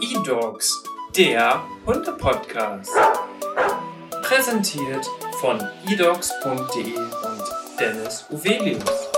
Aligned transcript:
E-Dogs, 0.00 0.82
der 1.14 1.62
Hunde-Podcast. 1.84 2.90
Präsentiert 4.22 5.06
von 5.40 5.60
edogs.de 5.86 6.96
und 6.96 7.42
Dennis 7.78 8.24
Uvelius. 8.30 9.10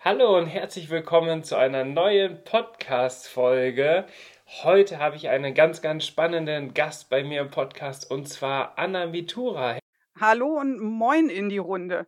Hallo 0.00 0.36
und 0.38 0.46
herzlich 0.46 0.90
willkommen 0.90 1.44
zu 1.44 1.56
einer 1.56 1.84
neuen 1.84 2.42
Podcast-Folge. 2.42 4.06
Heute 4.50 4.98
habe 4.98 5.14
ich 5.14 5.28
einen 5.28 5.52
ganz, 5.52 5.82
ganz 5.82 6.06
spannenden 6.06 6.72
Gast 6.72 7.10
bei 7.10 7.22
mir 7.22 7.42
im 7.42 7.50
Podcast 7.50 8.10
und 8.10 8.26
zwar 8.30 8.78
Anna 8.78 9.04
Mitura. 9.04 9.78
Hallo 10.18 10.58
und 10.58 10.80
moin 10.80 11.28
in 11.28 11.50
die 11.50 11.58
Runde. 11.58 12.06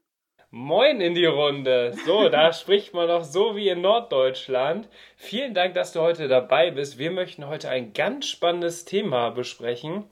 Moin 0.51 1.03
in 1.03 1.15
die 1.15 1.27
Runde. 1.27 1.93
So, 2.07 2.31
da 2.31 2.53
spricht 2.55 2.95
man 2.95 3.09
doch 3.09 3.25
so 3.25 3.57
wie 3.57 3.69
in 3.69 3.83
Norddeutschland. 3.83 4.89
Vielen 5.17 5.53
Dank, 5.53 5.75
dass 5.75 5.93
du 5.93 6.01
heute 6.01 6.29
dabei 6.29 6.71
bist. 6.71 6.99
Wir 6.99 7.11
möchten 7.11 7.47
heute 7.47 7.69
ein 7.69 7.93
ganz 7.93 8.27
spannendes 8.27 8.87
Thema 8.87 9.29
besprechen. 9.29 10.05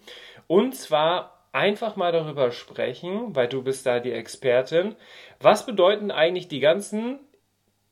Und 0.47 0.77
zwar 0.77 1.49
einfach 1.53 1.97
mal 1.97 2.13
darüber 2.13 2.53
sprechen, 2.53 3.35
weil 3.35 3.49
du 3.49 3.63
bist 3.63 3.87
da 3.87 4.01
die 4.01 4.13
Expertin. 4.13 4.97
Was 5.41 5.65
bedeuten 5.65 6.11
eigentlich 6.11 6.47
die 6.47 6.61
ganzen 6.61 7.21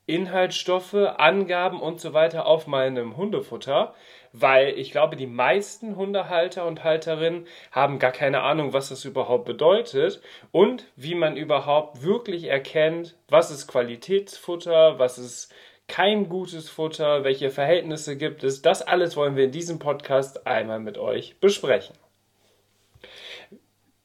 Inhaltsstoffe, 0.07 0.95
Angaben 0.95 1.81
und 1.81 2.01
so 2.01 2.13
weiter 2.13 2.47
auf 2.47 2.69
meinem 2.69 3.17
Hundefutter, 3.17 3.93
weil 4.39 4.79
ich 4.79 4.91
glaube, 4.91 5.17
die 5.17 5.27
meisten 5.27 5.97
Hundehalter 5.97 6.67
und 6.67 6.85
Halterinnen 6.85 7.47
haben 7.71 7.99
gar 7.99 8.13
keine 8.13 8.43
Ahnung, 8.43 8.75
was 8.75 8.91
das 8.91 9.05
überhaupt 9.05 9.47
bedeutet 9.47 10.21
und 10.53 10.87
wie 10.95 11.15
man 11.15 11.37
überhaupt 11.37 12.03
wirklich 12.03 12.45
erkennt, 12.45 13.17
was 13.29 13.51
ist 13.51 13.67
Qualitätsfutter, 13.67 14.99
was 14.99 15.19
ist 15.19 15.53
kein 15.89 16.29
gutes 16.29 16.69
Futter, 16.69 17.25
welche 17.25 17.51
Verhältnisse 17.51 18.17
gibt 18.17 18.45
es. 18.45 18.61
Das 18.61 18.83
alles 18.83 19.17
wollen 19.17 19.37
wir 19.37 19.45
in 19.45 19.53
diesem 19.53 19.79
Podcast 19.79 20.47
einmal 20.47 20.81
mit 20.81 20.99
euch 20.99 21.39
besprechen. 21.41 21.97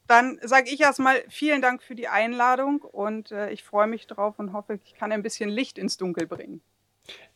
Dann 0.08 0.40
sage 0.44 0.70
ich 0.70 0.80
erstmal 0.80 1.24
vielen 1.30 1.62
Dank 1.62 1.82
für 1.84 1.96
die 1.96 2.08
Einladung 2.08 2.82
und 2.82 3.32
äh, 3.32 3.50
ich 3.50 3.64
freue 3.64 3.88
mich 3.88 4.08
drauf 4.08 4.40
und 4.40 4.54
hoffe, 4.54 4.80
ich 4.84 4.94
kann 4.94 5.12
ein 5.12 5.24
bisschen 5.24 5.50
Licht 5.50 5.78
ins 5.78 5.98
Dunkel 5.98 6.28
bringen. 6.28 6.62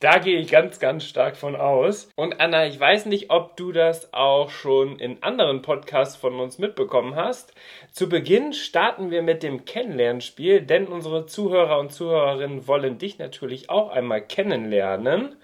Da 0.05 0.19
gehe 0.19 0.37
ich 0.37 0.51
ganz, 0.51 0.79
ganz 0.79 1.03
stark 1.03 1.35
von 1.35 1.55
aus. 1.55 2.11
Und 2.15 2.39
Anna, 2.39 2.67
ich 2.67 2.79
weiß 2.79 3.07
nicht, 3.07 3.31
ob 3.31 3.57
du 3.57 3.71
das 3.71 4.13
auch 4.13 4.51
schon 4.51 4.99
in 4.99 5.23
anderen 5.23 5.63
Podcasts 5.63 6.15
von 6.15 6.39
uns 6.39 6.59
mitbekommen 6.59 7.15
hast. 7.15 7.55
Zu 7.91 8.07
Beginn 8.07 8.53
starten 8.53 9.09
wir 9.09 9.23
mit 9.23 9.41
dem 9.41 9.65
Kennenlernspiel, 9.65 10.61
denn 10.61 10.85
unsere 10.85 11.25
Zuhörer 11.25 11.79
und 11.79 11.91
Zuhörerinnen 11.91 12.67
wollen 12.67 12.99
dich 12.99 13.17
natürlich 13.17 13.71
auch 13.71 13.89
einmal 13.89 14.21
kennenlernen. 14.21 15.37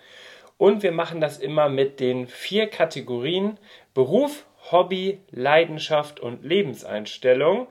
Und 0.59 0.83
wir 0.83 0.91
machen 0.91 1.21
das 1.21 1.39
immer 1.39 1.67
mit 1.67 1.99
den 1.99 2.27
vier 2.27 2.67
Kategorien 2.67 3.57
Beruf, 3.95 4.45
Hobby, 4.69 5.21
Leidenschaft 5.31 6.19
und 6.19 6.45
Lebenseinstellung. 6.45 7.65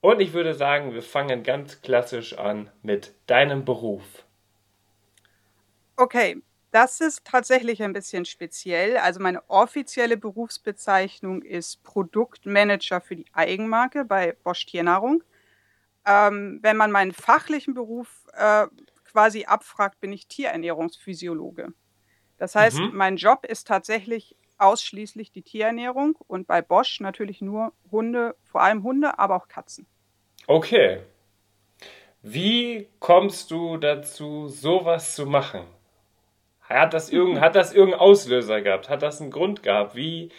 Und 0.00 0.20
ich 0.20 0.32
würde 0.32 0.54
sagen, 0.54 0.94
wir 0.94 1.02
fangen 1.02 1.42
ganz 1.42 1.82
klassisch 1.82 2.38
an 2.38 2.70
mit 2.82 3.14
deinem 3.26 3.64
Beruf. 3.64 4.25
Okay, 5.96 6.42
das 6.70 7.00
ist 7.00 7.24
tatsächlich 7.24 7.82
ein 7.82 7.92
bisschen 7.92 8.24
speziell. 8.24 8.98
Also 8.98 9.20
meine 9.20 9.48
offizielle 9.48 10.16
Berufsbezeichnung 10.16 11.42
ist 11.42 11.82
Produktmanager 11.84 13.00
für 13.00 13.16
die 13.16 13.26
Eigenmarke 13.32 14.04
bei 14.04 14.36
Bosch 14.44 14.66
Tiernahrung. 14.66 15.22
Ähm, 16.04 16.58
wenn 16.62 16.76
man 16.76 16.90
meinen 16.90 17.12
fachlichen 17.12 17.74
Beruf 17.74 18.26
äh, 18.34 18.66
quasi 19.04 19.46
abfragt, 19.46 20.00
bin 20.00 20.12
ich 20.12 20.28
Tierernährungsphysiologe. 20.28 21.72
Das 22.36 22.54
heißt, 22.54 22.78
mhm. 22.78 22.90
mein 22.92 23.16
Job 23.16 23.46
ist 23.46 23.66
tatsächlich 23.66 24.36
ausschließlich 24.58 25.32
die 25.32 25.42
Tierernährung 25.42 26.16
und 26.26 26.46
bei 26.46 26.62
Bosch 26.62 27.00
natürlich 27.00 27.40
nur 27.40 27.72
Hunde, 27.90 28.36
vor 28.44 28.62
allem 28.62 28.82
Hunde, 28.82 29.18
aber 29.18 29.36
auch 29.36 29.48
Katzen. 29.48 29.86
Okay. 30.46 31.00
Wie 32.22 32.88
kommst 32.98 33.50
du 33.50 33.76
dazu, 33.78 34.48
sowas 34.48 35.14
zu 35.14 35.26
machen? 35.26 35.64
Hat 36.68 36.94
das, 36.94 37.10
irgend, 37.10 37.40
hat 37.40 37.54
das 37.54 37.72
irgendeinen 37.72 38.00
Auslöser 38.00 38.60
gehabt? 38.60 38.88
Hat 38.88 39.02
das 39.02 39.20
einen 39.20 39.30
Grund 39.30 39.62
gehabt? 39.62 39.94
Wie, 39.94 40.30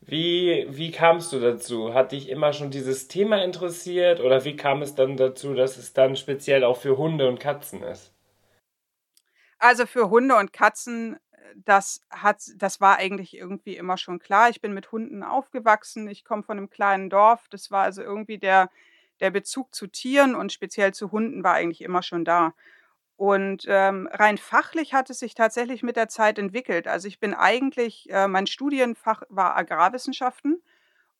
wie, 0.00 0.66
wie 0.68 0.90
kamst 0.90 1.32
du 1.32 1.40
dazu? 1.40 1.94
Hat 1.94 2.12
dich 2.12 2.28
immer 2.28 2.52
schon 2.52 2.70
dieses 2.70 3.08
Thema 3.08 3.42
interessiert 3.42 4.20
oder 4.20 4.44
wie 4.44 4.56
kam 4.56 4.82
es 4.82 4.94
dann 4.94 5.16
dazu, 5.16 5.54
dass 5.54 5.76
es 5.76 5.92
dann 5.92 6.16
speziell 6.16 6.64
auch 6.64 6.76
für 6.76 6.96
Hunde 6.96 7.28
und 7.28 7.40
Katzen 7.40 7.82
ist? 7.82 8.12
Also 9.58 9.86
für 9.86 10.10
Hunde 10.10 10.36
und 10.36 10.52
Katzen 10.52 11.18
das 11.64 12.02
hat 12.10 12.42
das 12.56 12.80
war 12.80 12.98
eigentlich 12.98 13.36
irgendwie 13.36 13.76
immer 13.76 13.96
schon 13.96 14.18
klar. 14.18 14.50
Ich 14.50 14.60
bin 14.60 14.74
mit 14.74 14.92
Hunden 14.92 15.22
aufgewachsen. 15.22 16.08
Ich 16.08 16.24
komme 16.24 16.42
von 16.42 16.58
einem 16.58 16.70
kleinen 16.70 17.10
Dorf. 17.10 17.46
Das 17.50 17.70
war 17.70 17.84
also 17.84 18.02
irgendwie 18.02 18.38
der 18.38 18.70
der 19.20 19.30
Bezug 19.30 19.74
zu 19.74 19.86
Tieren 19.86 20.34
und 20.34 20.52
speziell 20.52 20.92
zu 20.92 21.10
Hunden 21.12 21.42
war 21.42 21.54
eigentlich 21.54 21.82
immer 21.82 22.02
schon 22.02 22.24
da. 22.24 22.52
Und, 23.16 23.64
ähm, 23.68 24.08
rein 24.12 24.36
fachlich 24.36 24.92
hat 24.92 25.08
es 25.08 25.18
sich 25.20 25.34
tatsächlich 25.34 25.82
mit 25.82 25.96
der 25.96 26.08
Zeit 26.08 26.38
entwickelt. 26.38 26.86
Also, 26.86 27.08
ich 27.08 27.18
bin 27.18 27.32
eigentlich 27.34 28.10
äh, 28.10 28.28
mein 28.28 28.46
Studienfach 28.46 29.22
war 29.30 29.56
Agrarwissenschaften 29.56 30.62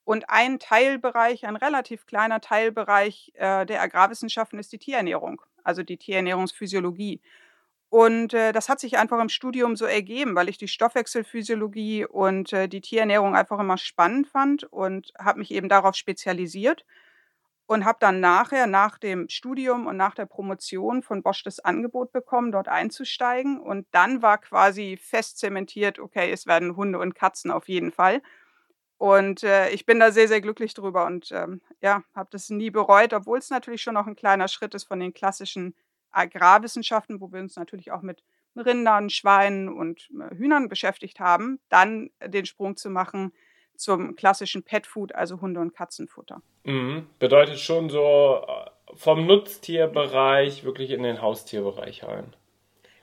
und 0.05 0.29
ein 0.29 0.59
Teilbereich, 0.59 1.45
ein 1.47 1.55
relativ 1.57 2.05
kleiner 2.07 2.41
Teilbereich, 2.41 3.31
äh, 3.35 3.65
der 3.65 3.81
Agrarwissenschaften 3.81 4.59
ist 4.59 4.71
die 4.73 4.79
Tierernährung, 4.79 5.41
also 5.63 5.83
die 5.83 5.97
Tierernährungsphysiologie. 5.97 7.21
Und, 7.89 8.33
äh, 8.33 8.51
das 8.53 8.69
hat 8.69 8.79
sich 8.81 8.97
einfach 8.97 9.19
im 9.21 9.29
Studium 9.29 9.75
so 9.77 9.85
ergeben, 9.85 10.35
weil 10.35 10.49
ich 10.49 10.57
die 10.57 10.67
Stoffwechselphysiologie 10.67 12.05
und, 12.05 12.53
äh, 12.53 12.67
die 12.69 12.81
Tierernährung 12.81 13.35
einfach 13.35 13.59
immer 13.59 13.77
spannend 13.77 14.27
fand 14.27 14.65
und 14.65 15.13
habe 15.19 15.39
mich 15.39 15.51
eben 15.51 15.69
darauf 15.69 15.95
spezialisiert 15.95 16.85
und 17.67 17.85
habe 17.85 17.97
dann 17.99 18.21
nachher, 18.21 18.65
nach 18.65 18.97
dem 18.97 19.27
Studium 19.29 19.87
und 19.87 19.97
nach 19.97 20.15
der 20.15 20.25
Promotion 20.25 21.03
von 21.03 21.21
Bosch 21.21 21.43
das 21.43 21.59
Angebot 21.59 22.13
bekommen, 22.13 22.51
dort 22.51 22.69
einzusteigen. 22.69 23.59
Und 23.59 23.85
dann 23.91 24.21
war 24.21 24.37
quasi 24.37 24.97
fest 25.01 25.37
zementiert, 25.37 25.99
okay, 25.99 26.31
es 26.31 26.47
werden 26.47 26.77
Hunde 26.77 26.97
und 26.99 27.13
Katzen 27.13 27.51
auf 27.51 27.67
jeden 27.67 27.91
Fall. 27.91 28.21
Und, 28.97 29.43
äh, 29.43 29.69
ich 29.69 29.85
bin 29.85 29.99
da 29.99 30.11
sehr, 30.11 30.27
sehr 30.27 30.41
glücklich 30.41 30.73
drüber 30.73 31.05
und, 31.05 31.31
ähm, 31.31 31.61
ja, 31.81 32.03
habe 32.15 32.29
das 32.31 32.49
nie 32.49 32.71
bereut, 32.71 33.13
obwohl 33.13 33.37
es 33.37 33.49
natürlich 33.49 33.81
schon 33.81 33.93
noch 33.93 34.07
ein 34.07 34.15
kleiner 34.15 34.47
Schritt 34.47 34.73
ist 34.73 34.85
von 34.85 34.99
den 34.99 35.13
klassischen 35.13 35.75
Agrarwissenschaften, 36.11 37.21
wo 37.21 37.31
wir 37.31 37.41
uns 37.41 37.57
natürlich 37.57 37.91
auch 37.91 38.01
mit 38.01 38.23
Rindern, 38.55 39.09
Schweinen 39.09 39.69
und 39.69 40.09
äh, 40.19 40.35
Hühnern 40.35 40.69
beschäftigt 40.69 41.19
haben, 41.19 41.59
dann 41.69 42.09
den 42.25 42.45
Sprung 42.45 42.75
zu 42.77 42.89
machen 42.89 43.33
zum 43.77 44.15
klassischen 44.15 44.63
Petfood, 44.63 45.13
also 45.15 45.41
Hunde- 45.41 45.59
und 45.59 45.73
Katzenfutter. 45.73 46.41
Mhm. 46.63 47.07
Bedeutet 47.19 47.59
schon 47.59 47.89
so 47.89 48.41
äh, 48.47 48.69
vom 48.95 49.25
Nutztierbereich 49.25 50.63
wirklich 50.63 50.91
in 50.91 51.03
den 51.03 51.21
Haustierbereich 51.21 52.03
rein. 52.03 52.35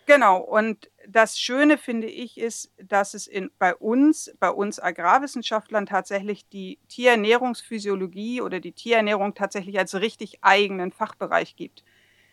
Genau, 0.06 0.38
und 0.38 0.90
das 1.08 1.38
Schöne 1.38 1.78
finde 1.78 2.08
ich 2.08 2.38
ist, 2.38 2.70
dass 2.76 3.14
es 3.14 3.26
in, 3.26 3.50
bei 3.58 3.74
uns, 3.74 4.34
bei 4.38 4.50
uns 4.50 4.78
Agrarwissenschaftlern 4.78 5.86
tatsächlich 5.86 6.46
die 6.48 6.78
Tierernährungsphysiologie 6.88 8.42
oder 8.42 8.60
die 8.60 8.72
Tierernährung 8.72 9.34
tatsächlich 9.34 9.78
als 9.78 9.94
richtig 9.94 10.38
eigenen 10.42 10.92
Fachbereich 10.92 11.56
gibt. 11.56 11.84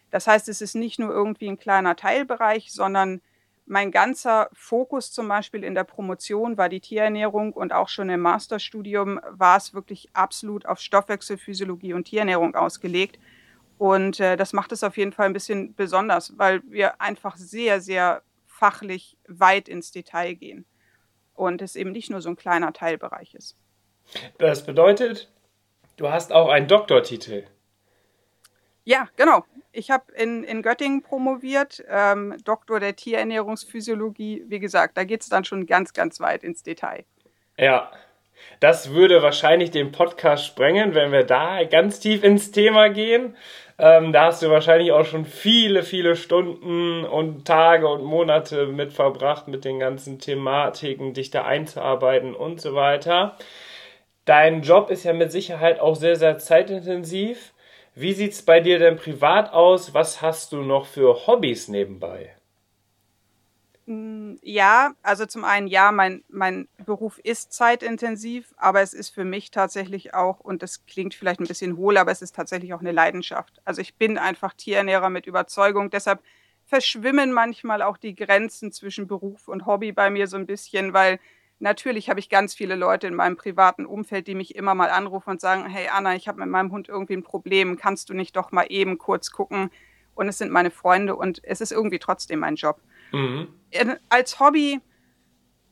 Das 0.09 0.28
heißt, 0.28 0.50
es 0.50 0.62
ist 0.62 0.75
nicht 0.75 1.00
nur 1.00 1.12
irgendwie 1.12 1.47
ein 1.47 1.57
kleiner 1.57 1.96
Teilbereich, 1.96 2.74
sondern 2.74 3.22
mein 3.71 3.89
ganzer 3.89 4.49
Fokus 4.51 5.13
zum 5.13 5.29
Beispiel 5.29 5.63
in 5.63 5.75
der 5.75 5.85
Promotion 5.85 6.57
war 6.57 6.67
die 6.67 6.81
Tierernährung 6.81 7.53
und 7.53 7.71
auch 7.71 7.87
schon 7.87 8.09
im 8.09 8.19
Masterstudium 8.19 9.21
war 9.29 9.56
es 9.56 9.73
wirklich 9.73 10.09
absolut 10.12 10.65
auf 10.65 10.79
Stoffwechselphysiologie 10.79 11.94
und 11.94 12.03
Tierernährung 12.03 12.53
ausgelegt. 12.53 13.18
Und 13.77 14.19
äh, 14.19 14.35
das 14.35 14.51
macht 14.51 14.73
es 14.73 14.83
auf 14.83 14.97
jeden 14.97 15.13
Fall 15.13 15.27
ein 15.27 15.33
bisschen 15.33 15.73
besonders, 15.73 16.38
weil 16.38 16.62
wir 16.65 17.00
einfach 17.00 17.38
sehr, 17.38 17.79
sehr 17.79 18.23
fachlich 18.45 19.18
weit 19.29 19.69
ins 19.69 19.94
Detail 19.94 20.33
gehen 20.33 20.65
und 21.33 21.62
es 21.62 21.77
eben 21.77 21.94
nicht 21.94 22.09
nur 22.09 22.19
so 22.19 22.27
ein 22.27 22.35
kleiner 22.35 22.74
Teilbereich 22.74 23.35
ist. 23.35 23.56
Das 24.38 24.65
bedeutet, 24.65 25.31
du 25.95 26.09
hast 26.09 26.33
auch 26.33 26.50
einen 26.50 26.67
Doktortitel. 26.67 27.45
Ja, 28.83 29.07
genau. 29.15 29.45
Ich 29.71 29.89
habe 29.89 30.12
in, 30.13 30.44
in 30.44 30.62
Göttingen 30.62 31.01
promoviert, 31.01 31.83
ähm, 31.89 32.35
Doktor 32.44 32.79
der 32.79 32.95
Tierernährungsphysiologie. 32.95 34.44
Wie 34.47 34.59
gesagt, 34.59 34.97
da 34.97 35.03
geht 35.03 35.21
es 35.21 35.29
dann 35.29 35.45
schon 35.45 35.65
ganz, 35.65 35.94
ganz 35.94 36.19
weit 36.19 36.44
ins 36.44 36.63
Detail. 36.63 37.06
Ja, 37.57 37.91
das 38.59 38.91
würde 38.91 39.21
wahrscheinlich 39.21 39.71
den 39.71 39.91
Podcast 39.91 40.45
sprengen, 40.45 40.94
wenn 40.94 41.12
wir 41.12 41.23
da 41.23 41.63
ganz 41.63 42.00
tief 42.00 42.23
ins 42.23 42.51
Thema 42.51 42.89
gehen. 42.89 43.35
Ähm, 43.77 44.13
da 44.13 44.25
hast 44.25 44.44
du 44.44 44.50
wahrscheinlich 44.50 44.91
auch 44.91 45.06
schon 45.06 45.25
viele, 45.25 45.83
viele 45.83 46.15
Stunden 46.15 47.03
und 47.03 47.45
Tage 47.45 47.88
und 47.88 48.03
Monate 48.03 48.67
mit 48.67 48.94
verbracht, 48.94 49.47
mit 49.47 49.65
den 49.65 49.79
ganzen 49.79 50.19
Thematiken, 50.19 51.13
dich 51.13 51.31
da 51.31 51.45
einzuarbeiten 51.45 52.35
und 52.35 52.62
so 52.62 52.75
weiter. 52.75 53.38
Dein 54.25 54.62
Job 54.62 54.91
ist 54.91 55.03
ja 55.03 55.13
mit 55.13 55.31
Sicherheit 55.31 55.79
auch 55.79 55.95
sehr, 55.95 56.15
sehr 56.15 56.38
zeitintensiv. 56.38 57.53
Wie 57.93 58.13
sieht 58.13 58.31
es 58.31 58.41
bei 58.41 58.61
dir 58.61 58.79
denn 58.79 58.95
privat 58.95 59.51
aus? 59.51 59.93
Was 59.93 60.21
hast 60.21 60.53
du 60.53 60.63
noch 60.63 60.85
für 60.85 61.27
Hobbys 61.27 61.67
nebenbei? 61.67 62.35
Hm, 63.85 64.39
ja, 64.43 64.93
also 65.01 65.25
zum 65.25 65.43
einen 65.43 65.67
ja, 65.67 65.91
mein 65.91 66.23
mein 66.29 66.69
Beruf 66.85 67.19
ist 67.19 67.51
zeitintensiv, 67.51 68.53
aber 68.57 68.81
es 68.81 68.93
ist 68.93 69.09
für 69.09 69.25
mich 69.25 69.51
tatsächlich 69.51 70.13
auch 70.13 70.39
und 70.39 70.61
das 70.61 70.85
klingt 70.85 71.13
vielleicht 71.15 71.39
ein 71.41 71.47
bisschen 71.47 71.75
hohl, 71.77 71.97
aber 71.97 72.11
es 72.11 72.21
ist 72.21 72.35
tatsächlich 72.35 72.73
auch 72.73 72.79
eine 72.79 72.91
Leidenschaft. 72.91 73.61
Also, 73.65 73.81
ich 73.81 73.95
bin 73.95 74.17
einfach 74.17 74.53
Tierernährer 74.53 75.09
mit 75.09 75.25
Überzeugung, 75.25 75.89
deshalb 75.89 76.21
verschwimmen 76.65 77.33
manchmal 77.33 77.81
auch 77.81 77.97
die 77.97 78.15
Grenzen 78.15 78.71
zwischen 78.71 79.07
Beruf 79.07 79.47
und 79.49 79.65
Hobby 79.65 79.91
bei 79.91 80.09
mir 80.09 80.27
so 80.27 80.38
ein 80.38 80.45
bisschen, 80.45 80.93
weil 80.93 81.19
natürlich 81.62 82.10
habe 82.10 82.19
ich 82.19 82.30
ganz 82.30 82.54
viele 82.54 82.75
Leute 82.75 83.08
in 83.08 83.16
meinem 83.16 83.38
privaten 83.38 83.86
Umfeld, 83.86 84.28
die 84.28 84.36
mich 84.36 84.56
immer 84.56 84.75
mal 84.75 84.90
anrufen 84.90 85.31
und 85.31 85.42
sagen: 85.42 85.66
„Hey 85.68 85.88
Anna, 85.90 86.16
ich 86.16 86.28
habe 86.28 86.40
mit 86.40 86.50
meinem 86.50 86.72
Hund 86.72 86.90
irgendwie 86.90 87.13
ein 87.16 87.24
Problem. 87.24 87.78
Kannst 87.78 88.10
du 88.10 88.13
nicht 88.13 88.36
doch 88.36 88.52
mal 88.52 88.66
eben 88.69 88.98
kurz 88.98 89.31
gucken?“ 89.31 89.72
Und 90.13 90.28
es 90.28 90.38
sind 90.38 90.52
meine 90.52 90.72
Freunde 90.72 91.16
und 91.16 91.40
es 91.44 91.62
ist 91.62 91.72
irgendwie 91.72 92.00
trotzdem 92.00 92.40
mein 92.40 92.56
Job. 92.56 92.81
Mhm. 93.13 93.48
Als 94.10 94.40
Hobby, 94.40 94.81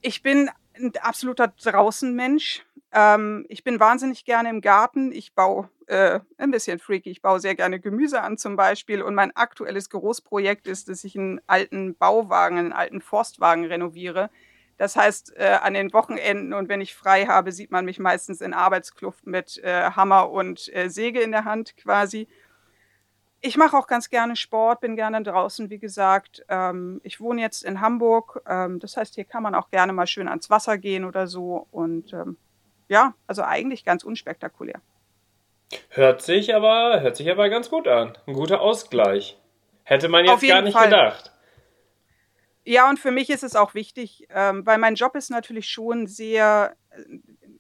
ich 0.02 0.22
bin 0.24 0.50
ein 0.76 0.94
absoluter 1.02 1.50
Draußenmensch. 1.50 2.66
Ähm, 2.92 3.46
ich 3.50 3.64
bin 3.64 3.80
wahnsinnig 3.80 4.26
gerne 4.26 4.50
im 4.50 4.62
Garten. 4.62 5.12
Ich 5.12 5.34
baue 5.36 5.70
äh, 5.88 6.20
'n 6.38 6.52
bisschen 6.52 6.80
freaky, 6.80 7.12
ich 7.12 7.22
baue 7.22 7.40
sehr 7.40 7.56
gerne 7.56 7.80
Gemüse 7.80 8.22
an 8.22 8.38
zum 8.38 8.56
Beispiel 8.56 9.02
und 9.02 9.16
mein 9.16 9.36
aktuelles 9.36 9.90
Großprojekt 9.90 10.68
ist, 10.68 10.90
dass 10.90 11.04
ich 11.04 11.18
einen 11.18 11.42
alten 11.48 11.96
Bauwagen, 11.96 12.58
einen 12.58 12.74
alten 12.74 13.02
Forstwagen 13.02 13.66
renoviere. 13.66 14.30
Das 14.80 14.96
heißt, 14.96 15.36
äh, 15.36 15.58
an 15.62 15.74
den 15.74 15.92
Wochenenden 15.92 16.54
und 16.54 16.70
wenn 16.70 16.80
ich 16.80 16.96
frei 16.96 17.26
habe, 17.26 17.52
sieht 17.52 17.70
man 17.70 17.84
mich 17.84 18.00
meistens 18.00 18.40
in 18.40 18.54
Arbeitskluft 18.54 19.28
mit, 19.28 19.58
äh, 19.62 19.92
Hammer 19.92 20.32
und, 20.32 20.74
äh, 20.74 20.88
Säge 20.88 21.20
in 21.20 21.34
der 21.34 21.44
Hand 21.44 21.76
quasi. 21.76 22.30
Ich 23.42 23.58
mache 23.58 23.76
auch 23.78 23.88
ganz 23.88 24.10
gerne 24.10 24.38
Sport, 24.38 24.80
bin 24.80 24.96
gerne 24.96 25.22
draußen, 25.22 25.70
wie 25.70 25.80
gesagt. 25.80 26.46
Ähm, 26.48 27.02
ich 27.04 27.20
wohne 27.20 27.42
jetzt 27.42 27.66
in 27.66 27.82
Hamburg, 27.82 28.42
ähm, 28.48 28.80
das 28.80 28.96
heißt, 28.96 29.16
hier 29.16 29.26
kann 29.26 29.44
man 29.44 29.54
auch 29.54 29.70
gerne 29.70 29.92
mal 29.92 30.08
schön 30.08 30.30
ans 30.30 30.50
Wasser 30.50 30.78
gehen 30.78 31.04
oder 31.04 31.28
so 31.28 31.68
und, 31.72 32.14
ähm, 32.14 32.38
ja, 32.88 33.14
also 33.28 33.44
eigentlich 33.44 33.84
ganz 33.84 34.06
unspektakulär. 34.06 34.80
Hört 35.90 36.22
sich 36.22 36.56
aber 36.56 37.02
hört 37.02 37.18
sich 37.18 37.30
aber 37.30 37.50
ganz 37.50 37.70
gut 37.70 37.86
an. 37.90 38.18
'N 38.28 38.34
guter 38.34 38.62
Ausgleich. 38.62 39.38
Hätte 39.84 40.08
man 40.08 40.24
jetzt 40.24 40.48
gar 40.48 40.62
nicht 40.62 40.74
Fall. 40.74 40.86
gedacht. 40.86 41.34
Ja, 42.70 42.88
und 42.88 43.00
für 43.00 43.10
mich 43.10 43.32
ist 43.32 43.42
es 43.44 43.56
auch 43.56 43.74
wichtig, 43.74 44.28
ähm, 44.30 44.64
weil 44.64 44.78
mein 44.78 44.94
Job 44.94 45.16
ist 45.16 45.32
natürlich 45.32 45.68
schon 45.70 46.06
sehr, 46.06 46.76
äh, 46.92 47.02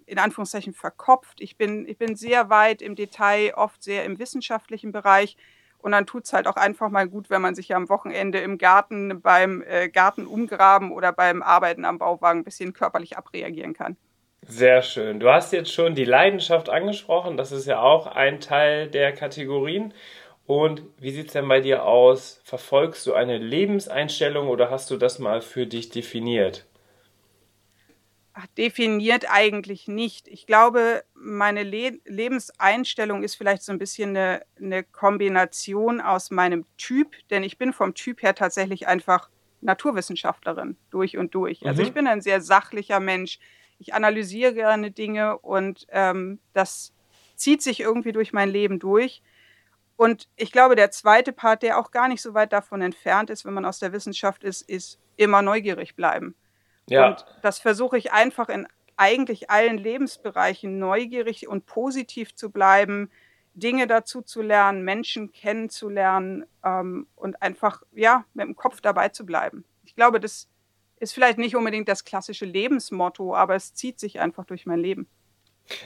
in 0.06 0.20
Anführungszeichen 0.20 0.74
verkopft. 0.74 1.42
Ich 1.42 1.58
bin 1.58 1.88
ich 1.88 1.98
bin 1.98 2.16
sehr 2.16 2.52
weit 2.52 2.84
im 2.84 2.94
Detail, 2.94 3.54
oft 3.56 3.82
sehr 3.82 4.06
im 4.06 4.20
wissenschaftlichen 4.20 4.92
Bereich. 4.92 5.36
Und 5.80 5.94
dann 5.94 6.06
tut's 6.06 6.32
halt 6.32 6.46
auch 6.46 6.58
einfach 6.58 6.90
mal 6.90 7.08
gut, 7.08 7.32
wenn 7.32 7.42
man 7.42 7.56
sich 7.56 7.74
am 7.74 7.90
Wochenende 7.90 8.38
im 8.38 8.60
Garten 8.60 9.20
beim, 9.20 9.64
äh, 9.64 9.90
Garten 9.90 10.28
umgraben 10.28 10.92
oder 10.92 11.12
beim 11.12 11.42
Arbeiten 11.42 11.86
am 11.86 11.98
Bauwagen 11.98 12.42
'n 12.42 12.44
bisschen 12.44 12.74
körperlich 12.74 13.18
abreagieren 13.18 13.74
kann. 13.74 13.98
Sehr 14.48 14.82
schön. 14.84 15.20
Du 15.20 15.30
hast 15.30 15.54
jetzt 15.54 15.74
schon 15.74 15.96
die 15.96 16.06
Leidenschaft 16.06 16.70
angesprochen. 16.70 17.36
Das 17.36 17.52
ist 17.52 17.66
ja 17.66 17.82
auch 17.82 18.08
ein 18.08 18.40
Teil 18.40 18.88
der 18.88 19.12
Kategorien. 19.14 19.94
Und 20.50 20.82
wie 20.98 21.12
sieht's 21.12 21.34
denn 21.34 21.48
bei 21.48 21.62
dir 21.62 21.86
aus? 21.86 22.42
Verfolgst 22.44 23.06
du 23.06 23.14
eine 23.14 23.38
Lebenseinstellung 23.38 24.48
oder 24.48 24.72
hast 24.72 24.90
du 24.90 24.98
das 24.98 25.20
mal 25.20 25.44
für 25.44 25.68
dich 25.68 25.90
definiert? 25.90 26.66
Ach, 28.36 28.46
definiert 28.58 29.26
eigentlich 29.30 29.88
nicht. 29.88 30.28
Ich 30.28 30.46
glaube, 30.46 31.04
meine 31.16 31.64
Le 31.64 32.00
Lebenseinstellung 32.06 33.24
ist 33.24 33.36
vielleicht 33.36 33.64
so 33.64 33.72
'n 33.72 33.80
bisschen 33.80 34.12
'ne 34.14 34.42
'ne 34.60 34.84
Kombination 34.84 36.00
aus 36.00 36.30
meinem 36.32 36.66
Typ, 36.78 37.16
denn 37.32 37.44
ich 37.44 37.58
bin 37.58 37.74
vom 37.74 37.96
Typ 37.96 38.22
her 38.22 38.36
tatsächlich 38.36 38.88
einfach 38.88 39.30
Naturwissenschaftlerin 39.62 40.78
durch 40.92 41.18
und 41.18 41.34
durch. 41.36 41.68
Also, 41.68 41.82
ich 41.82 41.92
Mhm. 41.92 41.94
bin 41.94 42.08
ein 42.08 42.22
sehr 42.22 42.40
sachlicher 42.42 43.00
Mensch. 43.00 43.40
Ich 43.80 43.94
analysiere 43.94 44.54
gerne 44.54 44.92
Dinge 44.92 45.40
und, 45.40 45.86
ähm, 45.90 46.40
das 46.54 46.94
zieht 47.36 47.62
sich 47.64 47.80
irgendwie 47.80 48.12
durch 48.12 48.32
mein 48.32 48.50
Leben 48.50 48.80
durch. 48.80 49.22
Und 50.00 50.30
ich 50.38 50.54
glaube, 50.54 50.78
der 50.78 50.92
zweite 50.92 51.34
Part, 51.34 51.62
der 51.62 51.78
auch 51.78 51.92
gar 51.92 52.08
nicht 52.08 52.22
so 52.22 52.34
weit 52.34 52.54
davon 52.54 52.82
entfernt 52.82 53.30
ist, 53.30 53.44
wenn 53.44 53.54
man 53.54 53.66
aus 53.66 53.80
der 53.80 53.92
Wissenschaft 53.92 54.46
ist, 54.46 54.62
ist 54.62 54.98
immer 55.18 55.42
neugierig 55.42 55.98
bleiben. 55.98 56.36
Ja. 56.88 57.10
Und 57.10 57.26
das 57.42 57.60
versuche 57.60 57.98
ich 57.98 58.14
einfach 58.14 58.48
in 58.48 58.66
eigentlich 58.96 59.50
allen 59.50 59.78
Lebensbereichen 59.78 60.80
neugierig 60.80 61.50
und 61.50 61.66
positiv 61.66 62.34
zu 62.34 62.50
bleiben, 62.50 63.12
Dinge 63.56 63.88
dazu 63.88 64.22
zu 64.22 64.42
lernen, 64.42 64.86
Menschen 64.86 65.34
kennenzulernen, 65.34 66.46
ähm, 66.64 67.08
und 67.18 67.42
einfach, 67.42 67.84
ja, 67.92 68.24
mit'm 68.34 68.56
Kopf 68.56 68.80
dabei 68.80 69.10
zu 69.10 69.26
bleiben. 69.26 69.66
Ich 69.84 69.96
glaube, 69.96 70.22
das 70.22 70.48
ist 71.02 71.14
vielleicht 71.14 71.38
nicht 71.38 71.58
unbedingt 71.58 71.90
das 71.90 72.06
klassische 72.06 72.46
Lebensmotto, 72.46 73.36
aber 73.36 73.56
es 73.56 73.74
zieht 73.74 74.00
sich 74.00 74.22
einfach 74.22 74.46
durch 74.46 74.66
mein 74.66 74.80
Leben. 74.80 75.10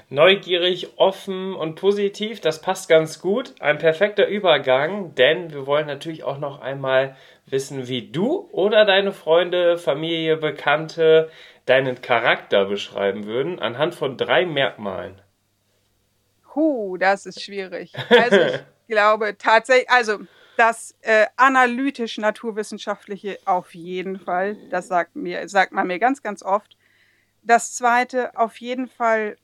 Neugierig, 0.09 0.97
offen 0.97 1.56
und 1.56 1.75
positiv, 1.75 2.39
das 2.39 2.62
passt 2.62 2.89
ganz 2.89 3.19
gut. 3.19 3.53
Ein 3.59 3.77
perfekter 3.77 4.27
Übergang, 4.27 5.13
denn 5.15 5.51
wir 5.51 5.68
wollen 5.68 5.88
natürlich 5.88 6.24
auch 6.24 6.38
noch 6.38 6.62
einmal 6.62 7.15
wissen, 7.45 7.88
wie 7.88 8.09
du 8.09 8.50
oder 8.51 8.85
deine 8.85 9.12
Freunde, 9.12 9.77
Familie, 9.77 10.38
Bekannte 10.38 11.30
deinen 11.65 12.01
Charakter 12.01 12.65
beschreiben 12.65 13.25
würden, 13.25 13.59
anhand 13.59 13.95
von 13.95 14.18
3 14.18 14.45
Merkmalen. 14.45 15.21
Hu, 16.56 16.97
das 16.97 17.25
ist 17.25 17.41
schwierig. 17.41 17.94
Also, 18.09 18.38
ich 18.38 18.59
glaube 18.88 19.38
tatsä 19.38 19.85
also, 19.88 20.19
das, 20.56 20.95
äh, 21.01 21.25
analytisch-naturwissenschaftliche 21.35 23.39
auf 23.45 23.74
jeden 23.74 24.19
Fall. 24.19 24.56
Das 24.69 24.88
sagt 24.88 25.15
mir 25.15 25.50
sagt 25.50 25.71
man 25.71 25.88
mir 25.88 25.97
ganz, 25.97 26.21
ganz 26.21 26.44
oft. 26.44 26.77
Das 27.41 27.74
Zweite, 27.74 28.38
auf 28.38 28.57
jeden 28.57 28.88
Fall 28.88 29.35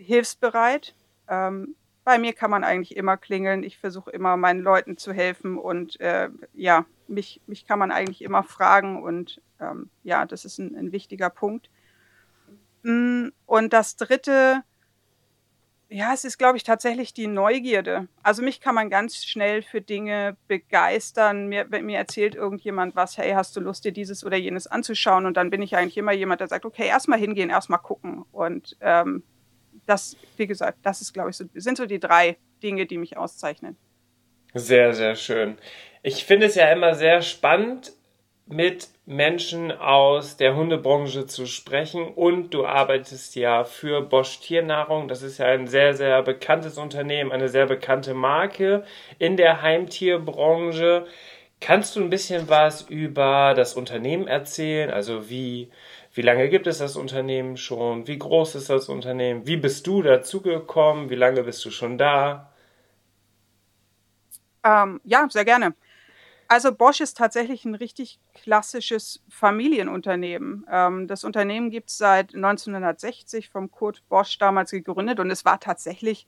hilfsbereit. 0.00 0.94
Ähm, 1.28 1.76
bei 2.04 2.18
mir 2.18 2.32
kann 2.32 2.50
man 2.50 2.64
eigentlich 2.64 2.96
immer 2.96 3.16
klingeln. 3.16 3.62
Ich 3.62 3.78
versuche 3.78 4.10
immer, 4.10 4.36
meinen 4.36 4.60
Leuten 4.60 4.96
zu 4.96 5.12
helfen 5.12 5.58
und, 5.58 6.00
äh, 6.00 6.30
ja, 6.54 6.86
mich 7.08 7.42
mich 7.46 7.66
kann 7.66 7.78
man 7.78 7.92
eigentlich 7.92 8.22
immer 8.22 8.42
fragen 8.44 9.02
und, 9.02 9.42
ähm, 9.60 9.90
ja, 10.02 10.26
das 10.26 10.44
ist 10.44 10.58
'n 10.60 10.74
'n 10.76 10.92
wichtiger 10.92 11.30
Punkt. 11.30 11.68
Hm, 12.84 13.32
und 13.46 13.72
das 13.72 13.96
Dritte 13.96 14.62
ja, 15.92 16.12
es 16.14 16.24
ist, 16.24 16.38
glaube 16.38 16.56
ich, 16.56 16.62
tatsächlich 16.62 17.12
die 17.14 17.26
Neugierde. 17.26 18.06
Also, 18.22 18.42
mich 18.42 18.60
kann 18.60 18.76
man 18.76 18.90
ganz 18.90 19.24
schnell 19.24 19.60
für 19.62 19.80
Dinge 19.80 20.36
begeistern. 20.46 21.48
Mir 21.48 21.66
mir 21.82 21.98
erzählt 21.98 22.36
irgendjemand 22.36 22.94
was: 22.94 23.18
„Hey, 23.18 23.32
hast 23.32 23.56
du 23.56 23.60
Lust, 23.60 23.84
dir 23.84 23.90
dieses 23.92 24.24
oder 24.24 24.36
jenes 24.36 24.68
anzuschauen?“ 24.68 25.26
Und 25.26 25.36
dann 25.36 25.50
bin 25.50 25.62
ich 25.62 25.76
eigentlich 25.76 25.96
immer 25.98 26.12
jemand, 26.12 26.40
der 26.40 26.46
sagt: 26.48 26.64
„Okay, 26.64 26.86
erst 26.86 27.08
mal 27.08 27.18
hingehen, 27.18 27.50
erst 27.50 27.70
mal 27.70 27.78
gucken.“ 27.78 28.24
Und, 28.30 28.76
ähm, 28.80 29.24
das 29.90 30.16
wie 30.36 30.46
gesagt, 30.46 30.78
das 30.82 31.00
ist, 31.02 31.12
glaube 31.12 31.30
ich, 31.30 31.36
so 31.36 31.44
sind 31.54 31.76
so 31.76 31.86
die 31.86 32.00
3 32.00 32.38
Dinge, 32.62 32.86
die 32.86 32.98
mich 32.98 33.16
auszeichnen. 33.18 33.76
Sehr, 34.54 34.94
sehr 34.94 35.14
schön. 35.14 35.58
Ich 36.02 36.24
finde 36.24 36.46
es 36.46 36.54
ja 36.56 36.70
immer 36.72 36.94
sehr 36.94 37.22
spannend, 37.22 37.92
mit 38.46 38.88
Menschen 39.06 39.70
aus 39.70 40.36
der 40.36 40.56
Hundebranche 40.56 41.26
zu 41.26 41.46
sprechen 41.46 42.08
und 42.08 42.50
du 42.52 42.66
arbeitest 42.66 43.36
ja 43.36 43.62
für 43.62 44.00
Bosch 44.02 44.40
Tiernahrung. 44.40 45.06
Das 45.06 45.22
ist 45.22 45.38
ja 45.38 45.46
ein 45.46 45.68
sehr, 45.68 45.94
sehr 45.94 46.22
bekanntes 46.24 46.76
Unternehmen, 46.76 47.30
eine 47.30 47.48
sehr 47.48 47.66
bekannte 47.66 48.12
Marke 48.12 48.82
in 49.20 49.36
der 49.36 49.62
Heimtierbranche. 49.62 51.06
Kannst 51.60 51.94
du 51.94 52.00
'n 52.00 52.10
bisschen 52.10 52.48
was 52.48 52.82
über 52.82 53.54
das 53.54 53.74
Unternehmen 53.74 54.26
erzählen? 54.26 54.90
Also, 54.90 55.30
wie 55.30 55.70
wie 56.14 56.22
lange 56.22 56.48
gibt 56.48 56.66
es 56.66 56.78
das 56.78 56.96
Unternehmen 56.96 57.56
schon? 57.56 58.06
Wie 58.06 58.18
groß 58.18 58.54
ist 58.56 58.70
das 58.70 58.88
Unternehmen? 58.88 59.46
Wie 59.46 59.56
bist 59.56 59.86
du 59.86 60.02
dazugekommen? 60.02 61.10
Wie 61.10 61.14
lange 61.16 61.42
bist 61.44 61.64
du 61.64 61.70
schon 61.70 61.98
da? 61.98 62.50
Ähm, 64.64 65.00
ja, 65.04 65.26
sehr 65.30 65.44
gerne. 65.44 65.74
Also, 66.48 66.72
Bosch 66.74 67.00
ist 67.00 67.16
tatsächlich 67.18 67.64
'n 67.66 67.74
richtig 67.76 68.20
klassisches 68.34 69.22
Familienunternehmen. 69.30 70.66
Ähm, 70.70 71.08
das 71.08 71.24
Unternehmen 71.24 71.70
gibt's 71.70 71.98
seit 71.98 72.34
1960 72.34 73.50
vom 73.50 73.70
Kurt 73.70 74.04
Bosch 74.08 74.38
damals 74.38 74.72
gegründet 74.72 75.20
und 75.20 75.30
es 75.30 75.44
war 75.44 75.60
tatsächlich 75.60 76.26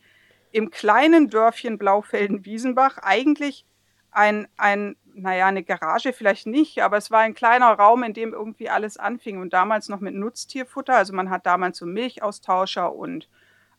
im 0.53 0.71
kleinen 0.71 1.31
Dörfchen 1.31 1.79
Blaufelden-Wiesenbach 1.79 2.99
eigentlich 2.99 3.67
ein 4.13 4.49
ein 4.59 4.97
na 5.15 5.35
ja, 5.37 5.51
'ne 5.51 5.63
Garage 5.65 6.13
vielleicht 6.13 6.47
nicht, 6.47 6.83
aber 6.83 6.97
es 6.99 7.11
war 7.11 7.21
ein 7.21 7.35
kleiner 7.35 7.73
Raum, 7.73 8.03
in 8.03 8.15
dem 8.15 8.33
irgendwie 8.33 8.69
alles 8.71 8.97
anfing 8.99 9.41
und 9.41 9.53
damals 9.53 9.89
noch 9.89 10.01
mit 10.01 10.15
Nutztierfutter. 10.15 10.95
Also, 10.97 11.13
man 11.15 11.31
hat 11.31 11.47
damals 11.47 11.79
so 11.79 11.87
Milchaustauscher 11.87 12.95
und, 12.95 13.29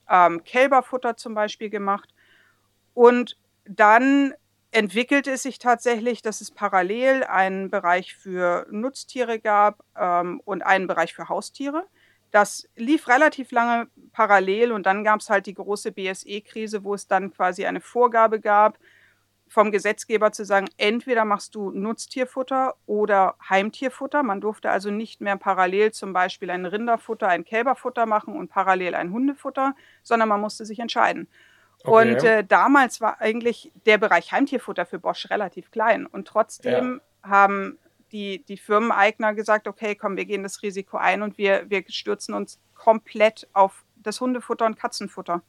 ähm, 0.09 0.43
Kälberfutter 0.45 1.17
zum 1.17 1.35
Beispiel 1.35 1.69
gemacht. 1.69 2.13
Und 2.93 3.37
dann 3.65 4.33
entwickelte 4.71 5.31
es 5.31 5.43
sich 5.43 5.59
tatsächlich, 5.59 6.21
dass 6.23 6.41
es 6.41 6.51
parallel 6.51 7.23
einen 7.25 7.69
Bereich 7.71 8.15
für 8.15 8.67
Nutztiere 8.71 9.39
gab, 9.39 9.83
ähm, 9.99 10.41
und 10.45 10.63
einen 10.63 10.87
Bereich 10.87 11.13
für 11.15 11.29
Haustiere. 11.29 11.85
Das 12.31 12.69
lief 12.75 13.07
relativ 13.09 13.51
lange 13.51 13.87
parallel 14.13 14.71
und 14.73 14.85
dann 14.87 15.03
gab 15.05 15.21
es 15.21 15.29
halt 15.29 15.45
die 15.47 15.53
große 15.55 15.91
BSE-Krise, 15.93 16.83
wo 16.83 16.93
es 16.95 17.07
dann 17.07 17.31
quasi 17.33 17.65
eine 17.65 17.81
Vorgabe 17.81 18.39
gab 18.41 18.77
vom 19.53 19.71
Gesetzgeber 19.71 20.31
zu 20.31 20.45
sagen, 20.45 20.67
entweder 20.77 21.25
machst 21.25 21.53
du 21.53 21.69
Nutztierfutter 21.69 22.73
oder 22.87 23.35
Heimtierfutter. 23.47 24.23
Man 24.23 24.41
durfte 24.41 24.71
also 24.71 24.89
nicht 24.89 25.21
mehr 25.21 25.37
parallel 25.37 25.91
zum 25.91 26.11
Beispiel 26.11 26.49
ein 26.49 26.65
Rinderfutter, 26.65 27.27
ein 27.27 27.45
Kälberfutter 27.45 28.07
machen 28.07 28.35
und 28.35 28.49
parallel 28.49 28.95
ein 28.95 29.11
Hundefutter, 29.11 29.75
sondern 30.01 30.27
man 30.27 30.41
musste 30.41 30.65
sich 30.65 30.79
entscheiden. 30.79 31.27
Okay. 31.83 32.13
Und 32.13 32.23
äh, 32.23 32.43
damals 32.43 32.99
war 32.99 33.21
eigentlich 33.21 33.71
der 33.85 33.99
Bereich 33.99 34.31
Heimtierfutter 34.31 34.87
für 34.87 34.97
Bosch 34.97 35.29
relativ 35.29 35.69
klein. 35.69 36.07
Und 36.07 36.27
trotzdem 36.27 36.99
ja. 37.23 37.29
haben 37.29 37.77
die, 38.11 38.43
die 38.45 38.57
Firmeneigner 38.57 39.35
gesagt, 39.35 39.67
okay, 39.67 39.93
komm, 39.93 40.17
wir 40.17 40.25
gehen 40.25 40.41
das 40.41 40.63
Risiko 40.63 40.97
ein 40.97 41.21
und 41.21 41.37
wir, 41.37 41.69
wir 41.69 41.83
stürzen 41.89 42.33
uns 42.33 42.59
komplett 42.73 43.47
auf 43.53 43.85
das 43.97 44.19
Hundefutter 44.19 44.65
und 44.65 44.79
Katzenfutter. 44.79 45.43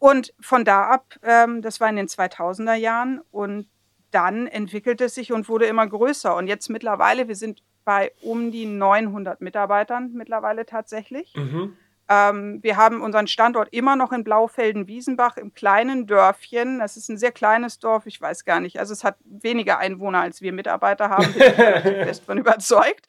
Und 0.00 0.32
von 0.40 0.64
da 0.64 0.84
ab, 0.84 1.14
ähm, 1.22 1.60
das 1.60 1.78
war 1.78 1.88
in 1.88 1.96
den 1.96 2.08
2000er 2.08 2.74
Jahren 2.74 3.20
und 3.30 3.68
dann 4.10 4.46
entwickelte 4.46 5.04
es 5.04 5.14
sich 5.14 5.30
und 5.30 5.48
wurde 5.48 5.66
immer 5.66 5.86
größer. 5.86 6.34
Und 6.34 6.48
jetzt 6.48 6.70
mittlerweile, 6.70 7.28
wir 7.28 7.36
sind 7.36 7.62
bei 7.84 8.10
um 8.22 8.50
die 8.50 8.64
900 8.64 9.42
Mitarbeitern 9.42 10.10
mittlerweile 10.14 10.64
tatsächlich. 10.64 11.34
Mhm. 11.36 11.76
Ähm, 12.08 12.58
wir 12.62 12.78
haben 12.78 13.02
unseren 13.02 13.26
Standort 13.26 13.68
immer 13.72 13.94
noch 13.94 14.10
in 14.10 14.24
Blaufelden-Wiesenbach 14.24 15.36
im 15.36 15.52
kleinen 15.52 16.06
Dörfchen. 16.06 16.78
Das 16.78 16.96
ist 16.96 17.10
ein 17.10 17.18
sehr 17.18 17.30
kleines 17.30 17.78
Dorf, 17.78 18.06
ich 18.06 18.18
weiß 18.18 18.46
gar 18.46 18.58
nicht. 18.58 18.80
Also 18.80 18.94
es 18.94 19.04
hat 19.04 19.16
weniger 19.24 19.78
Einwohner, 19.78 20.20
als 20.20 20.40
wir 20.40 20.54
Mitarbeiter 20.54 21.10
haben. 21.10 21.30
Bin 21.34 21.42
ich 21.42 21.58
relativ 21.58 21.92
fest 21.92 22.24
von 22.24 22.38
überzeugt. 22.38 23.06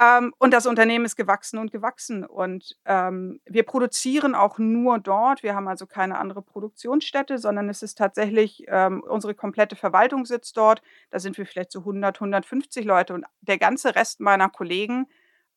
Ähm, 0.00 0.32
und 0.38 0.54
das 0.54 0.66
Unternehmen 0.66 1.04
ist 1.04 1.16
gewachsen 1.16 1.58
und 1.58 1.72
gewachsen. 1.72 2.24
Und 2.24 2.78
ähm, 2.86 3.40
wir 3.44 3.64
produzieren 3.64 4.34
auch 4.34 4.58
nur 4.58 4.98
dort. 4.98 5.42
Wir 5.42 5.54
haben 5.54 5.68
also 5.68 5.86
keine 5.86 6.16
andere 6.16 6.40
Produktionsstätte, 6.40 7.36
sondern 7.36 7.68
es 7.68 7.82
ist 7.82 7.98
tatsächlich 7.98 8.64
ähm, 8.68 9.02
unsere 9.02 9.34
komplette 9.34 9.76
Verwaltung 9.76 10.24
sitzt 10.24 10.56
dort. 10.56 10.80
Da 11.10 11.18
sind 11.18 11.36
wir 11.36 11.44
vielleicht 11.44 11.70
so 11.70 11.80
100, 11.80 12.16
150 12.16 12.84
Leute. 12.86 13.12
Und 13.12 13.26
der 13.42 13.58
ganze 13.58 13.94
Rest 13.94 14.20
meiner 14.20 14.48
Kollegen 14.48 15.06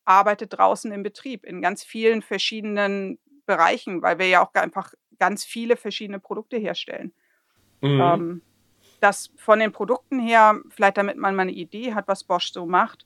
arbeitet 0.04 0.58
draußen 0.58 0.92
im 0.92 1.04
Betrieb 1.04 1.46
in 1.46 1.62
ganz 1.62 1.86
vielen 1.86 2.22
verschiedenen 2.22 3.20
Bereichen, 3.46 4.02
weil 4.02 4.20
wir 4.20 4.28
ja 4.28 4.46
auch 4.46 4.54
einfach 4.56 4.94
ganz 5.20 5.46
viele 5.46 5.78
verschiedene 5.78 6.20
Produkte 6.20 6.58
herstellen. 6.58 7.14
Mhm. 7.80 8.02
Ähm, 8.02 8.42
das 9.00 9.32
von 9.38 9.60
den 9.60 9.72
Produkten 9.72 10.20
her, 10.20 10.60
vielleicht 10.70 10.98
damit 10.98 11.16
man 11.16 11.34
mal 11.34 11.44
eine 11.44 11.52
Idee 11.54 11.94
hat, 11.94 12.10
was 12.10 12.26
Bosch 12.26 12.52
so 12.52 12.66
macht. 12.66 13.06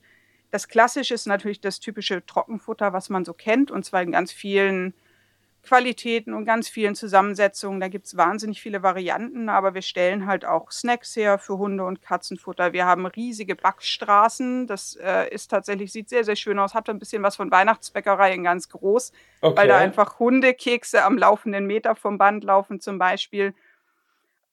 Das 0.51 0.67
Klassische 0.67 1.13
ist 1.13 1.27
natürlich 1.27 1.61
das 1.61 1.79
typische 1.79 2.25
Trockenfutter, 2.25 2.93
was 2.93 3.09
man 3.09 3.25
so 3.25 3.33
kennt, 3.33 3.71
und 3.71 3.83
zwar 3.83 4.01
in 4.01 4.11
ganz 4.11 4.31
vielen 4.31 4.93
Qualitäten 5.67 6.33
und 6.33 6.45
ganz 6.45 6.69
vielen 6.69 6.95
Zusammensetzungen. 6.95 7.81
Da 7.81 7.89
gibt 7.89 8.05
es 8.05 8.15
wahnsinnig 8.15 8.61
viele 8.61 8.83
Varianten, 8.83 9.49
aber 9.49 9.73
wir 9.73 9.81
stellen 9.81 10.25
halt 10.25 10.45
auch 10.45 10.71
Snacks 10.71 11.13
her 11.17 11.37
für 11.37 11.57
Hunde- 11.57 11.83
und 11.83 12.01
Katzenfutter. 12.01 12.71
Wir 12.71 12.85
haben 12.85 13.05
riesige 13.05 13.55
Backstraßen. 13.55 14.65
Das 14.67 14.95
äh, 14.95 15.29
ist 15.29 15.49
tatsächlich, 15.49 15.91
sieht 15.91 16.07
sehr, 16.07 16.23
sehr 16.23 16.37
schön 16.37 16.57
aus, 16.57 16.73
hat 16.73 16.89
ein 16.89 16.99
bisschen 16.99 17.21
was 17.21 17.35
von 17.35 17.51
Weihnachtsbäckerei 17.51 18.33
in 18.33 18.45
ganz 18.45 18.69
groß, 18.69 19.11
okay. 19.41 19.57
weil 19.57 19.67
da 19.67 19.77
einfach 19.77 20.19
Hundekekse 20.19 21.03
am 21.03 21.17
laufenden 21.17 21.67
Meter 21.67 21.97
vom 21.97 22.17
Band 22.17 22.45
laufen 22.45 22.79
zum 22.79 22.97
Beispiel. 22.97 23.53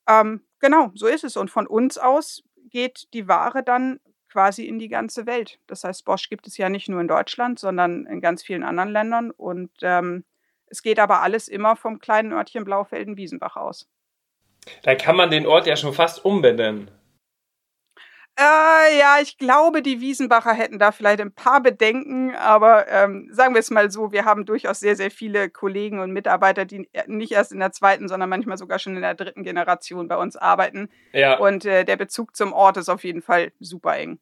Ähm, 0.08 0.42
genau, 0.58 0.90
so 0.94 1.06
ist 1.06 1.22
es. 1.22 1.36
Und 1.36 1.48
von 1.48 1.68
uns 1.68 1.96
aus 1.96 2.42
geht 2.70 3.06
die 3.12 3.28
Ware 3.28 3.62
dann 3.62 4.00
quasi 4.34 4.66
in 4.66 4.80
die 4.80 4.88
ganze 4.88 5.26
Welt. 5.26 5.60
Das 5.68 5.84
heißt, 5.84 6.04
Bosch 6.04 6.28
gibt 6.28 6.48
es 6.48 6.56
ja 6.56 6.68
nicht 6.68 6.88
nur 6.88 7.00
in 7.00 7.06
Deutschland, 7.06 7.60
sondern 7.60 8.04
in 8.06 8.20
ganz 8.20 8.42
vielen 8.42 8.64
anderen 8.64 8.90
Ländern. 8.90 9.30
Und 9.30 9.70
ähm, 9.82 10.24
es 10.66 10.82
geht 10.82 10.98
aber 10.98 11.22
alles 11.22 11.46
immer 11.46 11.76
vom 11.76 12.00
kleinen 12.00 12.32
Örtchen 12.32 12.64
Blaufelden-Wiesenbach 12.64 13.54
aus. 13.54 13.88
Da 14.82 14.96
kann 14.96 15.14
man 15.14 15.30
den 15.30 15.46
Ort 15.46 15.68
ja 15.68 15.76
schon 15.76 15.94
fast 15.94 16.24
umbenennen. 16.24 16.90
Äh, 18.36 18.98
ja, 18.98 19.18
ich 19.22 19.38
glaube, 19.38 19.80
die 19.80 20.00
Wiesenbacher 20.00 20.52
hätten 20.52 20.80
da 20.80 20.90
vielleicht 20.90 21.20
ein 21.20 21.32
paar 21.32 21.62
Bedenken, 21.62 22.34
aber 22.34 22.88
ähm, 22.88 23.28
sagen 23.30 23.54
wir 23.54 23.60
es 23.60 23.70
mal 23.70 23.92
so, 23.92 24.10
wir 24.10 24.24
haben 24.24 24.44
durchaus 24.44 24.80
sehr, 24.80 24.96
sehr 24.96 25.12
viele 25.12 25.48
Kollegen 25.48 26.00
und 26.00 26.10
Mitarbeiter, 26.10 26.64
die 26.64 26.88
nicht 27.06 27.30
erst 27.30 27.52
in 27.52 27.60
der 27.60 27.70
zweiten, 27.70 28.08
sondern 28.08 28.28
manchmal 28.28 28.58
sogar 28.58 28.80
schon 28.80 28.96
in 28.96 29.02
der 29.02 29.14
dritten 29.14 29.44
Generation 29.44 30.08
bei 30.08 30.16
uns 30.16 30.34
arbeiten. 30.36 30.88
Ja. 31.12 31.38
Und 31.38 31.64
äh, 31.64 31.84
der 31.84 31.96
Bezug 31.96 32.34
zum 32.34 32.52
Ort 32.52 32.76
ist 32.76 32.88
auf 32.88 33.04
jeden 33.04 33.22
Fall 33.22 33.52
super 33.60 33.96
eng. 33.96 34.18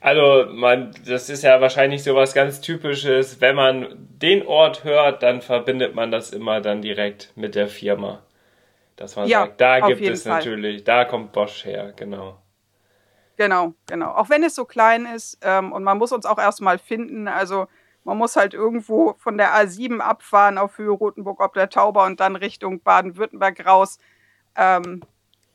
Also, 0.00 0.52
man, 0.52 0.94
das 1.06 1.28
ist 1.28 1.42
ja 1.42 1.60
wahrscheinlich 1.60 2.04
so 2.04 2.14
was 2.14 2.34
ganz 2.34 2.60
Typisches. 2.60 3.40
Wenn 3.40 3.56
man 3.56 3.88
den 3.96 4.46
Ort 4.46 4.84
hört, 4.84 5.22
dann 5.24 5.40
verbindet 5.40 5.94
man 5.94 6.12
das 6.12 6.30
immer 6.30 6.60
dann 6.60 6.82
direkt 6.82 7.32
mit 7.34 7.54
der 7.56 7.66
Firma. 7.66 8.22
Dass 8.96 9.16
man 9.16 9.26
ja, 9.26 9.40
sagt, 9.40 9.60
da 9.60 9.80
gibt 9.80 10.02
es 10.02 10.24
Fall. 10.24 10.36
natürlich, 10.36 10.84
da 10.84 11.04
kommt 11.04 11.32
Bosch 11.32 11.64
her, 11.64 11.94
genau. 11.96 12.36
Genau, 13.40 13.72
genau. 13.86 14.10
Auch 14.10 14.28
wenn 14.28 14.44
es 14.44 14.54
so 14.54 14.66
klein 14.66 15.06
ist 15.06 15.38
ähm, 15.40 15.72
und 15.72 15.82
man 15.82 15.96
muss 15.96 16.12
uns 16.12 16.26
auch 16.26 16.36
erstmal 16.36 16.76
finden. 16.76 17.26
Also, 17.26 17.68
man 18.04 18.18
muss 18.18 18.36
halt 18.36 18.52
irgendwo 18.52 19.14
von 19.14 19.38
der 19.38 19.54
A7 19.54 20.00
abfahren 20.00 20.58
auf 20.58 20.76
Höhe 20.76 20.90
Rotenburg 20.90 21.40
ob 21.40 21.54
der 21.54 21.70
Tauber 21.70 22.04
und 22.04 22.20
dann 22.20 22.36
Richtung 22.36 22.82
Baden-Württemberg 22.82 23.64
raus. 23.64 23.98
Ähm, 24.58 25.00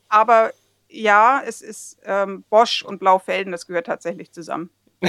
aber 0.09 0.51
ja, 0.89 1.43
es 1.45 1.61
ist 1.61 1.99
ähm, 2.05 2.43
Bosch 2.49 2.81
und 2.81 2.97
Blaufelden, 2.97 3.51
das 3.51 3.67
gehört 3.67 3.85
tatsächlich 3.85 4.31
zusammen. 4.31 4.71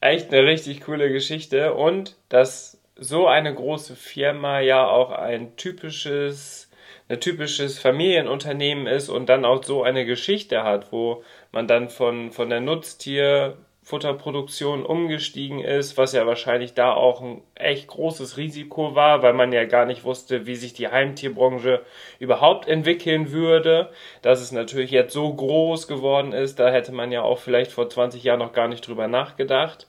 Echt 0.00 0.34
eine 0.34 0.44
richtig 0.44 0.82
coole 0.82 1.10
Geschichte 1.10 1.72
und 1.72 2.18
dass 2.28 2.78
so 2.96 3.26
eine 3.26 3.54
große 3.54 3.96
Firma 3.96 4.60
ja 4.60 4.86
auch 4.86 5.12
ein 5.12 5.56
typisches, 5.56 6.63
ein 7.08 7.20
typisches 7.20 7.78
Familienunternehmen 7.78 8.86
ist 8.86 9.08
und 9.08 9.28
dann 9.28 9.44
auch 9.44 9.62
so 9.62 9.82
eine 9.82 10.04
Geschichte 10.04 10.64
hat, 10.64 10.90
wo 10.92 11.22
man 11.52 11.66
dann 11.66 11.88
von, 11.88 12.30
von 12.30 12.48
der 12.48 12.60
Nutztier 12.60 13.58
Futterproduktion 13.84 14.86
umgestiegen 14.86 15.60
ist, 15.60 15.98
was 15.98 16.14
ja 16.14 16.26
wahrscheinlich 16.26 16.72
da 16.72 16.94
auch 16.94 17.20
ein 17.20 17.42
echt 17.54 17.88
großes 17.88 18.38
Risiko 18.38 18.94
war, 18.94 19.22
weil 19.22 19.34
man 19.34 19.52
ja 19.52 19.66
gar 19.66 19.84
nicht 19.84 20.04
wusste, 20.04 20.46
wie 20.46 20.56
sich 20.56 20.72
die 20.72 20.88
Heimtierbranche 20.88 21.82
überhaupt 22.18 22.66
entwickeln 22.66 23.30
würde. 23.30 23.90
Dass 24.22 24.40
es 24.40 24.52
natürlich 24.52 24.90
jetzt 24.90 25.12
so 25.12 25.32
groß 25.34 25.86
geworden 25.86 26.32
ist, 26.32 26.58
da 26.58 26.70
hätte 26.70 26.92
man 26.92 27.12
ja 27.12 27.20
auch 27.20 27.38
vielleicht 27.38 27.72
vor 27.72 27.90
20 27.90 28.24
Jahren 28.24 28.38
noch 28.38 28.54
gar 28.54 28.68
nicht 28.68 28.88
drüber 28.88 29.06
nachgedacht. 29.06 29.86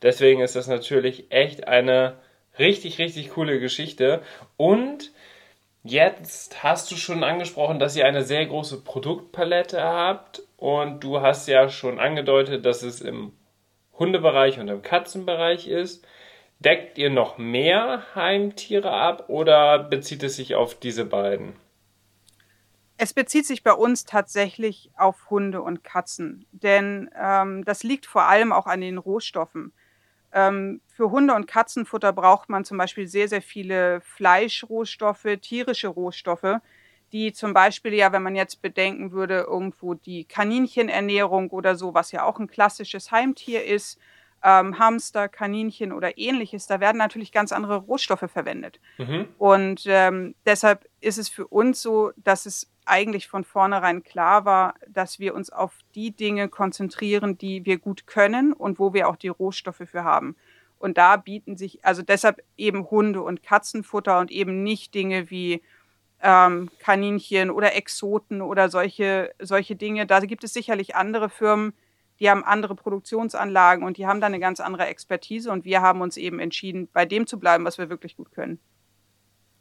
Deswegen 0.00 0.40
ist 0.40 0.56
das 0.56 0.66
natürlich 0.66 1.30
echt 1.30 1.68
eine 1.68 2.16
richtig, 2.58 2.98
richtig 2.98 3.30
coole 3.30 3.60
Geschichte. 3.60 4.22
Und 4.56 5.12
jetzt 5.84 6.64
hast 6.64 6.90
du 6.90 6.96
schon 6.96 7.22
angesprochen, 7.22 7.78
dass 7.78 7.94
ihr 7.94 8.06
eine 8.06 8.24
sehr 8.24 8.44
große 8.46 8.80
Produktpalette 8.80 9.82
habt 9.82 10.42
und 10.56 11.04
du 11.04 11.20
hast 11.20 11.46
ja 11.46 11.68
schon 11.68 12.00
angedeutet, 12.00 12.66
dass 12.66 12.82
es 12.82 13.00
im 13.00 13.32
Hundebereich 13.98 14.58
und 14.58 14.68
im 14.68 14.82
Katzenbereich 14.82 15.68
ist. 15.68 16.04
Deckt 16.58 16.98
ihr 16.98 17.10
noch 17.10 17.36
mehr 17.36 18.02
Heimtiere 18.14 18.90
ab 18.90 19.28
oder 19.28 19.78
bezieht 19.78 20.22
es 20.22 20.36
sich 20.36 20.54
auf 20.54 20.74
diese 20.74 21.04
beiden? 21.04 21.54
Es 22.96 23.12
bezieht 23.12 23.44
sich 23.46 23.62
bei 23.62 23.72
uns 23.72 24.04
tatsächlich 24.04 24.90
auf 24.96 25.28
Hunde 25.28 25.60
und 25.60 25.84
Katzen, 25.84 26.46
denn 26.52 27.10
ähm, 27.20 27.64
das 27.64 27.82
liegt 27.82 28.06
vor 28.06 28.22
allem 28.22 28.52
auch 28.52 28.66
an 28.66 28.80
den 28.80 28.98
Rohstoffen. 28.98 29.72
Ähm, 30.32 30.80
für 30.94 31.10
Hunde- 31.10 31.34
und 31.34 31.48
Katzenfutter 31.48 32.12
braucht 32.12 32.48
man 32.48 32.64
zum 32.64 32.78
Beispiel 32.78 33.08
sehr, 33.08 33.28
sehr 33.28 33.42
viele 33.42 34.00
Fleischrohstoffe, 34.02 35.26
tierische 35.40 35.88
Rohstoffe, 35.88 36.60
die 37.12 37.32
zum 37.32 37.52
Beispiel 37.52 37.94
ja, 37.94 38.12
wenn 38.12 38.22
man 38.22 38.36
jetzt 38.36 38.62
bedenken 38.62 39.10
würde, 39.10 39.40
irgendwo 39.40 39.94
die 39.94 40.24
Kaninchenernährung 40.24 41.50
oder 41.50 41.74
so, 41.74 41.94
was 41.94 42.12
ja 42.12 42.22
auch 42.24 42.38
ein 42.38 42.46
klassisches 42.46 43.10
Heimtier 43.10 43.64
ist, 43.64 43.98
ähm, 44.44 44.78
Hamster, 44.78 45.28
Kaninchen 45.28 45.92
oder 45.92 46.16
ähnliches, 46.16 46.68
da 46.68 46.78
werden 46.78 46.98
natürlich 46.98 47.32
ganz 47.32 47.50
andere 47.50 47.78
Rohstoffe 47.78 48.30
verwendet. 48.30 48.78
Mhm. 48.98 49.26
Und 49.36 49.84
ähm, 49.86 50.36
deshalb 50.46 50.88
ist 51.00 51.18
es 51.18 51.28
für 51.28 51.48
uns 51.48 51.82
so, 51.82 52.12
dass 52.16 52.46
es 52.46 52.70
eigentlich 52.84 53.26
von 53.26 53.42
vornherein 53.42 54.04
klar 54.04 54.44
war, 54.44 54.74
dass 54.86 55.18
wir 55.18 55.34
uns 55.34 55.50
auf 55.50 55.78
die 55.96 56.12
Dinge 56.12 56.48
konzentrieren, 56.48 57.36
die 57.36 57.64
wir 57.64 57.78
gut 57.78 58.06
können 58.06 58.52
und 58.52 58.78
wo 58.78 58.92
wir 58.92 59.08
auch 59.08 59.16
die 59.16 59.28
Rohstoffe 59.28 59.82
für 59.86 60.04
haben. 60.04 60.36
Und 60.84 60.98
da 60.98 61.16
bieten 61.16 61.56
sich, 61.56 61.82
also 61.82 62.02
deshalb 62.02 62.44
eben 62.58 62.90
Hunde- 62.90 63.22
und 63.22 63.42
Katzenfutter 63.42 64.18
und 64.18 64.30
eben 64.30 64.62
nicht 64.62 64.92
Dinge 64.94 65.30
wie 65.30 65.62
ähm, 66.20 66.68
Kaninchen 66.78 67.50
oder 67.50 67.74
Exoten 67.74 68.42
oder 68.42 68.68
solche, 68.68 69.32
solche 69.40 69.76
Dinge. 69.76 70.04
Da 70.04 70.20
gibt 70.20 70.44
es 70.44 70.52
sicherlich 70.52 70.94
andere 70.94 71.30
Firmen, 71.30 71.72
die 72.20 72.28
haben 72.28 72.44
andere 72.44 72.74
Produktionsanlagen 72.74 73.82
und 73.82 73.96
die 73.96 74.06
haben 74.06 74.20
da 74.20 74.26
eine 74.26 74.40
ganz 74.40 74.60
andere 74.60 74.84
Expertise 74.84 75.50
und 75.50 75.64
wir 75.64 75.80
haben 75.80 76.02
uns 76.02 76.18
eben 76.18 76.38
entschieden, 76.38 76.86
bei 76.92 77.06
dem 77.06 77.26
zu 77.26 77.40
bleiben, 77.40 77.64
was 77.64 77.78
wir 77.78 77.88
wirklich 77.88 78.14
gut 78.14 78.30
können. 78.32 78.60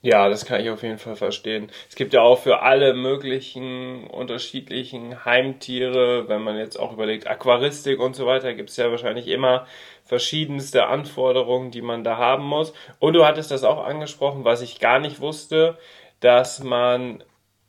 Ja, 0.06 0.28
das 0.28 0.46
kann 0.46 0.60
ich 0.60 0.70
auf 0.70 0.84
jeden 0.84 0.98
Fall 0.98 1.16
verstehen. 1.16 1.72
Es 1.88 1.96
gibt 1.96 2.14
ja 2.14 2.22
auch 2.22 2.38
für 2.40 2.62
alle 2.62 2.94
möglichen 2.94 4.06
unterschiedlichen 4.08 5.24
Heimtiere, 5.24 6.28
wenn 6.28 6.42
man 6.42 6.58
jetzt 6.58 6.78
auch 6.78 6.92
überlegt, 6.92 7.26
Aquaristik 7.28 8.02
und 8.02 8.14
so 8.14 8.26
weiter, 8.26 8.54
gibt 8.54 8.70
es 8.70 8.76
ja 8.76 8.92
wahrscheinlich 8.92 9.30
immer 9.30 9.66
verschiedenste 10.04 10.88
Anforderungen, 10.88 11.72
die 11.72 11.82
man 11.82 12.04
da 12.04 12.18
haben 12.18 12.44
muss. 12.44 12.74
Und 13.00 13.14
du 13.14 13.26
hattest 13.26 13.52
das 13.52 13.64
auch 13.64 13.86
angesprochen, 13.86 14.44
was 14.44 14.62
ich 14.62 14.82
gar 14.82 15.00
nicht 15.00 15.22
wusste, 15.22 15.78
dass 16.20 16.62
man 16.62 17.24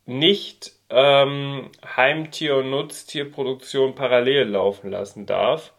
nicht 0.05 0.73
ähm, 0.91 1.71
Heimtier- 1.97 2.57
und 2.57 2.71
Nutztierproduktion 2.71 3.95
parallel 3.95 4.49
laufen 4.49 4.91
lassen 4.91 5.26
darf. 5.26 5.73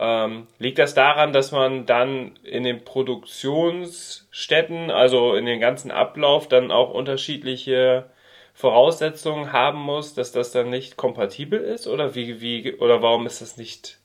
Ähm, 0.00 0.46
liegt 0.58 0.78
das 0.78 0.94
daran, 0.94 1.32
dass 1.32 1.52
man 1.52 1.86
dann 1.86 2.38
in 2.44 2.64
den 2.64 2.84
Produktionsstätten, 2.84 4.90
also 4.90 5.34
in 5.34 5.46
den 5.46 5.60
ganzen 5.60 5.90
Ablauf, 5.90 6.48
dann 6.48 6.70
auch 6.70 6.90
unterschiedliche 6.90 8.10
Voraussetzungen 8.54 9.52
haben 9.52 9.80
muss, 9.80 10.14
dass 10.14 10.32
das 10.32 10.52
dann 10.52 10.70
nicht 10.70 10.96
kompatibel 10.96 11.60
ist? 11.60 11.86
Oder 11.88 12.14
wie, 12.14 12.40
wie, 12.40 12.74
oder 12.74 13.02
warum 13.02 13.26
ist 13.26 13.40
das 13.40 13.56
nicht, 13.56 13.98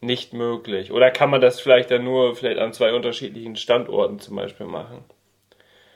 nicht 0.00 0.32
möglich? 0.32 0.92
Oder 0.92 1.10
kann 1.10 1.30
man 1.30 1.40
das 1.40 1.60
vielleicht 1.60 1.90
dann 1.90 2.04
nur 2.04 2.36
vielleicht 2.36 2.58
an 2.58 2.72
zwei 2.72 2.92
unterschiedlichen 2.92 3.56
Standorten 3.56 4.20
zum 4.20 4.36
Beispiel 4.36 4.66
machen? 4.66 5.04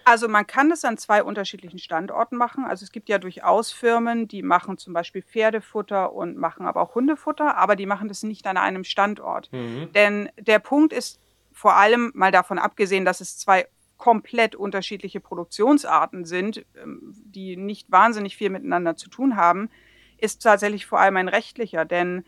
Also 0.06 0.28
man 0.28 0.46
kann 0.46 0.70
das 0.70 0.84
an 0.84 0.98
zwei 0.98 1.24
unterschiedlichen 1.24 1.80
Standorten 1.80 2.36
machen. 2.36 2.64
Also 2.64 2.84
es 2.84 2.92
gibt 2.92 3.08
ja 3.08 3.18
durchaus 3.18 3.72
Firmen, 3.72 4.28
die 4.28 4.44
machen 4.44 4.78
zum 4.78 4.92
Beispiel 4.92 5.20
Pferdefutter 5.20 6.12
und 6.12 6.36
machen 6.36 6.64
aber 6.64 6.80
auch 6.80 6.94
Hundefutter, 6.94 7.56
aber 7.56 7.74
die 7.74 7.86
machen 7.86 8.06
das 8.06 8.22
nicht 8.22 8.46
an 8.46 8.56
einem 8.56 8.84
Standort. 8.84 9.52
Mhm. 9.52 9.90
Denn 9.94 10.28
der 10.38 10.60
Punkt 10.60 10.92
ist 10.92 11.20
vor 11.50 11.74
allem 11.74 12.12
mal 12.14 12.30
davon 12.30 12.60
abgesehen, 12.60 13.04
dass 13.04 13.20
es 13.20 13.36
zwei 13.36 13.66
komplett 13.96 14.54
unterschiedliche 14.54 15.18
Produktionsarten 15.18 16.24
sind, 16.24 16.64
ähm, 16.80 17.12
die 17.24 17.56
nicht 17.56 17.90
wahnsinnig 17.90 18.36
viel 18.36 18.50
miteinander 18.50 18.94
zu 18.94 19.10
tun 19.10 19.34
haben, 19.34 19.70
ist 20.18 20.40
tatsächlich 20.40 20.86
vor 20.86 21.00
allem 21.00 21.16
ein 21.16 21.28
rechtlicher. 21.28 21.84
Denn 21.84 22.24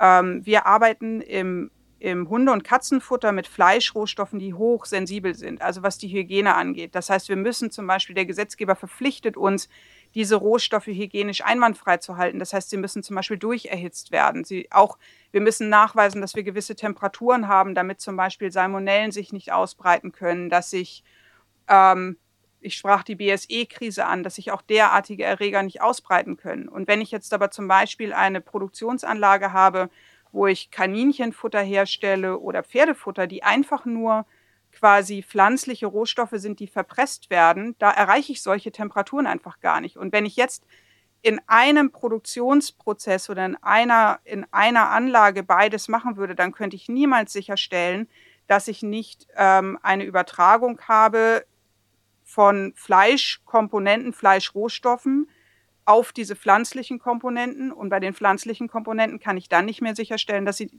ähm, 0.00 0.44
wir 0.44 0.66
arbeiten 0.66 1.20
im 1.20 1.70
im 2.00 2.30
Hunde- 2.30 2.52
und 2.52 2.64
Katzenfutter 2.64 3.30
mit 3.30 3.46
Fleischrohstoffen, 3.46 4.38
die 4.38 4.54
hochsensibel 4.54 5.34
sind, 5.34 5.60
also 5.60 5.82
was 5.82 5.98
die 5.98 6.08
Hygiene 6.08 6.54
angeht. 6.54 6.94
Das 6.94 7.10
heißt, 7.10 7.28
wir 7.28 7.36
müssen 7.36 7.70
zum 7.70 7.86
Beispiel, 7.86 8.14
der 8.14 8.24
Gesetzgeber 8.24 8.74
verpflichtet 8.74 9.36
uns, 9.36 9.68
diese 10.14 10.36
Rohstoffe 10.36 10.86
hygienisch 10.86 11.44
einwandfrei 11.44 11.98
zu 11.98 12.16
halten. 12.16 12.38
Das 12.38 12.54
heißt, 12.54 12.70
sie 12.70 12.78
müssen 12.78 13.02
zum 13.02 13.16
Beispiel 13.16 13.36
durcherhitzt 13.36 14.12
werden. 14.12 14.44
Sie 14.44 14.72
auch, 14.72 14.98
wir 15.30 15.42
müssen 15.42 15.68
nachweisen, 15.68 16.22
dass 16.22 16.34
wir 16.34 16.42
gewisse 16.42 16.74
Temperaturen 16.74 17.48
haben, 17.48 17.74
damit 17.74 18.00
zum 18.00 18.16
Beispiel 18.16 18.50
Salmonellen 18.50 19.12
sich 19.12 19.32
nicht 19.34 19.52
ausbreiten 19.52 20.10
können, 20.10 20.48
dass 20.48 20.70
sich, 20.70 21.04
ähm, 21.68 22.16
ich 22.60 22.76
sprach 22.76 23.04
die 23.04 23.16
BSE-Krise 23.16 24.06
an, 24.06 24.22
dass 24.22 24.36
sich 24.36 24.52
auch 24.52 24.62
derartige 24.62 25.24
Erreger 25.24 25.62
nicht 25.62 25.82
ausbreiten 25.82 26.38
können. 26.38 26.66
Und 26.66 26.88
wenn 26.88 27.02
ich 27.02 27.10
jetzt 27.10 27.34
aber 27.34 27.50
zum 27.50 27.68
Beispiel 27.68 28.14
eine 28.14 28.40
Produktionsanlage 28.40 29.52
habe, 29.52 29.90
wo 30.32 30.46
ich 30.46 30.70
Kaninchenfutter 30.70 31.60
herstelle 31.60 32.38
oder 32.38 32.62
Pferdefutter, 32.62 33.26
die 33.26 33.42
einfach 33.42 33.84
nur 33.84 34.26
quasi 34.72 35.22
pflanzliche 35.22 35.86
Rohstoffe 35.86 36.34
sind, 36.34 36.60
die 36.60 36.68
verpresst 36.68 37.30
werden, 37.30 37.74
da 37.78 37.90
erreiche 37.90 38.32
ich 38.32 38.42
solche 38.42 38.70
Temperaturen 38.70 39.26
einfach 39.26 39.60
gar 39.60 39.80
nicht. 39.80 39.96
Und 39.96 40.12
wenn 40.12 40.26
ich 40.26 40.36
jetzt 40.36 40.64
in 41.22 41.40
einem 41.46 41.90
Produktionsprozess 41.90 43.28
oder 43.28 43.44
in 43.44 43.56
einer, 43.56 44.20
in 44.24 44.46
einer 44.52 44.90
Anlage 44.90 45.42
beides 45.42 45.88
machen 45.88 46.16
würde, 46.16 46.34
dann 46.34 46.52
könnte 46.52 46.76
ich 46.76 46.88
niemals 46.88 47.32
sicherstellen, 47.32 48.08
dass 48.46 48.68
ich 48.68 48.82
nicht 48.82 49.26
ähm, 49.36 49.78
eine 49.82 50.04
Übertragung 50.04 50.80
habe 50.88 51.44
von 52.24 52.72
Fleischkomponenten, 52.76 54.12
Fleischrohstoffen 54.12 55.28
auf 55.90 56.12
diese 56.12 56.36
pflanzlichen 56.36 57.00
Komponenten. 57.00 57.72
Und 57.72 57.88
bei 57.88 57.98
den 57.98 58.14
pflanzlichen 58.14 58.68
Komponenten 58.68 59.18
kann 59.18 59.36
ich 59.36 59.48
dann 59.48 59.66
nicht 59.66 59.82
mehr 59.82 59.96
sicherstellen, 59.96 60.46
dass 60.46 60.56
sie 60.56 60.70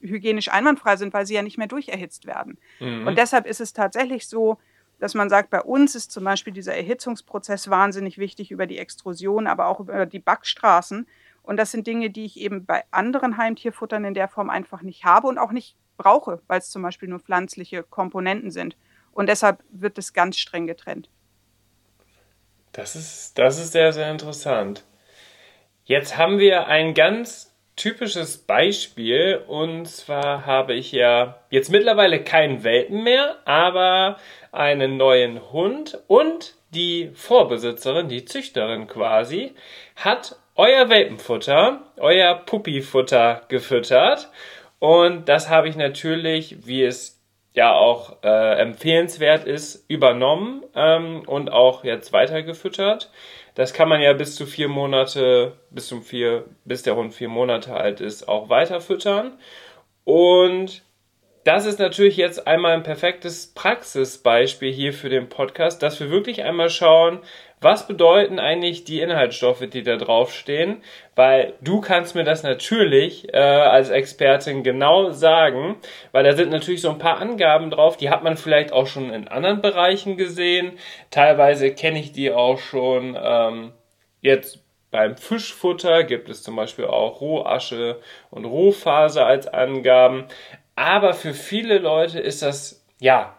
hygienisch 0.00 0.48
einwandfrei 0.48 0.96
sind, 0.96 1.12
weil 1.12 1.26
sie 1.26 1.34
ja 1.34 1.42
nicht 1.42 1.58
mehr 1.58 1.66
durcherhitzt 1.66 2.26
werden. 2.26 2.58
Mhm. 2.80 3.06
Und 3.06 3.18
deshalb 3.18 3.46
ist 3.46 3.60
es 3.60 3.74
tatsächlich 3.74 4.26
so, 4.26 4.58
dass 4.98 5.14
man 5.14 5.28
sagt, 5.28 5.50
bei 5.50 5.60
uns 5.60 5.94
ist 5.94 6.10
zum 6.10 6.24
Beispiel 6.24 6.54
dieser 6.54 6.74
Erhitzungsprozess 6.74 7.68
wahnsinnig 7.68 8.16
wichtig 8.16 8.50
über 8.50 8.66
die 8.66 8.78
Extrusion, 8.78 9.46
aber 9.46 9.66
auch 9.66 9.80
über 9.80 10.06
die 10.06 10.20
Backstraßen. 10.20 11.06
Und 11.42 11.58
das 11.58 11.72
sind 11.72 11.86
Dinge, 11.86 12.08
die 12.08 12.24
ich 12.24 12.40
eben 12.40 12.64
bei 12.64 12.84
anderen 12.90 13.36
Heimtierfuttern 13.36 14.04
in 14.04 14.14
der 14.14 14.28
Form 14.28 14.48
einfach 14.48 14.80
nicht 14.80 15.04
habe 15.04 15.26
und 15.26 15.36
auch 15.36 15.52
nicht 15.52 15.76
brauche, 15.98 16.40
weil 16.46 16.60
es 16.60 16.70
zum 16.70 16.80
Beispiel 16.80 17.10
nur 17.10 17.20
pflanzliche 17.20 17.82
Komponenten 17.82 18.50
sind. 18.50 18.78
Und 19.12 19.28
deshalb 19.28 19.62
wird 19.70 19.98
es 19.98 20.14
ganz 20.14 20.38
streng 20.38 20.66
getrennt. 20.66 21.10
Das 22.74 22.96
ist, 22.96 23.38
das 23.38 23.58
ist 23.58 23.72
sehr, 23.72 23.92
sehr 23.92 24.10
interessant. 24.10 24.82
Jetzt 25.84 26.18
haben 26.18 26.38
wir 26.38 26.66
ein 26.66 26.92
ganz 26.92 27.54
typisches 27.76 28.38
Beispiel. 28.38 29.42
Und 29.46 29.86
zwar 29.86 30.44
habe 30.44 30.74
ich 30.74 30.92
ja 30.92 31.38
jetzt 31.50 31.70
mittlerweile 31.70 32.22
keinen 32.22 32.64
Welpen 32.64 33.04
mehr, 33.04 33.36
aber 33.44 34.18
einen 34.50 34.96
neuen 34.96 35.52
Hund. 35.52 36.00
Und 36.08 36.54
die 36.70 37.10
Vorbesitzerin, 37.14 38.08
die 38.08 38.24
Züchterin 38.24 38.88
quasi, 38.88 39.54
hat 39.96 40.36
euer 40.56 40.88
Welpenfutter, 40.88 41.80
euer 41.96 42.34
Puppyfutter 42.34 43.42
gefüttert. 43.48 44.30
Und 44.80 45.28
das 45.28 45.48
habe 45.48 45.68
ich 45.68 45.76
natürlich, 45.76 46.66
wie 46.66 46.82
es 46.82 47.23
ja 47.54 47.72
auch 47.72 48.22
äh, 48.22 48.60
empfehlenswert 48.60 49.46
ist, 49.46 49.84
übernommen 49.88 50.64
ähm, 50.74 51.22
und 51.26 51.50
auch 51.50 51.84
jetzt 51.84 52.12
weitergefüttert. 52.12 53.10
Das 53.54 53.72
kann 53.72 53.88
man 53.88 54.00
ja 54.00 54.12
bis 54.12 54.34
zu 54.34 54.46
vier 54.46 54.68
Monate, 54.68 55.52
bis 55.70 55.86
zum 55.86 56.02
vier, 56.02 56.44
bis 56.64 56.82
der 56.82 56.96
Hund 56.96 57.14
vier 57.14 57.28
Monate 57.28 57.72
alt 57.72 58.00
ist, 58.00 58.28
auch 58.28 58.48
weiterfüttern. 58.48 59.38
Und 60.02 60.82
das 61.44 61.66
ist 61.66 61.78
natürlich 61.78 62.16
jetzt 62.16 62.46
einmal 62.48 62.72
ein 62.72 62.82
perfektes 62.82 63.52
Praxisbeispiel 63.54 64.72
hier 64.72 64.92
für 64.92 65.08
den 65.08 65.28
Podcast, 65.28 65.82
dass 65.82 66.00
wir 66.00 66.10
wirklich 66.10 66.42
einmal 66.42 66.70
schauen, 66.70 67.20
was 67.64 67.86
bedeuten 67.86 68.38
eigentlich 68.38 68.84
die 68.84 69.00
Inhaltsstoffe, 69.00 69.66
die 69.68 69.82
da 69.82 69.96
draufstehen? 69.96 70.82
Weil 71.16 71.54
du 71.60 71.80
kannst 71.80 72.14
mir 72.14 72.24
das 72.24 72.42
natürlich 72.42 73.32
äh, 73.32 73.38
als 73.38 73.90
Expertin 73.90 74.62
genau 74.62 75.10
sagen, 75.10 75.76
weil 76.12 76.24
da 76.24 76.34
sind 76.34 76.50
natürlich 76.50 76.82
so 76.82 76.90
ein 76.90 76.98
paar 76.98 77.20
Angaben 77.20 77.70
drauf, 77.70 77.96
die 77.96 78.10
hat 78.10 78.22
man 78.22 78.36
vielleicht 78.36 78.72
auch 78.72 78.86
schon 78.86 79.12
in 79.12 79.28
anderen 79.28 79.62
Bereichen 79.62 80.16
gesehen. 80.16 80.78
Teilweise 81.10 81.74
kenne 81.74 81.98
ich 81.98 82.12
die 82.12 82.30
auch 82.30 82.58
schon 82.58 83.18
ähm, 83.20 83.72
jetzt 84.20 84.64
beim 84.90 85.16
Fischfutter 85.16 86.04
gibt 86.04 86.28
es 86.28 86.44
zum 86.44 86.54
Beispiel 86.54 86.84
auch 86.84 87.20
Rohasche 87.20 88.00
und 88.30 88.44
Rohphase 88.44 89.24
als 89.24 89.48
Angaben. 89.48 90.26
Aber 90.76 91.14
für 91.14 91.34
viele 91.34 91.78
Leute 91.78 92.20
ist 92.20 92.42
das 92.42 92.86
ja 93.00 93.34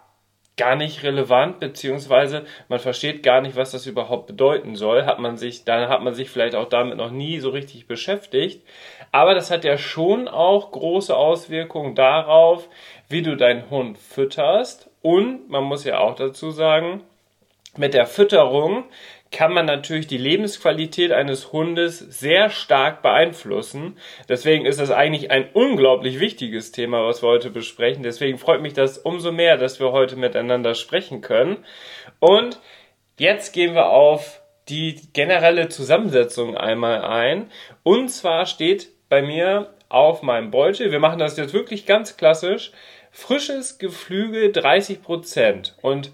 gar 0.57 0.75
nicht 0.75 1.03
relevant, 1.03 1.59
beziehungsweise 1.59 2.45
man 2.69 2.79
versteht 2.79 3.23
gar 3.23 3.41
nicht, 3.41 3.55
was 3.55 3.71
das 3.71 3.85
überhaupt 3.85 4.27
bedeuten 4.27 4.75
soll. 4.75 5.05
Hat 5.05 5.19
man 5.19 5.37
sich, 5.37 5.65
dann 5.65 5.89
hat 5.89 6.01
man 6.01 6.13
sich 6.13 6.29
vielleicht 6.29 6.55
auch 6.55 6.69
damit 6.69 6.97
noch 6.97 7.11
nie 7.11 7.39
so 7.39 7.49
richtig 7.49 7.87
beschäftigt. 7.87 8.65
Aber 9.11 9.33
das 9.33 9.51
hat 9.51 9.65
ja 9.65 9.77
schon 9.77 10.27
auch 10.27 10.71
große 10.71 11.15
Auswirkungen 11.15 11.95
darauf, 11.95 12.69
wie 13.09 13.21
du 13.21 13.35
deinen 13.35 13.69
Hund 13.69 13.97
fütterst. 13.97 14.89
Und 15.01 15.49
man 15.49 15.63
muss 15.63 15.83
ja 15.83 15.99
auch 15.99 16.15
dazu 16.15 16.51
sagen, 16.51 17.03
mit 17.77 17.93
der 17.93 18.05
Fütterung 18.05 18.85
kann 19.35 19.51
man 19.51 19.65
natürlich 19.65 20.07
die 20.07 20.17
Lebensqualität 20.17 21.11
eines 21.11 21.51
Hundes 21.51 21.99
sehr 21.99 22.49
stark 22.49 23.01
beeinflussen. 23.01 23.97
Deswegen 24.29 24.65
ist 24.65 24.79
das 24.79 24.91
eigentlich 24.91 25.29
ein 25.29 25.49
unglaublich 25.51 26.21
wichtiges 26.21 26.71
Thema, 26.71 27.05
was 27.05 27.21
wir 27.21 27.27
heute 27.27 27.49
besprechen. 27.49 28.01
Deswegen 28.01 28.37
freut 28.37 28.61
mich 28.61 28.71
das 28.71 28.97
umso 28.97 29.33
mehr, 29.33 29.57
dass 29.57 29.81
wir 29.81 29.91
heute 29.91 30.15
miteinander 30.15 30.73
sprechen 30.73 31.19
können. 31.19 31.57
Und 32.19 32.61
jetzt 33.17 33.51
gehen 33.51 33.75
wir 33.75 33.89
auf 33.89 34.41
die 34.69 35.01
generelle 35.11 35.67
Zusammensetzung 35.67 36.55
einmal 36.55 37.01
ein. 37.01 37.51
Und 37.83 38.07
zwar 38.07 38.45
steht 38.45 38.87
bei 39.09 39.21
mir 39.21 39.73
auf 39.89 40.21
meinem 40.21 40.49
Beutel, 40.49 40.93
wir 40.93 40.99
machen 40.99 41.19
das 41.19 41.35
jetzt 41.35 41.53
wirklich 41.53 41.85
ganz 41.85 42.15
klassisch, 42.15 42.71
frisches 43.11 43.79
Geflügel 43.79 44.51
30%. 44.51 45.73
Und 45.81 46.11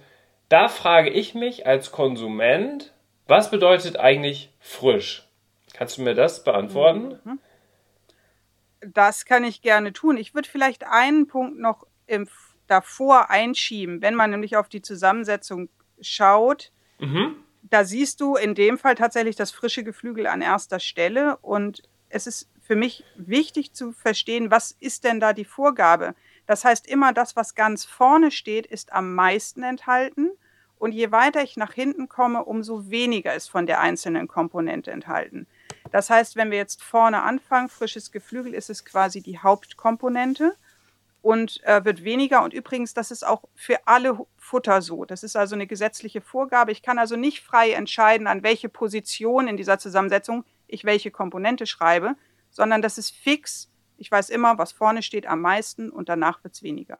da 0.49 0.69
frage 0.69 1.11
ich 1.11 1.35
mich 1.35 1.67
als 1.67 1.91
Konsument, 1.91 2.91
was 3.27 3.51
bedeutet 3.51 3.97
eigentlich 3.97 4.51
frisch? 4.59 5.27
Kannst 5.73 5.97
du 5.97 6.01
mir 6.03 6.13
das 6.13 6.43
beantworten? 6.43 7.19
Mhm. 7.23 7.39
Das 8.81 9.25
kann 9.25 9.43
ich 9.43 9.61
gerne 9.61 9.93
tun. 9.93 10.17
Ich 10.17 10.33
würde 10.33 10.49
vielleicht 10.49 10.85
einen 10.85 11.27
Punkt 11.27 11.59
noch 11.59 11.85
im, 12.07 12.27
davor 12.67 13.29
einschieben, 13.29 14.01
wenn 14.01 14.15
man 14.15 14.31
nämlich 14.31 14.57
auf 14.57 14.69
die 14.69 14.81
Zusammensetzung 14.81 15.69
schaut. 16.01 16.71
Mhm. 16.99 17.35
Da 17.61 17.83
siehst 17.85 18.21
du 18.21 18.35
in 18.35 18.55
dem 18.55 18.77
Fall 18.77 18.95
tatsächlich 18.95 19.35
das 19.35 19.51
frische 19.51 19.83
Geflügel 19.83 20.27
an 20.27 20.41
erster 20.41 20.79
Stelle. 20.79 21.37
Und 21.37 21.83
es 22.09 22.27
ist 22.27 22.49
für 22.61 22.75
mich 22.75 23.03
wichtig 23.15 23.73
zu 23.73 23.91
verstehen, 23.91 24.51
was 24.51 24.71
ist 24.71 25.03
denn 25.03 25.19
da 25.19 25.33
die 25.33 25.45
Vorgabe? 25.45 26.15
Das 26.47 26.65
heißt, 26.65 26.87
immer 26.87 27.13
das, 27.13 27.35
was 27.35 27.55
ganz 27.55 27.85
vorne 27.85 28.31
steht, 28.31 28.65
ist 28.65 28.91
am 28.91 29.13
meisten 29.13 29.63
enthalten 29.63 30.31
Und 30.81 30.93
je 30.93 31.11
weiter 31.11 31.43
ich 31.43 31.57
nach 31.57 31.73
hinten 31.73 32.09
komme, 32.09 32.43
umso 32.43 32.89
weniger 32.89 33.35
ist 33.35 33.51
von 33.51 33.67
der 33.67 33.81
einzelnen 33.81 34.27
Komponente 34.27 34.89
enthalten. 34.89 35.45
Das 35.91 36.09
heißt, 36.09 36.35
wenn 36.35 36.49
wir 36.49 36.57
jetzt 36.57 36.81
vorne 36.81 37.21
anfangen, 37.21 37.69
frisches 37.69 38.11
Geflügel 38.11 38.55
ist 38.55 38.71
es 38.71 38.83
quasi 38.83 39.21
die 39.21 39.37
Hauptkomponente 39.37 40.55
und 41.21 41.63
äh, 41.65 41.85
wird 41.85 42.03
weniger. 42.03 42.43
Und 42.43 42.55
übrigens, 42.55 42.95
das 42.95 43.11
ist 43.11 43.21
auch 43.23 43.43
für 43.53 43.77
alle 43.85 44.25
Futter 44.37 44.81
so. 44.81 45.05
Das 45.05 45.21
ist 45.21 45.35
also 45.35 45.53
eine 45.53 45.67
gesetzliche 45.67 46.19
Vorgabe. 46.19 46.71
Ich 46.71 46.81
kann 46.81 46.97
also 46.97 47.15
nicht 47.15 47.41
frei 47.41 47.73
entscheiden, 47.73 48.25
an 48.25 48.41
welche 48.41 48.67
Position 48.67 49.47
in 49.47 49.57
dieser 49.57 49.77
Zusammensetzung 49.77 50.45
ich 50.65 50.83
welche 50.83 51.11
Komponente 51.11 51.67
schreibe, 51.67 52.15
sondern 52.49 52.81
das 52.81 52.97
ist 52.97 53.11
fix. 53.11 53.69
Ich 53.97 54.09
weiß 54.09 54.31
immer, 54.31 54.57
was 54.57 54.71
vorne 54.71 55.03
steht 55.03 55.27
am 55.27 55.41
meisten 55.41 55.91
und 55.91 56.09
danach 56.09 56.43
wird 56.43 56.55
es 56.55 56.63
weniger. 56.63 56.97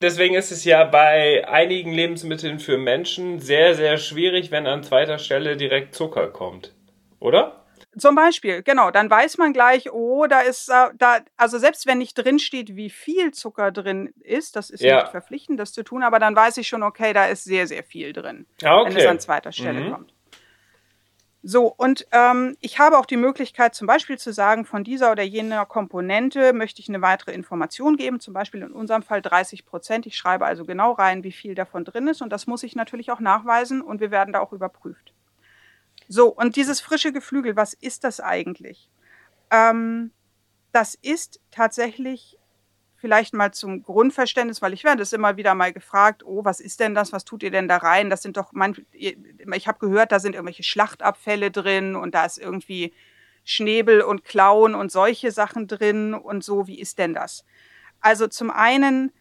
Deswegen 0.00 0.34
ist 0.36 0.52
es 0.52 0.64
ja 0.64 0.84
bei 0.84 1.46
einigen 1.48 1.92
Lebensmitteln 1.92 2.60
für 2.60 2.78
Menschen 2.78 3.40
sehr, 3.40 3.74
sehr 3.74 3.98
schwierig, 3.98 4.50
wenn 4.50 4.66
an 4.66 4.84
zweiter 4.84 5.18
Stelle 5.18 5.56
direkt 5.56 5.94
Zucker 5.94 6.28
kommt. 6.28 6.74
Oder? 7.18 7.64
Zum 7.96 8.14
Beispiel, 8.14 8.62
genau, 8.62 8.92
dann 8.92 9.10
weiß 9.10 9.38
man 9.38 9.52
gleich, 9.52 9.90
oh, 9.92 10.26
da 10.28 10.40
ist 10.40 10.68
äh, 10.68 10.90
da, 10.96 11.18
also 11.36 11.58
selbst 11.58 11.86
wenn 11.86 11.98
nicht 11.98 12.14
drin 12.14 12.38
steht, 12.38 12.76
wie 12.76 12.90
viel 12.90 13.32
Zucker 13.32 13.72
drin 13.72 14.12
ist, 14.20 14.54
das 14.54 14.70
ist 14.70 14.82
ja. 14.82 15.00
nicht 15.00 15.10
verpflichtend, 15.10 15.58
das 15.58 15.72
zu 15.72 15.82
tun, 15.82 16.04
aber 16.04 16.20
dann 16.20 16.36
weiß 16.36 16.58
ich 16.58 16.68
schon, 16.68 16.84
okay, 16.84 17.12
da 17.12 17.26
ist 17.26 17.44
sehr, 17.44 17.66
sehr 17.66 17.82
viel 17.82 18.12
drin, 18.12 18.46
ah, 18.62 18.82
okay. 18.82 18.90
wenn 18.90 18.96
es 18.98 19.06
an 19.06 19.20
zweiter 19.20 19.52
Stelle 19.52 19.80
mhm. 19.80 19.92
kommt. 19.92 20.14
So, 21.50 21.72
und 21.74 22.06
ähm, 22.12 22.58
ich 22.60 22.78
habe 22.78 22.98
auch 22.98 23.06
die 23.06 23.16
Möglichkeit, 23.16 23.74
zum 23.74 23.86
Beispiel 23.86 24.18
zu 24.18 24.34
sagen, 24.34 24.66
von 24.66 24.84
dieser 24.84 25.10
oder 25.10 25.22
jener 25.22 25.64
Komponente 25.64 26.52
möchte 26.52 26.82
ich 26.82 26.90
eine 26.90 27.00
weitere 27.00 27.32
Information 27.32 27.96
geben, 27.96 28.20
zum 28.20 28.34
Beispiel 28.34 28.60
in 28.60 28.72
unserem 28.72 29.02
Fall 29.02 29.22
30 29.22 29.64
Prozent. 29.64 30.04
Ich 30.04 30.14
schreibe 30.14 30.44
also 30.44 30.66
genau 30.66 30.92
rein, 30.92 31.24
wie 31.24 31.32
viel 31.32 31.54
davon 31.54 31.86
drin 31.86 32.06
ist 32.06 32.20
und 32.20 32.34
das 32.34 32.48
muss 32.48 32.64
ich 32.64 32.76
natürlich 32.76 33.10
auch 33.10 33.20
nachweisen 33.20 33.80
und 33.80 33.98
wir 34.02 34.10
werden 34.10 34.34
da 34.34 34.40
auch 34.40 34.52
überprüft. 34.52 35.14
So, 36.06 36.28
und 36.28 36.56
dieses 36.56 36.82
frische 36.82 37.14
Geflügel, 37.14 37.56
was 37.56 37.72
ist 37.72 38.04
das 38.04 38.20
eigentlich? 38.20 38.90
Ähm, 39.50 40.10
das 40.72 40.96
ist 40.96 41.40
tatsächlich 41.50 42.37
vielleicht 42.98 43.32
mal 43.32 43.52
zum 43.52 43.82
Grundverständnis, 43.82 44.60
weil 44.60 44.72
ich 44.72 44.84
werde 44.84 45.02
es 45.02 45.12
immer 45.12 45.36
wieder 45.36 45.54
mal 45.54 45.72
gefragt, 45.72 46.24
oh, 46.24 46.44
was 46.44 46.60
ist 46.60 46.80
denn 46.80 46.94
das, 46.94 47.12
was 47.12 47.24
tut 47.24 47.42
ihr 47.42 47.50
denn 47.50 47.68
da 47.68 47.78
rein? 47.78 48.10
Das 48.10 48.22
sind 48.22 48.36
doch, 48.36 48.52
manch, 48.52 48.84
ich 48.92 49.68
habe 49.68 49.78
gehört, 49.78 50.12
da 50.12 50.18
sind 50.18 50.34
irgendwelche 50.34 50.64
Schlachtabfälle 50.64 51.50
drin 51.50 51.94
und 51.96 52.14
da 52.14 52.26
ist 52.26 52.38
irgendwie 52.38 52.92
Schnäbel 53.44 54.02
und 54.02 54.24
Klauen 54.24 54.74
und 54.74 54.92
solche 54.92 55.30
Sachen 55.30 55.68
drin 55.68 56.12
und 56.12 56.44
so, 56.44 56.66
wie 56.66 56.80
ist 56.80 56.98
denn 56.98 57.14
das? 57.14 57.44
Also 58.00 58.26
zum 58.26 58.50
einen, 58.50 59.12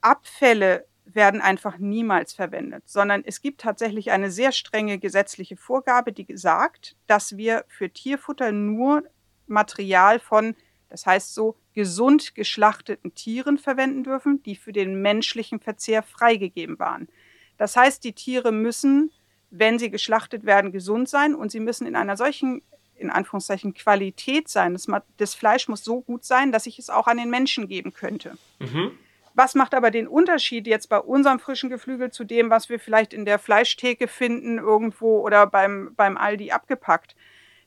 Abfälle 0.00 0.86
werden 1.04 1.40
einfach 1.40 1.78
niemals 1.78 2.32
verwendet, 2.32 2.84
sondern 2.86 3.22
es 3.24 3.40
gibt 3.40 3.60
tatsächlich 3.60 4.10
eine 4.10 4.30
sehr 4.30 4.52
strenge 4.52 4.98
gesetzliche 4.98 5.56
Vorgabe, 5.56 6.12
die 6.12 6.26
sagt, 6.36 6.96
dass 7.06 7.36
wir 7.36 7.64
für 7.68 7.90
Tierfutter 7.90 8.52
nur 8.52 9.04
Material 9.46 10.18
von, 10.18 10.56
das 10.88 11.06
heißt 11.06 11.34
so, 11.34 11.56
gesund 11.74 12.34
geschlachteten 12.34 13.14
Tieren 13.14 13.58
verwenden 13.58 14.04
dürfen, 14.04 14.42
die 14.42 14.56
für 14.56 14.72
den 14.72 15.02
menschlichen 15.02 15.60
Verzehr 15.60 16.02
freigegeben 16.02 16.78
waren. 16.78 17.08
Das 17.58 17.76
heißt, 17.76 18.04
die 18.04 18.12
Tiere 18.12 18.52
müssen, 18.52 19.10
wenn 19.50 19.78
sie 19.78 19.90
geschlachtet 19.90 20.44
werden, 20.44 20.72
gesund 20.72 21.08
sein 21.08 21.34
und 21.34 21.50
sie 21.50 21.60
müssen 21.60 21.86
in 21.86 21.96
einer 21.96 22.16
solchen, 22.16 22.62
in 22.96 23.10
Anführungszeichen, 23.10 23.74
Qualität 23.74 24.48
sein. 24.48 24.74
Das, 24.74 24.86
das 25.16 25.34
Fleisch 25.34 25.68
muss 25.68 25.84
so 25.84 26.00
gut 26.00 26.24
sein, 26.24 26.52
dass 26.52 26.66
ich 26.66 26.78
es 26.78 26.90
auch 26.90 27.06
an 27.06 27.16
den 27.16 27.30
Menschen 27.30 27.68
geben 27.68 27.92
könnte. 27.92 28.36
Mhm. 28.58 28.92
Was 29.34 29.54
macht 29.54 29.74
aber 29.74 29.90
den 29.90 30.08
Unterschied 30.08 30.66
jetzt 30.66 30.88
bei 30.88 30.98
unserem 30.98 31.38
frischen 31.38 31.68
Geflügel 31.68 32.10
zu 32.10 32.24
dem, 32.24 32.48
was 32.48 32.70
wir 32.70 32.80
vielleicht 32.80 33.12
in 33.12 33.26
der 33.26 33.38
Fleischtheke 33.38 34.08
finden 34.08 34.56
irgendwo 34.56 35.20
oder 35.20 35.46
beim, 35.46 35.94
beim 35.94 36.16
Aldi 36.16 36.52
abgepackt? 36.52 37.14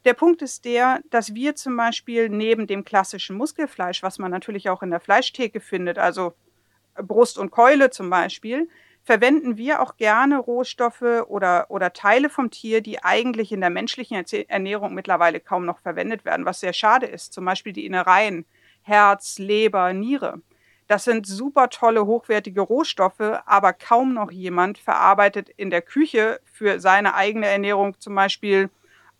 Der 0.10 0.16
Punkt 0.16 0.42
ist 0.42 0.66
der, 0.66 1.02
dass 1.12 1.36
wir 1.36 1.56
zum 1.56 1.78
Beispiel 1.78 2.30
neben 2.30 2.66
dem 2.66 2.84
klassischen 2.84 3.38
Muskelfleisch, 3.38 4.02
was 4.02 4.18
man 4.18 4.32
natürlich 4.32 4.68
auch 4.68 4.82
in 4.82 4.90
der 4.90 5.00
Fleischtheke 5.00 5.60
findet, 5.60 6.00
also 6.00 6.34
Brust 6.96 7.38
und 7.38 7.52
Keule 7.52 7.92
zum 7.92 8.10
Beispiel, 8.10 8.68
verwenden 9.04 9.56
wir 9.56 9.84
auch 9.84 9.98
gerne 9.98 10.40
Rohstoffe 10.40 11.04
oder, 11.28 11.70
oder 11.70 11.94
Teile 11.94 12.32
vom 12.32 12.50
Tier, 12.50 12.82
die 12.82 13.04
eigentlich 13.04 13.52
in 13.52 13.62
der 13.62 13.70
menschlichen 13.70 14.26
Ernährung 14.48 14.96
mittlerweile 14.96 15.40
kaum 15.40 15.68
noch 15.68 15.78
verwendet 15.78 16.26
werden, 16.26 16.44
was 16.44 16.62
sehr 16.62 16.74
schade 16.74 17.06
ist. 17.06 17.32
Zum 17.32 17.46
Beispiel 17.46 17.74
die 17.74 17.86
Innereien, 17.86 18.48
Herz, 18.82 19.38
Leber, 19.38 19.94
Niere. 19.94 20.42
Das 20.88 21.04
sind 21.04 21.28
super 21.28 21.70
tolle, 21.70 22.08
hochwertige 22.08 22.62
Rohstoffe, 22.62 23.44
aber 23.46 23.74
kaum 23.74 24.16
noch 24.16 24.32
jemand 24.32 24.80
verarbeitet 24.80 25.50
in 25.50 25.70
der 25.70 25.84
Küche 25.84 26.40
für 26.46 26.80
seine 26.80 27.14
eigene 27.14 27.46
Ernährung 27.46 28.00
zum 28.00 28.16
Beispiel 28.16 28.72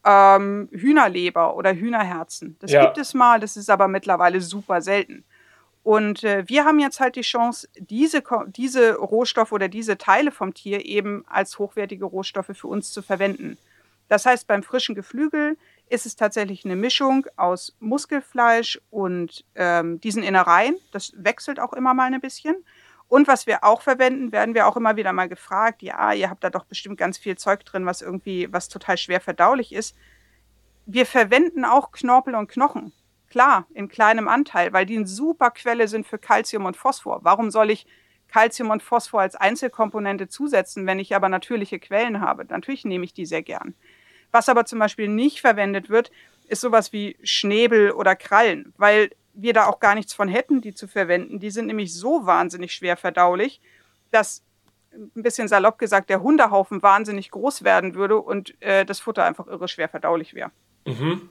ähm, 0.06 0.70
Hühnerleber 0.72 1.56
oder 1.56 1.74
Hühnerherzen. 1.74 2.56
Das 2.60 2.72
ja. 2.72 2.86
gibt 2.86 2.98
es 2.98 3.14
mal, 3.14 3.40
das 3.40 3.58
ist 3.58 3.70
aber 3.70 3.88
mittlerweile 3.88 4.42
super 4.42 4.82
selten. 4.82 5.24
Und 5.84 6.24
äh, 6.24 6.44
wir 6.48 6.66
haben 6.66 6.80
jetzt 6.80 7.00
halt 7.00 7.16
die 7.16 7.22
Chance, 7.22 7.68
diese, 7.78 8.22
diese 8.48 8.96
Rohstoffe 8.96 9.52
oder 9.52 9.68
diese 9.68 9.98
Teile 9.98 10.32
vom 10.32 10.54
Tier 10.54 10.86
eben 10.86 11.24
als 11.28 11.58
hochwertige 11.58 12.06
Rohstoffe 12.06 12.52
für 12.54 12.68
uns 12.68 12.92
zu 12.92 13.02
verwenden. 13.02 13.58
Das 14.08 14.26
heißt, 14.26 14.48
beim 14.48 14.64
frischen 14.64 14.96
Geflügel 14.96 15.58
ist 15.88 16.06
es 16.06 16.16
tatsächlich 16.16 16.66
eine 16.66 16.76
Mischung 16.76 17.26
aus 17.38 17.76
Muskelfleisch 17.80 18.82
und 18.90 19.46
ähm, 19.56 20.02
diesen 20.02 20.24
Innereien. 20.24 20.76
Das 20.92 21.14
wechselt 21.16 21.60
auch 21.60 21.74
immer 21.74 21.94
mal 21.94 22.12
ein 22.12 22.22
bisschen. 22.22 22.56
Und 23.10 23.28
was 23.28 23.48
wir 23.48 23.64
auch 23.64 23.82
verwenden, 23.82 24.32
werden 24.32 24.54
wir 24.54 24.68
auch 24.68 24.78
immer 24.78 24.96
wieder 24.96 25.12
mal 25.14 25.28
gefragt, 25.28 25.82
ja, 25.82 26.14
ihr 26.14 26.30
habt 26.30 26.44
da 26.44 26.52
doch 26.52 26.66
bestimmt 26.66 26.98
ganz 26.98 27.18
viel 27.18 27.38
Zeug 27.38 27.66
drin, 27.66 27.88
was 27.88 28.04
irgendwie, 28.04 28.48
was 28.54 28.70
total 28.70 28.98
schwer 28.98 29.20
verdaulich 29.20 29.74
ist. 29.74 29.98
Wir 30.86 31.08
verwenden 31.08 31.66
auch 31.66 31.92
Knorpel 31.92 32.36
und 32.36 32.50
Knochen. 32.50 32.94
Klar, 33.30 33.66
in 33.74 33.90
kleinem 33.90 34.28
Anteil, 34.28 34.74
weil 34.74 34.86
die 34.86 34.96
eine 34.96 35.08
super 35.08 35.50
Quelle 35.50 35.88
sind 35.88 36.06
für 36.06 36.20
Calcium 36.20 36.66
und 36.66 36.78
Phosphor. 36.78 37.20
Warum 37.24 37.50
soll 37.50 37.72
ich 37.72 37.88
Calcium 38.28 38.70
und 38.70 38.84
Phosphor 38.84 39.22
als 39.22 39.36
Einzelkomponente 39.36 40.28
zusetzen, 40.28 40.86
wenn 40.86 41.00
ich 41.00 41.16
aber 41.16 41.30
natürliche 41.30 41.80
Quellen 41.80 42.22
habe? 42.22 42.46
Natürlich 42.46 42.86
nehme 42.86 43.06
ich 43.06 43.14
die 43.14 43.26
sehr 43.26 43.42
gern. 43.42 43.74
Was 44.32 44.50
aber 44.50 44.66
zum 44.66 44.78
Beispiel 44.78 45.08
nicht 45.08 45.42
verwendet 45.42 45.90
wird, 45.90 46.12
ist 46.48 46.62
sowas 46.62 46.94
wie 46.94 47.18
Schnäbel 47.24 47.92
oder 47.92 48.16
Krallen, 48.16 48.74
weil 48.78 49.10
wir 49.34 49.54
da 49.54 49.68
auch 49.68 49.80
gar 49.80 49.96
nichts 49.96 50.14
von 50.14 50.28
hätten, 50.28 50.62
die 50.62 50.74
zu 50.74 50.88
verwenden. 50.88 51.40
Die 51.40 51.52
sind 51.52 51.68
nämlich 51.68 51.94
so 51.94 52.26
wahnsinnig 52.26 52.74
schwer 52.74 52.98
verdaulich, 52.98 53.62
dass 54.12 54.44
ein 54.94 55.24
bisschen 55.24 55.48
salopp 55.48 55.78
gesagt 55.78 56.10
der 56.10 56.22
Hundehaufen 56.22 56.82
wahnsinnig 56.82 57.32
groß 57.32 57.64
werden 57.64 57.96
würde 57.96 58.18
und 58.18 58.56
äh, 58.62 58.86
das 58.86 59.00
Futter 59.00 59.24
einfach 59.24 59.48
irre 59.48 59.68
schwer 59.68 59.88
verdaulich 59.88 60.34
wäre. 60.34 60.52
Mhm. 60.86 61.30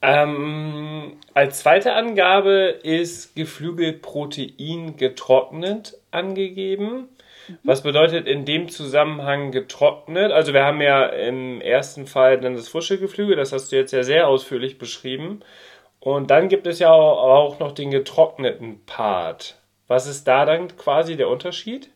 Ähm, 0.00 1.16
als 1.34 1.60
zweite 1.60 1.94
Angabe 1.94 2.78
ist 2.82 3.34
Geflügelprotein 3.34 4.96
getrocknet 4.96 5.98
angegeben. 6.10 7.08
Was 7.64 7.82
bedeutet 7.82 8.26
in 8.28 8.44
dem 8.44 8.68
Zusammenhang 8.68 9.50
getrocknet? 9.50 10.30
Also 10.32 10.52
wir 10.52 10.64
haben 10.64 10.80
ja 10.82 11.06
im 11.06 11.60
ersten 11.60 12.06
Fall 12.06 12.38
dann 12.38 12.54
das 12.54 12.68
frische 12.68 12.98
Geflügel, 13.00 13.36
das 13.36 13.52
hast 13.52 13.72
du 13.72 13.76
jetzt 13.76 13.92
ja 13.92 14.02
sehr 14.02 14.28
ausführlich 14.28 14.78
beschrieben. 14.78 15.40
Und 16.00 16.30
dann 16.30 16.48
gibt 16.48 16.66
es 16.66 16.78
ja 16.78 16.90
auch 16.90 17.58
noch 17.58 17.72
den 17.72 17.90
getrockneten 17.90 18.84
Part. 18.86 19.60
Was 19.86 20.06
ist 20.06 20.28
da 20.28 20.44
dann 20.44 20.76
quasi 20.76 21.16
der 21.16 21.28
Unterschied? 21.28 21.90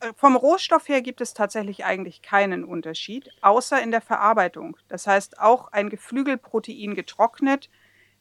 Äh, 0.00 0.12
vom 0.16 0.36
Rohstoff 0.36 0.88
her 0.88 1.02
gibt 1.02 1.20
es 1.20 1.34
tatsächlich 1.34 1.84
eigentlich 1.84 2.22
keinen 2.22 2.64
Unterschied, 2.64 3.30
außer 3.40 3.82
in 3.82 3.90
der 3.90 4.00
Verarbeitung. 4.00 4.76
Das 4.88 5.06
heißt, 5.06 5.38
auch 5.40 5.72
ein 5.72 5.90
Geflügelprotein 5.90 6.94
getrocknet 6.94 7.68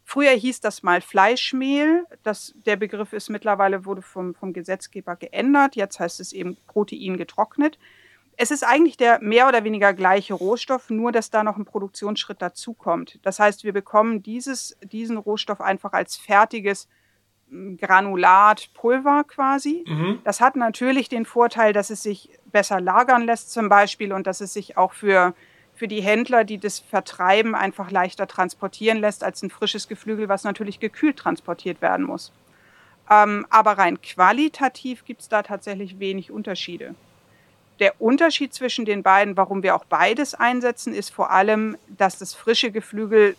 Früher 0.04 0.32
hieß 0.32 0.60
das 0.62 0.84
mal 0.84 1.02
Fleischmehl. 1.02 2.06
Das, 2.24 2.54
der 2.66 2.76
Begriff 2.76 3.14
ist 3.14 3.30
mittlerweile, 3.30 3.86
wurde 3.86 4.02
vom, 4.02 4.36
vom 4.36 4.54
Gesetzgeber 4.54 5.16
geändert. 5.16 5.76
Jetzt 5.76 6.00
heißt 6.00 6.20
es 6.20 6.34
eben 6.34 6.58
Protein 6.68 7.18
getrocknet. 7.18 7.80
Es 8.38 8.52
ist 8.52 8.64
eigentlich 8.64 8.98
der 8.98 9.22
mehr 9.22 9.48
oder 9.48 9.64
weniger 9.64 9.94
gleiche 9.94 10.34
Rohstoff, 10.34 10.90
nur 10.90 11.12
dass 11.12 11.30
da 11.30 11.44
noch 11.44 11.58
ein 11.58 11.66
Produktionsschritt 11.66 12.42
dazukommt. 12.42 13.20
Das 13.24 13.40
heißt, 13.40 13.64
wir 13.64 13.74
bekommen 13.74 14.24
dieses, 14.24 14.78
diesen 14.84 15.18
Rohstoff 15.18 15.62
einfach 15.62 15.94
als 15.94 16.18
fertiges 16.18 16.88
hm, 17.50 17.78
Granulat, 17.78 18.70
Pulver 18.74 19.24
quasi. 19.26 19.84
Mhm. 19.88 20.20
Das 20.24 20.42
hat 20.42 20.56
natürlich 20.56 21.10
den 21.10 21.26
Vorteil, 21.26 21.74
dass 21.74 21.90
es 21.90 22.04
sich 22.04 22.30
besser 22.46 22.82
lagern 22.82 23.24
lässt 23.24 23.52
zum 23.52 23.70
Beispiel 23.70 24.14
und 24.14 24.28
dass 24.28 24.42
es 24.42 24.54
sich 24.54 24.78
auch 24.78 24.94
für 24.94 25.34
für 25.74 25.88
die 25.88 26.02
Händler, 26.04 26.44
die 26.44 26.60
das 26.60 26.78
vertreiben, 26.78 27.56
einfach 27.56 27.90
leichter 27.90 28.28
transportieren 28.28 29.00
lässt 29.00 29.24
als 29.24 29.42
ein 29.42 29.50
frisches 29.50 29.88
Geflügel, 29.88 30.30
was 30.30 30.44
natürlich 30.44 30.80
gekühlt 30.80 31.18
transportiert 31.18 31.82
werden 31.82 32.06
muss. 32.06 32.32
Ähm, 33.10 33.46
aber 33.50 33.80
rein 33.80 34.00
qualitativ 34.02 35.06
gibt 35.06 35.22
es 35.22 35.30
da 35.30 35.42
tatsächlich 35.42 36.00
wenig 36.00 36.30
Unterschiede. 36.30 36.94
Der 37.82 38.00
Unterschied 38.00 38.54
zwischen 38.54 38.86
den 38.86 39.02
beiden, 39.02 39.36
warum 39.36 39.64
wir 39.64 39.76
auch 39.76 39.86
beides 39.86 40.36
einsetzen, 40.36 40.94
ist 40.94 41.10
vor 41.12 41.32
allem, 41.32 41.76
dass 41.88 42.20
das 42.20 42.36
frische 42.36 42.72
Geflügel 42.72 43.36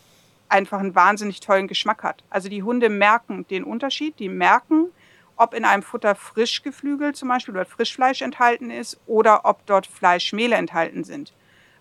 einfach 0.48 0.80
einen 0.80 0.96
wahnsinnig 0.96 1.38
tollen 1.38 1.68
Geschmack 1.68 2.02
hat. 2.02 2.24
Also 2.28 2.48
die 2.48 2.64
Hunde 2.64 2.88
merken 2.88 3.46
den 3.46 3.62
Unterschied, 3.62 4.18
die 4.18 4.28
merken, 4.28 4.88
ob 5.36 5.54
in 5.54 5.64
einem 5.64 5.84
Futter 5.84 6.16
Frischgeflügel 6.16 7.14
zum 7.14 7.28
Beispiel 7.28 7.54
oder 7.54 7.64
Frischfleisch 7.64 8.20
enthalten 8.20 8.70
ist 8.70 9.00
oder 9.06 9.44
ob 9.44 9.64
dort 9.66 9.86
Fleischmehle 9.86 10.56
enthalten 10.56 11.04
sind. 11.04 11.32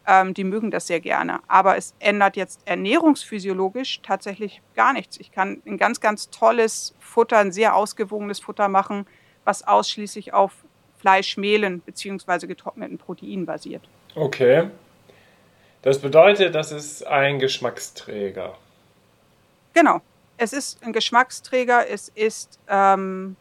Ähm, 0.06 0.36
die 0.36 0.44
mögen 0.44 0.70
das 0.70 0.86
sehr 0.86 1.00
gerne. 1.00 1.40
Aber 1.48 1.78
es 1.78 1.96
ändert 1.98 2.38
jetzt 2.38 2.62
ernährungsphysiologisch 2.66 4.04
tatsächlich 4.04 4.62
gar 4.76 4.94
nichts. 4.94 5.20
Ich 5.20 5.32
kann 5.32 5.64
ein 5.66 5.80
ganz, 5.80 6.00
ganz 6.00 6.30
tolles 6.30 6.94
Futter, 7.00 7.40
ein 7.40 7.52
sehr 7.52 7.76
ausgewogenes 7.76 8.40
Futter 8.40 8.68
machen, 8.68 9.08
was 9.46 9.68
ausschließlich 9.68 10.34
auf 10.34 10.54
Fleischmehlen 11.02 11.82
bzw. 11.82 12.46
getrockneten 12.46 12.98
Proteinen 13.00 13.46
basiert. 13.46 13.82
Okay. 14.16 14.70
Das 15.82 16.00
bedeutet, 16.00 16.54
das 16.54 16.72
ist 16.72 17.06
ein 17.08 17.40
Geschmacksträger. 17.40 18.56
Genau. 19.74 20.02
Es 20.38 20.54
ist 20.54 20.84
ein 20.84 20.94
Geschmacksträger. 20.94 21.90
Es 21.90 22.10
ist, 22.10 22.60
ähm, 22.68 23.36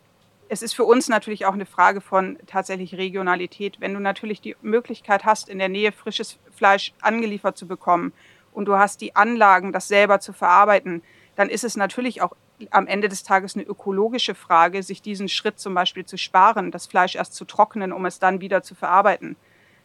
es 0.48 0.62
ist 0.62 0.72
für 0.72 0.84
uns 0.84 1.08
natürlich 1.08 1.44
auch 1.44 1.52
eine 1.52 1.66
Frage 1.66 2.00
von 2.00 2.38
tatsächlich 2.46 2.94
Regionalität. 2.94 3.80
Wenn 3.80 3.92
du 3.92 4.00
natürlich 4.00 4.40
die 4.40 4.56
Möglichkeit 4.62 5.24
hast, 5.24 5.50
in 5.50 5.58
der 5.58 5.68
Nähe 5.68 5.92
frisches 5.92 6.38
Fleisch 6.56 6.94
angeliefert 7.02 7.58
zu 7.58 7.66
bekommen 7.66 8.12
und 8.52 8.64
du 8.66 8.76
hast 8.76 9.02
die 9.02 9.14
Anlagen, 9.14 9.72
das 9.72 9.88
selber 9.88 10.20
zu 10.20 10.32
verarbeiten, 10.32 11.02
dann 11.36 11.50
ist 11.50 11.64
es 11.64 11.76
natürlich 11.76 12.22
auch 12.22 12.32
am 12.70 12.86
Ende 12.86 13.08
des 13.08 13.22
Tages 13.22 13.54
eine 13.54 13.64
ökologische 13.64 14.34
Frage, 14.34 14.82
sich 14.82 15.02
diesen 15.02 15.28
Schritt 15.28 15.58
zum 15.58 15.74
Beispiel 15.74 16.04
zu 16.04 16.18
sparen, 16.18 16.70
das 16.70 16.86
Fleisch 16.86 17.16
erst 17.16 17.34
zu 17.34 17.44
trocknen, 17.44 17.92
um 17.92 18.06
es 18.06 18.18
dann 18.18 18.40
wieder 18.40 18.62
zu 18.62 18.74
verarbeiten. 18.74 19.36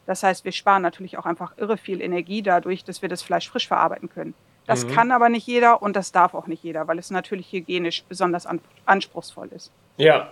Das 0.05 0.23
heißt, 0.23 0.45
wir 0.45 0.51
sparen 0.51 0.81
natürlich 0.81 1.17
auch 1.17 1.25
einfach 1.25 1.57
irre 1.57 1.77
viel 1.77 2.01
Energie 2.01 2.41
dadurch, 2.41 2.83
dass 2.83 3.01
wir 3.01 3.09
das 3.09 3.23
Fleisch 3.23 3.49
frisch 3.49 3.67
verarbeiten 3.67 4.09
können. 4.09 4.33
Das 4.67 4.85
mhm. 4.85 4.91
kann 4.91 5.11
aber 5.11 5.29
nicht 5.29 5.47
jeder 5.47 5.81
und 5.81 5.95
das 5.95 6.11
darf 6.11 6.33
auch 6.33 6.47
nicht 6.47 6.63
jeder, 6.63 6.87
weil 6.87 6.99
es 6.99 7.11
natürlich 7.11 7.51
hygienisch 7.51 8.03
besonders 8.07 8.47
anspruchsvoll 8.85 9.49
ist. 9.55 9.71
Ja. 9.97 10.31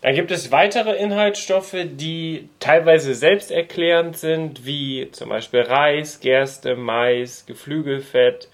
Dann 0.00 0.14
gibt 0.14 0.30
es 0.30 0.52
weitere 0.52 0.96
Inhaltsstoffe, 0.96 1.76
die 1.84 2.50
teilweise 2.60 3.14
selbsterklärend 3.14 4.18
sind, 4.18 4.66
wie 4.66 5.08
zum 5.12 5.30
Beispiel 5.30 5.60
Reis, 5.62 6.20
Gerste, 6.20 6.76
Mais, 6.76 7.46
Geflügelfett, 7.46 8.50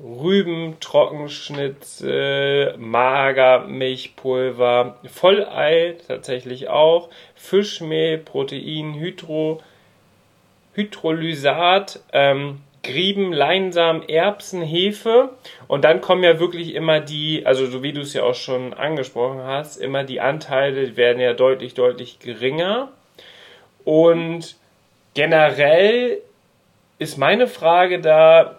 Rüben, 0.00 0.76
Trockenschnitzel, 0.78 2.76
Magermilchpulver, 2.78 4.96
Vollei 5.04 5.96
tatsächlich 6.06 6.68
auch, 6.68 7.08
Fischmehl, 7.34 8.18
Protein, 8.18 8.94
Hydro, 8.94 9.60
Hydrolysat, 10.74 11.98
ähm, 12.12 12.60
Grieben, 12.84 13.32
Leinsamen, 13.32 14.08
Erbsen, 14.08 14.62
Hefe. 14.62 15.30
Und 15.66 15.84
dann 15.84 16.00
kommen 16.00 16.22
ja 16.22 16.38
wirklich 16.38 16.76
immer 16.76 17.00
die, 17.00 17.44
also 17.44 17.66
so 17.66 17.82
wie 17.82 17.92
du 17.92 18.02
es 18.02 18.14
ja 18.14 18.22
auch 18.22 18.36
schon 18.36 18.74
angesprochen 18.74 19.42
hast, 19.42 19.78
immer 19.78 20.04
die 20.04 20.20
Anteile 20.20 20.96
werden 20.96 21.20
ja 21.20 21.32
deutlich, 21.32 21.74
deutlich 21.74 22.20
geringer. 22.20 22.92
Und 23.84 24.54
generell 25.14 26.18
ist 27.00 27.18
meine 27.18 27.48
Frage 27.48 28.00
da, 28.00 28.57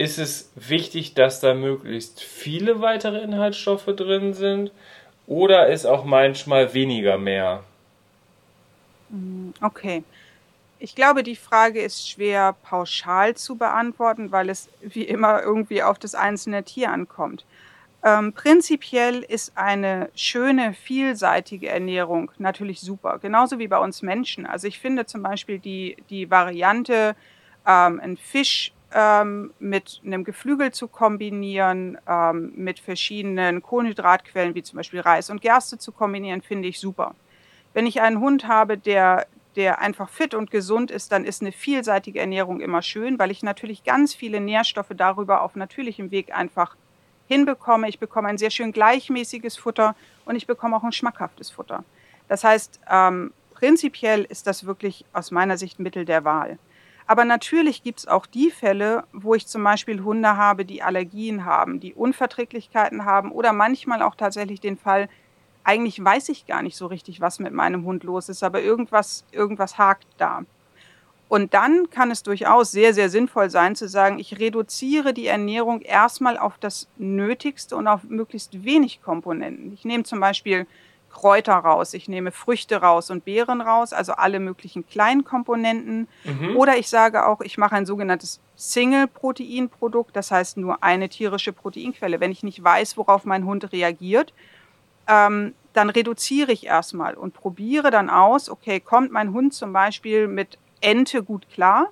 ist 0.00 0.18
es 0.18 0.50
wichtig, 0.54 1.12
dass 1.12 1.40
da 1.40 1.52
möglichst 1.52 2.22
viele 2.22 2.80
weitere 2.80 3.18
Inhaltsstoffe 3.18 3.84
drin 3.84 4.32
sind 4.32 4.72
oder 5.26 5.66
ist 5.66 5.84
auch 5.84 6.06
manchmal 6.06 6.72
weniger 6.72 7.18
mehr? 7.18 7.62
Mm, 9.10 9.50
okay. 9.60 10.02
Ich 10.78 10.94
glaube, 10.94 11.22
die 11.22 11.36
Frage 11.36 11.82
ist 11.82 12.08
schwer 12.08 12.56
pauschal 12.62 13.36
zu 13.36 13.56
beantworten, 13.56 14.32
weil 14.32 14.48
es 14.48 14.70
wie 14.80 15.02
immer 15.02 15.42
irgendwie 15.42 15.82
auf 15.82 15.98
das 15.98 16.14
einzelne 16.14 16.64
Tier 16.64 16.90
ankommt. 16.90 17.44
Ähm, 18.02 18.32
prinzipiell 18.32 19.18
ist 19.18 19.52
eine 19.54 20.08
schöne, 20.14 20.72
vielseitige 20.72 21.68
Ernährung 21.68 22.32
natürlich 22.38 22.80
super, 22.80 23.18
genauso 23.18 23.58
wie 23.58 23.68
bei 23.68 23.76
uns 23.76 24.00
Menschen. 24.00 24.46
Also 24.46 24.66
ich 24.66 24.78
finde 24.78 25.04
zum 25.04 25.22
Beispiel 25.22 25.58
die, 25.58 25.98
die 26.08 26.30
Variante, 26.30 27.14
ähm, 27.66 28.00
ein 28.02 28.16
Fisch 28.16 28.72
ähm, 28.92 29.52
mit 29.58 30.00
einem 30.04 30.24
Geflügel 30.24 30.72
zu 30.72 30.88
kombinieren, 30.88 31.98
ähm, 32.08 32.52
mit 32.56 32.80
verschiedenen 32.80 33.62
Kohlenhydratquellen 33.62 34.54
wie 34.54 34.62
zum 34.62 34.78
Beispiel 34.78 35.00
Reis 35.00 35.30
und 35.30 35.40
Gerste 35.40 35.78
zu 35.78 35.92
kombinieren, 35.92 36.42
finde 36.42 36.68
ich 36.68 36.80
super. 36.80 37.14
Wenn 37.72 37.86
ich 37.86 38.00
einen 38.00 38.20
Hund 38.20 38.48
habe, 38.48 38.76
der, 38.76 39.26
der 39.56 39.80
einfach 39.80 40.08
fit 40.08 40.34
und 40.34 40.50
gesund 40.50 40.90
ist, 40.90 41.12
dann 41.12 41.24
ist 41.24 41.40
eine 41.40 41.52
vielseitige 41.52 42.20
Ernährung 42.20 42.60
immer 42.60 42.82
schön, 42.82 43.18
weil 43.18 43.30
ich 43.30 43.42
natürlich 43.42 43.84
ganz 43.84 44.14
viele 44.14 44.40
Nährstoffe 44.40 44.92
darüber 44.96 45.42
auf 45.42 45.54
natürlichem 45.54 46.10
Weg 46.10 46.34
einfach 46.34 46.76
hinbekomme. 47.28 47.88
Ich 47.88 48.00
bekomme 48.00 48.28
ein 48.28 48.38
sehr 48.38 48.50
schön 48.50 48.72
gleichmäßiges 48.72 49.56
Futter 49.56 49.94
und 50.24 50.34
ich 50.34 50.48
bekomme 50.48 50.76
auch 50.76 50.82
ein 50.82 50.92
schmackhaftes 50.92 51.50
Futter. 51.50 51.84
Das 52.26 52.42
heißt, 52.42 52.80
ähm, 52.90 53.32
prinzipiell 53.54 54.24
ist 54.24 54.48
das 54.48 54.66
wirklich 54.66 55.04
aus 55.12 55.30
meiner 55.30 55.56
Sicht 55.56 55.78
Mittel 55.78 56.04
der 56.04 56.24
Wahl. 56.24 56.58
Aber 57.10 57.24
natürlich 57.24 57.82
gibt 57.82 57.98
es 57.98 58.06
auch 58.06 58.24
die 58.24 58.52
Fälle, 58.52 59.02
wo 59.12 59.34
ich 59.34 59.48
zum 59.48 59.64
Beispiel 59.64 60.04
Hunde 60.04 60.36
habe, 60.36 60.64
die 60.64 60.80
Allergien 60.80 61.44
haben, 61.44 61.80
die 61.80 61.92
Unverträglichkeiten 61.92 63.04
haben 63.04 63.32
oder 63.32 63.52
manchmal 63.52 64.00
auch 64.00 64.14
tatsächlich 64.14 64.60
den 64.60 64.76
Fall, 64.76 65.08
eigentlich 65.64 66.04
weiß 66.04 66.28
ich 66.28 66.46
gar 66.46 66.62
nicht 66.62 66.76
so 66.76 66.86
richtig, 66.86 67.20
was 67.20 67.40
mit 67.40 67.52
meinem 67.52 67.84
Hund 67.84 68.04
los 68.04 68.28
ist, 68.28 68.44
aber 68.44 68.62
irgendwas, 68.62 69.24
irgendwas 69.32 69.76
hakt 69.76 70.06
da. 70.18 70.42
Und 71.28 71.52
dann 71.52 71.90
kann 71.90 72.12
es 72.12 72.22
durchaus 72.22 72.70
sehr, 72.70 72.94
sehr 72.94 73.10
sinnvoll 73.10 73.50
sein 73.50 73.74
zu 73.74 73.88
sagen, 73.88 74.20
ich 74.20 74.38
reduziere 74.38 75.12
die 75.12 75.26
Ernährung 75.26 75.80
erstmal 75.80 76.38
auf 76.38 76.58
das 76.58 76.86
Nötigste 76.96 77.74
und 77.74 77.88
auf 77.88 78.04
möglichst 78.04 78.62
wenig 78.62 79.02
Komponenten. 79.02 79.72
Ich 79.72 79.84
nehme 79.84 80.04
zum 80.04 80.20
Beispiel 80.20 80.64
Kräuter 81.10 81.54
raus, 81.54 81.94
ich 81.94 82.08
nehme 82.08 82.30
Früchte 82.30 82.76
raus 82.76 83.10
und 83.10 83.24
Beeren 83.24 83.60
raus, 83.60 83.92
also 83.92 84.12
alle 84.12 84.40
möglichen 84.40 84.86
kleinen 84.86 85.24
Komponenten. 85.24 86.08
Mhm. 86.24 86.56
Oder 86.56 86.78
ich 86.78 86.88
sage 86.88 87.26
auch, 87.26 87.40
ich 87.40 87.58
mache 87.58 87.74
ein 87.74 87.86
sogenanntes 87.86 88.40
Single-Protein-Produkt, 88.56 90.16
das 90.16 90.30
heißt 90.30 90.56
nur 90.56 90.82
eine 90.82 91.08
tierische 91.08 91.52
Proteinquelle. 91.52 92.20
Wenn 92.20 92.32
ich 92.32 92.42
nicht 92.42 92.62
weiß, 92.62 92.96
worauf 92.96 93.24
mein 93.24 93.44
Hund 93.44 93.72
reagiert, 93.72 94.32
ähm, 95.08 95.54
dann 95.72 95.90
reduziere 95.90 96.52
ich 96.52 96.66
erstmal 96.66 97.14
und 97.14 97.34
probiere 97.34 97.90
dann 97.90 98.10
aus, 98.10 98.48
okay, 98.48 98.80
kommt 98.80 99.12
mein 99.12 99.32
Hund 99.32 99.54
zum 99.54 99.72
Beispiel 99.72 100.28
mit 100.28 100.58
Ente 100.80 101.22
gut 101.22 101.48
klar? 101.50 101.90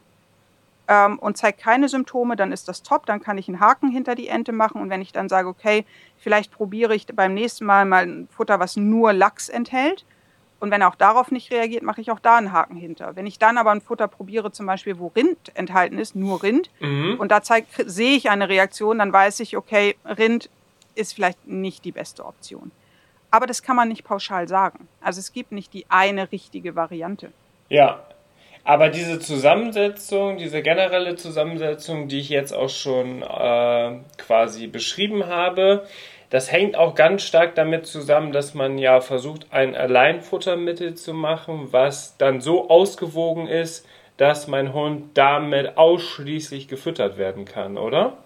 Ähm, 0.89 1.19
und 1.19 1.37
zeigt 1.37 1.61
keine 1.61 1.89
Symptome, 1.89 2.35
dann 2.35 2.51
ist 2.51 2.67
das 2.69 2.83
top, 2.83 3.07
dann 3.07 3.21
kann 3.21 3.39
ich 3.39 3.49
einen 3.49 3.61
Haken 3.61 3.91
hinter 3.91 4.15
die 4.15 4.29
Ente 4.29 4.53
machen 4.53 4.81
und 4.81 4.91
wenn 4.91 5.03
ich 5.03 5.13
dann 5.13 5.29
sage, 5.29 5.49
okay, 5.49 5.85
vielleicht 6.17 6.51
probiere 6.51 6.95
ich 6.95 7.07
beim 7.07 7.35
nächsten 7.35 7.67
Mal 7.67 7.85
mal 7.85 8.05
ein 8.05 8.29
Futter, 8.29 8.59
was 8.59 8.77
nur 8.77 9.13
Lachs 9.13 9.49
enthält 9.49 10.05
und 10.61 10.71
wenn 10.71 10.81
er 10.81 10.89
auch 10.89 10.97
darauf 10.97 11.31
nicht 11.31 11.53
reagiert, 11.53 11.83
mache 11.83 12.01
ich 12.01 12.11
auch 12.11 12.19
da 12.19 12.37
einen 12.37 12.53
Haken 12.53 12.77
hinter. 12.77 13.15
Wenn 13.15 13.27
ich 13.27 13.39
dann 13.39 13.59
aber 13.59 13.71
ein 13.71 13.81
Futter 13.81 14.09
probiere, 14.09 14.51
zum 14.51 14.67
Beispiel, 14.67 14.99
wo 14.99 15.09
Rind 15.09 15.55
enthalten 15.55 15.99
ist, 15.99 16.17
nur 16.17 16.43
Rind, 16.43 16.71
mhm. 16.81 17.17
und 17.19 17.31
da 17.31 17.43
zeig, 17.43 17.67
sehe 17.87 18.17
ich 18.17 18.31
eine 18.31 18.49
Reaktion, 18.49 18.99
dann 18.99 19.13
weiß 19.13 19.41
ich, 19.41 19.57
okay, 19.57 19.97
Rind 20.05 20.51
ist 20.95 21.15
vielleicht 21.15 21.47
nicht 21.47 21.85
die 21.85 21.93
beste 21.93 22.25
Option. 22.25 22.73
Aber 23.31 23.47
das 23.47 23.63
kann 23.63 23.77
man 23.77 23.89
nicht 23.89 24.05
pauschal 24.05 24.49
sagen. 24.49 24.89
Also 25.01 25.21
es 25.21 25.33
gibt 25.33 25.53
nicht 25.53 25.73
die 25.75 25.87
eine 25.91 26.33
richtige 26.33 26.75
Variante. 26.75 27.31
Ja, 27.69 28.03
aber 28.69 28.91
diese 28.91 29.19
Zusammensetzung, 29.19 30.37
diese 30.37 30.61
generelle 30.61 31.17
Zusammensetzung, 31.17 32.07
die 32.07 32.19
ich 32.19 32.29
jetzt 32.29 32.53
auch 32.53 32.69
schon 32.69 33.23
äh, 33.23 33.97
quasi 34.19 34.67
beschrieben 34.67 35.27
habe, 35.27 35.87
das 36.29 36.53
hängt 36.53 36.77
auch 36.77 36.95
ganz 36.95 37.23
stark 37.23 37.55
damit 37.55 37.87
zusammen, 37.87 38.31
dass 38.31 38.53
man 38.53 38.77
ja 38.77 39.01
versucht, 39.01 39.47
ein 39.53 39.75
Alleinfuttermittel 39.75 40.97
zu 40.97 41.15
machen, 41.15 41.69
was 41.71 42.19
dann 42.19 42.43
so 42.43 42.69
ausgewogen 42.69 43.47
ist, 43.47 43.87
dass 44.19 44.49
mein 44.49 44.75
Hund 44.75 45.17
damit 45.17 45.79
ausschließlich 45.79 46.69
gefüttert 46.69 47.17
werden 47.17 47.47
kann, 47.47 47.79
oder? 47.79 48.19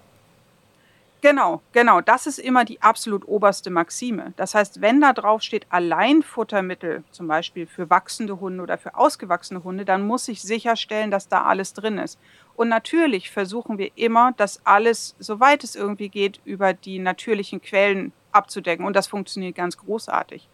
Genau, 1.22 1.62
genau. 1.70 2.00
Das 2.00 2.26
ist 2.26 2.38
immer 2.40 2.64
die 2.64 2.82
absolut 2.82 3.28
oberste 3.28 3.70
Maxime. 3.70 4.32
Das 4.36 4.56
heißt, 4.56 4.80
wenn 4.80 5.00
da 5.00 5.12
drauf 5.12 5.40
steht 5.42 5.66
Alleinfuttermittel, 5.68 7.04
zum 7.12 7.28
Beispiel 7.28 7.68
für 7.68 7.88
wachsende 7.90 8.40
Hunde 8.40 8.60
oder 8.60 8.76
für 8.76 8.96
ausgewachsene 8.96 9.62
Hunde, 9.62 9.84
dann 9.84 10.04
muss 10.04 10.26
ich 10.26 10.42
sicherstellen, 10.42 11.12
dass 11.12 11.28
da 11.28 11.44
alles 11.44 11.74
drin 11.74 11.98
ist. 11.98 12.18
Und 12.56 12.68
natürlich 12.68 13.30
versuchen 13.30 13.78
wir 13.78 13.92
immer, 13.94 14.32
das 14.36 14.66
alles, 14.66 15.14
soweit 15.20 15.62
es 15.62 15.76
irgendwie 15.76 16.08
geht, 16.08 16.40
über 16.44 16.72
die 16.72 16.98
natürlichen 16.98 17.62
Quellen 17.62 18.12
abzudecken. 18.32 18.84
Und 18.84 18.96
das 18.96 19.06
funktioniert 19.06 19.54
ganz 19.54 19.76
großartig. 19.76 20.48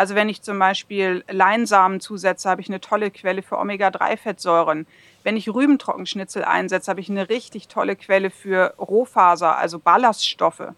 Also 0.00 0.14
wenn 0.14 0.30
ich 0.30 0.40
zum 0.40 0.58
Beispiel 0.58 1.24
Leinsamen 1.28 2.00
zusetze, 2.00 2.48
habe 2.48 2.62
ich 2.62 2.70
eine 2.70 2.80
tolle 2.80 3.10
Quelle 3.10 3.42
für 3.42 3.58
Omega-3-Fettsäuren. 3.58 4.86
Wenn 5.24 5.36
ich 5.36 5.52
Rübentrockenschnitzel 5.52 6.42
einsetze, 6.42 6.90
habe 6.90 7.02
ich 7.02 7.10
eine 7.10 7.28
richtig 7.28 7.68
tolle 7.68 7.96
Quelle 7.96 8.30
für 8.30 8.72
Rohfaser, 8.78 9.58
also 9.58 9.78
Ballaststoffe. 9.78 10.72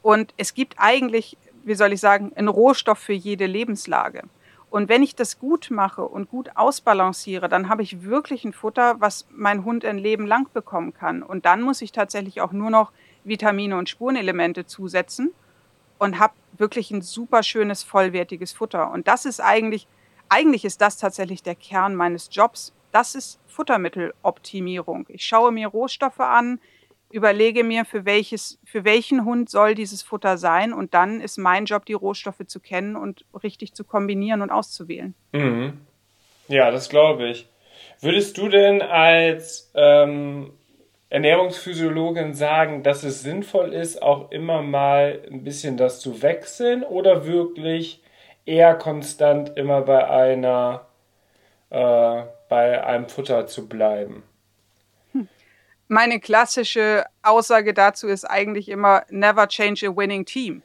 Und 0.00 0.32
es 0.38 0.54
gibt 0.54 0.76
eigentlich, 0.78 1.36
wie 1.64 1.74
soll 1.74 1.92
ich 1.92 2.00
sagen, 2.00 2.32
einen 2.36 2.48
Rohstoff 2.48 2.98
für 2.98 3.12
jede 3.12 3.44
Lebenslage. 3.44 4.22
Und 4.70 4.88
wenn 4.88 5.02
ich 5.02 5.14
das 5.14 5.38
gut 5.38 5.68
mache 5.70 6.06
und 6.06 6.30
gut 6.30 6.52
ausbalanciere, 6.54 7.50
dann 7.50 7.68
habe 7.68 7.82
ich 7.82 8.02
wirklich 8.02 8.46
ein 8.46 8.54
Futter, 8.54 8.98
was 8.98 9.26
mein 9.30 9.66
Hund 9.66 9.84
ein 9.84 9.98
Leben 9.98 10.26
lang 10.26 10.48
bekommen 10.54 10.94
kann. 10.94 11.22
Und 11.22 11.44
dann 11.44 11.60
muss 11.60 11.82
ich 11.82 11.92
tatsächlich 11.92 12.40
auch 12.40 12.52
nur 12.52 12.70
noch 12.70 12.92
Vitamine 13.24 13.76
und 13.76 13.90
Spurenelemente 13.90 14.64
zusetzen 14.64 15.34
und 15.98 16.18
habe 16.18 16.32
wirklich 16.58 16.90
ein 16.90 17.02
super 17.02 17.42
schönes, 17.42 17.82
vollwertiges 17.82 18.52
Futter. 18.52 18.90
Und 18.90 19.08
das 19.08 19.24
ist 19.24 19.40
eigentlich, 19.40 19.86
eigentlich 20.28 20.64
ist 20.64 20.80
das 20.80 20.98
tatsächlich 20.98 21.42
der 21.42 21.54
Kern 21.54 21.94
meines 21.94 22.28
Jobs. 22.32 22.74
Das 22.92 23.14
ist 23.14 23.40
Futtermitteloptimierung. 23.46 25.06
Ich 25.08 25.24
schaue 25.24 25.52
mir 25.52 25.68
Rohstoffe 25.68 26.20
an, 26.20 26.60
überlege 27.10 27.64
mir, 27.64 27.84
für, 27.84 28.04
welches, 28.04 28.58
für 28.64 28.84
welchen 28.84 29.24
Hund 29.24 29.48
soll 29.50 29.74
dieses 29.74 30.02
Futter 30.02 30.38
sein 30.38 30.72
und 30.72 30.94
dann 30.94 31.20
ist 31.20 31.38
mein 31.38 31.64
Job, 31.64 31.86
die 31.86 31.94
Rohstoffe 31.94 32.46
zu 32.46 32.60
kennen 32.60 32.96
und 32.96 33.24
richtig 33.42 33.74
zu 33.74 33.84
kombinieren 33.84 34.42
und 34.42 34.50
auszuwählen. 34.50 35.14
Mhm. 35.32 35.80
Ja, 36.48 36.70
das 36.70 36.88
glaube 36.88 37.28
ich. 37.28 37.48
Würdest 38.00 38.38
du 38.38 38.48
denn 38.48 38.80
als 38.82 39.70
ähm, 39.74 40.52
Ernährungsphysiologin 41.10 42.34
sagen, 42.34 42.82
dass 42.82 43.02
es 43.02 43.22
sinnvoll 43.22 43.72
ist, 43.72 44.02
auch 44.02 44.30
immer 44.30 44.62
mal 44.62 45.22
ein 45.30 45.42
bisschen 45.42 45.76
das 45.76 46.00
zu 46.00 46.22
wechseln 46.22 46.84
oder 46.84 47.26
wirklich 47.26 48.02
eher 48.44 48.74
konstant 48.74 49.56
immer 49.56 49.82
bei 49.82 50.08
einer 50.08 50.86
äh, 51.70 52.22
bei 52.48 52.84
einem 52.84 53.08
Futter 53.08 53.46
zu 53.46 53.68
bleiben? 53.68 54.22
Meine 55.90 56.20
klassische 56.20 57.06
Aussage 57.22 57.72
dazu 57.72 58.08
ist 58.08 58.24
eigentlich 58.24 58.68
immer 58.68 59.04
never 59.08 59.48
change 59.48 59.88
a 59.88 59.96
winning 59.96 60.26
team 60.26 60.62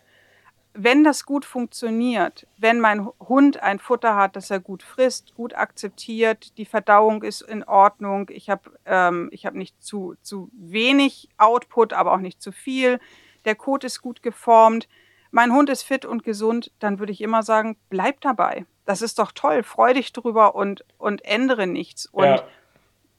wenn 0.73 1.03
das 1.03 1.25
gut 1.25 1.45
funktioniert, 1.45 2.47
wenn 2.57 2.79
mein 2.79 3.07
Hund 3.19 3.61
ein 3.61 3.79
Futter 3.79 4.15
hat, 4.15 4.35
das 4.35 4.49
er 4.49 4.59
gut 4.59 4.81
frisst, 4.81 5.35
gut 5.35 5.53
akzeptiert, 5.53 6.57
die 6.57 6.65
Verdauung 6.65 7.21
ist 7.21 7.41
in 7.41 7.63
Ordnung, 7.63 8.29
ich 8.29 8.49
habe 8.49 8.71
ähm, 8.85 9.29
hab 9.33 9.53
nicht 9.53 9.81
zu, 9.83 10.15
zu 10.21 10.49
wenig 10.53 11.29
Output, 11.37 11.93
aber 11.93 12.13
auch 12.13 12.19
nicht 12.19 12.41
zu 12.41 12.51
viel, 12.51 12.99
der 13.45 13.55
Kot 13.55 13.83
ist 13.83 14.01
gut 14.01 14.23
geformt, 14.23 14.87
mein 15.29 15.53
Hund 15.53 15.69
ist 15.69 15.83
fit 15.83 16.05
und 16.05 16.23
gesund, 16.23 16.71
dann 16.79 16.99
würde 16.99 17.11
ich 17.11 17.21
immer 17.21 17.43
sagen, 17.43 17.77
bleib 17.89 18.21
dabei. 18.21 18.65
Das 18.85 19.01
ist 19.01 19.19
doch 19.19 19.31
toll, 19.31 19.63
freu 19.63 19.93
dich 19.93 20.11
drüber 20.11 20.55
und, 20.55 20.85
und 20.97 21.23
ändere 21.25 21.67
nichts. 21.67 22.05
Und 22.05 22.25
ja. 22.25 22.47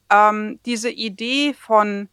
ähm, 0.09 0.59
diese 0.65 0.89
Idee 0.89 1.53
von, 1.53 2.09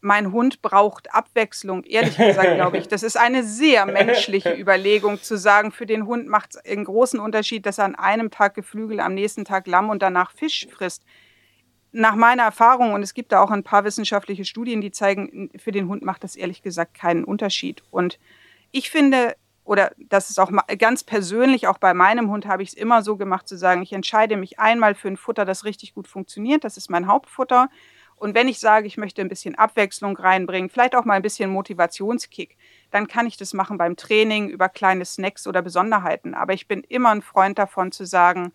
mein 0.00 0.32
Hund 0.32 0.62
braucht 0.62 1.12
Abwechslung. 1.12 1.82
Ehrlich 1.84 2.16
gesagt, 2.16 2.54
glaube 2.54 2.78
ich, 2.78 2.88
das 2.88 3.02
ist 3.02 3.16
eine 3.16 3.42
sehr 3.42 3.84
menschliche 3.86 4.54
Überlegung 4.58 5.20
zu 5.20 5.36
sagen, 5.36 5.72
für 5.72 5.86
den 5.86 6.06
Hund 6.06 6.28
macht 6.28 6.54
es 6.54 6.64
einen 6.64 6.84
großen 6.84 7.18
Unterschied, 7.18 7.66
dass 7.66 7.78
er 7.78 7.84
an 7.84 7.96
einem 7.96 8.30
Tag 8.30 8.54
Geflügel, 8.54 9.00
am 9.00 9.14
nächsten 9.14 9.44
Tag 9.44 9.66
Lamm 9.66 9.90
und 9.90 10.02
danach 10.02 10.30
Fisch 10.32 10.68
frisst. 10.70 11.04
Nach 11.90 12.14
meiner 12.14 12.44
Erfahrung, 12.44 12.92
und 12.92 13.02
es 13.02 13.14
gibt 13.14 13.32
da 13.32 13.40
auch 13.42 13.50
ein 13.50 13.64
paar 13.64 13.84
wissenschaftliche 13.84 14.44
Studien, 14.44 14.80
die 14.80 14.90
zeigen, 14.90 15.50
für 15.58 15.72
den 15.72 15.88
Hund 15.88 16.04
macht 16.04 16.22
das 16.22 16.36
ehrlich 16.36 16.62
gesagt 16.62 16.94
keinen 16.94 17.24
Unterschied. 17.24 17.82
Und 17.90 18.18
ich 18.70 18.90
finde, 18.90 19.34
oder 19.64 19.92
das 19.98 20.30
ist 20.30 20.38
auch 20.38 20.50
ganz 20.78 21.02
persönlich, 21.02 21.66
auch 21.66 21.78
bei 21.78 21.92
meinem 21.92 22.30
Hund 22.30 22.46
habe 22.46 22.62
ich 22.62 22.70
es 22.70 22.74
immer 22.74 23.02
so 23.02 23.16
gemacht, 23.16 23.48
zu 23.48 23.56
sagen, 23.56 23.82
ich 23.82 23.92
entscheide 23.92 24.36
mich 24.36 24.58
einmal 24.58 24.94
für 24.94 25.08
ein 25.08 25.16
Futter, 25.16 25.44
das 25.44 25.64
richtig 25.64 25.94
gut 25.94 26.06
funktioniert, 26.06 26.64
das 26.64 26.76
ist 26.76 26.88
mein 26.88 27.06
Hauptfutter. 27.06 27.68
Und 28.18 28.34
wenn 28.34 28.48
ich 28.48 28.58
sage, 28.58 28.86
ich 28.86 28.96
möchte 28.96 29.20
ein 29.20 29.28
bisschen 29.28 29.54
Abwechslung 29.54 30.16
reinbringen, 30.16 30.70
vielleicht 30.70 30.94
auch 30.94 31.04
mal 31.04 31.14
ein 31.14 31.22
bisschen 31.22 31.50
Motivationskick, 31.50 32.56
dann 32.90 33.06
kann 33.06 33.26
ich 33.26 33.36
das 33.36 33.54
machen 33.54 33.78
beim 33.78 33.96
Training 33.96 34.48
über 34.48 34.68
kleine 34.68 35.04
Snacks 35.04 35.46
oder 35.46 35.62
Besonderheiten. 35.62 36.34
Aber 36.34 36.52
ich 36.52 36.68
bin 36.68 36.82
immer 36.82 37.10
ein 37.10 37.22
Freund 37.22 37.58
davon 37.58 37.92
zu 37.92 38.04
sagen, 38.04 38.52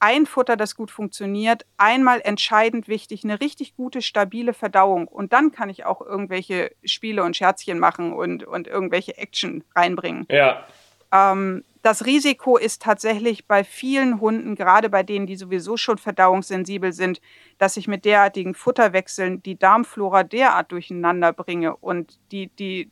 ein 0.00 0.26
Futter, 0.26 0.56
das 0.56 0.76
gut 0.76 0.90
funktioniert, 0.90 1.64
einmal 1.78 2.20
entscheidend 2.20 2.88
wichtig, 2.88 3.24
eine 3.24 3.40
richtig 3.40 3.74
gute, 3.74 4.02
stabile 4.02 4.52
Verdauung. 4.52 5.08
Und 5.08 5.32
dann 5.32 5.50
kann 5.50 5.70
ich 5.70 5.86
auch 5.86 6.02
irgendwelche 6.02 6.72
Spiele 6.84 7.24
und 7.24 7.36
Scherzchen 7.36 7.78
machen 7.78 8.12
und, 8.12 8.44
und 8.44 8.66
irgendwelche 8.66 9.16
Action 9.16 9.64
reinbringen. 9.74 10.26
Ja. 10.30 10.66
Ähm, 11.10 11.64
das 11.84 12.06
Risiko 12.06 12.56
ist 12.56 12.80
tatsächlich 12.80 13.46
bei 13.46 13.62
vielen 13.62 14.18
Hunden, 14.18 14.54
gerade 14.54 14.88
bei 14.88 15.02
denen, 15.02 15.26
die 15.26 15.36
sowieso 15.36 15.76
schon 15.76 15.98
verdauungssensibel 15.98 16.94
sind, 16.94 17.20
dass 17.58 17.76
ich 17.76 17.88
mit 17.88 18.06
derartigen 18.06 18.54
Futterwechseln 18.54 19.42
die 19.42 19.58
Darmflora 19.58 20.22
derart 20.22 20.72
durcheinander 20.72 21.34
bringe 21.34 21.76
und 21.76 22.18
die, 22.32 22.48
die 22.48 22.90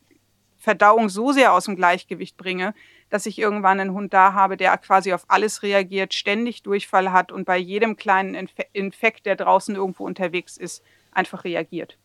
Verdauung 0.58 1.08
so 1.08 1.32
sehr 1.32 1.54
aus 1.54 1.64
dem 1.64 1.76
Gleichgewicht 1.76 2.36
bringe, 2.36 2.74
dass 3.08 3.24
ich 3.24 3.38
irgendwann 3.38 3.80
einen 3.80 3.94
Hund 3.94 4.12
da 4.12 4.34
habe, 4.34 4.58
der 4.58 4.76
quasi 4.76 5.14
auf 5.14 5.24
alles 5.28 5.62
reagiert, 5.62 6.12
ständig 6.12 6.62
Durchfall 6.62 7.12
hat 7.12 7.32
und 7.32 7.46
bei 7.46 7.56
jedem 7.56 7.96
kleinen 7.96 8.46
Infekt, 8.74 9.24
der 9.24 9.36
draußen 9.36 9.74
irgendwo 9.74 10.04
unterwegs 10.04 10.58
ist, 10.58 10.84
einfach 11.12 11.44
reagiert. 11.44 11.96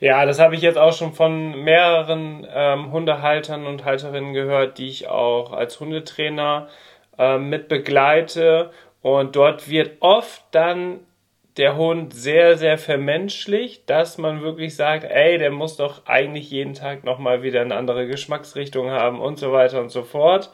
Ja, 0.00 0.26
das 0.26 0.38
habe 0.40 0.54
ich 0.54 0.62
jetzt 0.62 0.78
auch 0.78 0.92
schon 0.92 1.12
von 1.12 1.62
mehreren 1.62 2.46
ähm, 2.52 2.92
Hundehaltern 2.92 3.66
und 3.66 3.84
Halterinnen 3.84 4.32
gehört, 4.32 4.78
die 4.78 4.88
ich 4.88 5.08
auch 5.08 5.52
als 5.52 5.78
Hundetrainer 5.80 6.68
äh, 7.18 7.38
mit 7.38 7.68
begleite. 7.68 8.70
Und 9.02 9.36
dort 9.36 9.68
wird 9.68 9.96
oft 10.00 10.42
dann 10.50 11.00
der 11.56 11.76
Hund 11.76 12.14
sehr, 12.14 12.56
sehr 12.56 12.78
vermenschlicht, 12.78 13.88
dass 13.90 14.16
man 14.16 14.42
wirklich 14.42 14.76
sagt, 14.76 15.04
ey, 15.04 15.38
der 15.38 15.50
muss 15.50 15.76
doch 15.76 16.06
eigentlich 16.06 16.50
jeden 16.50 16.74
Tag 16.74 17.04
nochmal 17.04 17.42
wieder 17.42 17.60
eine 17.60 17.74
andere 17.74 18.06
Geschmacksrichtung 18.06 18.90
haben 18.90 19.20
und 19.20 19.38
so 19.38 19.52
weiter 19.52 19.80
und 19.80 19.90
so 19.90 20.02
fort. 20.02 20.50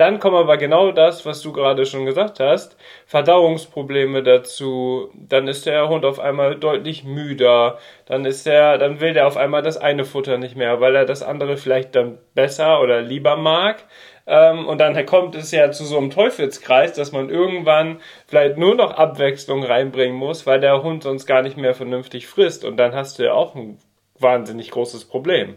Dann 0.00 0.18
kommen 0.18 0.36
aber 0.36 0.56
genau 0.56 0.92
das, 0.92 1.26
was 1.26 1.42
du 1.42 1.52
gerade 1.52 1.84
schon 1.84 2.06
gesagt 2.06 2.40
hast, 2.40 2.78
Verdauungsprobleme 3.04 4.22
dazu. 4.22 5.10
Dann 5.14 5.46
ist 5.46 5.66
der 5.66 5.90
Hund 5.90 6.06
auf 6.06 6.18
einmal 6.18 6.56
deutlich 6.56 7.04
müder. 7.04 7.76
Dann 8.06 8.24
ist 8.24 8.46
er, 8.46 8.78
dann 8.78 9.00
will 9.00 9.12
der 9.12 9.26
auf 9.26 9.36
einmal 9.36 9.60
das 9.60 9.76
eine 9.76 10.06
Futter 10.06 10.38
nicht 10.38 10.56
mehr, 10.56 10.80
weil 10.80 10.96
er 10.96 11.04
das 11.04 11.22
andere 11.22 11.58
vielleicht 11.58 11.94
dann 11.96 12.16
besser 12.34 12.80
oder 12.80 13.02
lieber 13.02 13.36
mag. 13.36 13.84
Ähm, 14.26 14.66
und 14.66 14.78
dann 14.78 15.04
kommt 15.04 15.34
es 15.34 15.50
ja 15.50 15.70
zu 15.70 15.84
so 15.84 15.98
einem 15.98 16.08
Teufelskreis, 16.08 16.94
dass 16.94 17.12
man 17.12 17.28
irgendwann 17.28 18.00
vielleicht 18.26 18.56
nur 18.56 18.76
noch 18.76 18.92
Abwechslung 18.92 19.62
reinbringen 19.62 20.16
muss, 20.16 20.46
weil 20.46 20.60
der 20.60 20.82
Hund 20.82 21.02
sonst 21.02 21.26
gar 21.26 21.42
nicht 21.42 21.58
mehr 21.58 21.74
vernünftig 21.74 22.26
frisst. 22.26 22.64
Und 22.64 22.78
dann 22.78 22.94
hast 22.94 23.18
du 23.18 23.24
ja 23.24 23.34
auch 23.34 23.54
ein 23.54 23.76
wahnsinnig 24.18 24.70
großes 24.70 25.04
Problem. 25.04 25.56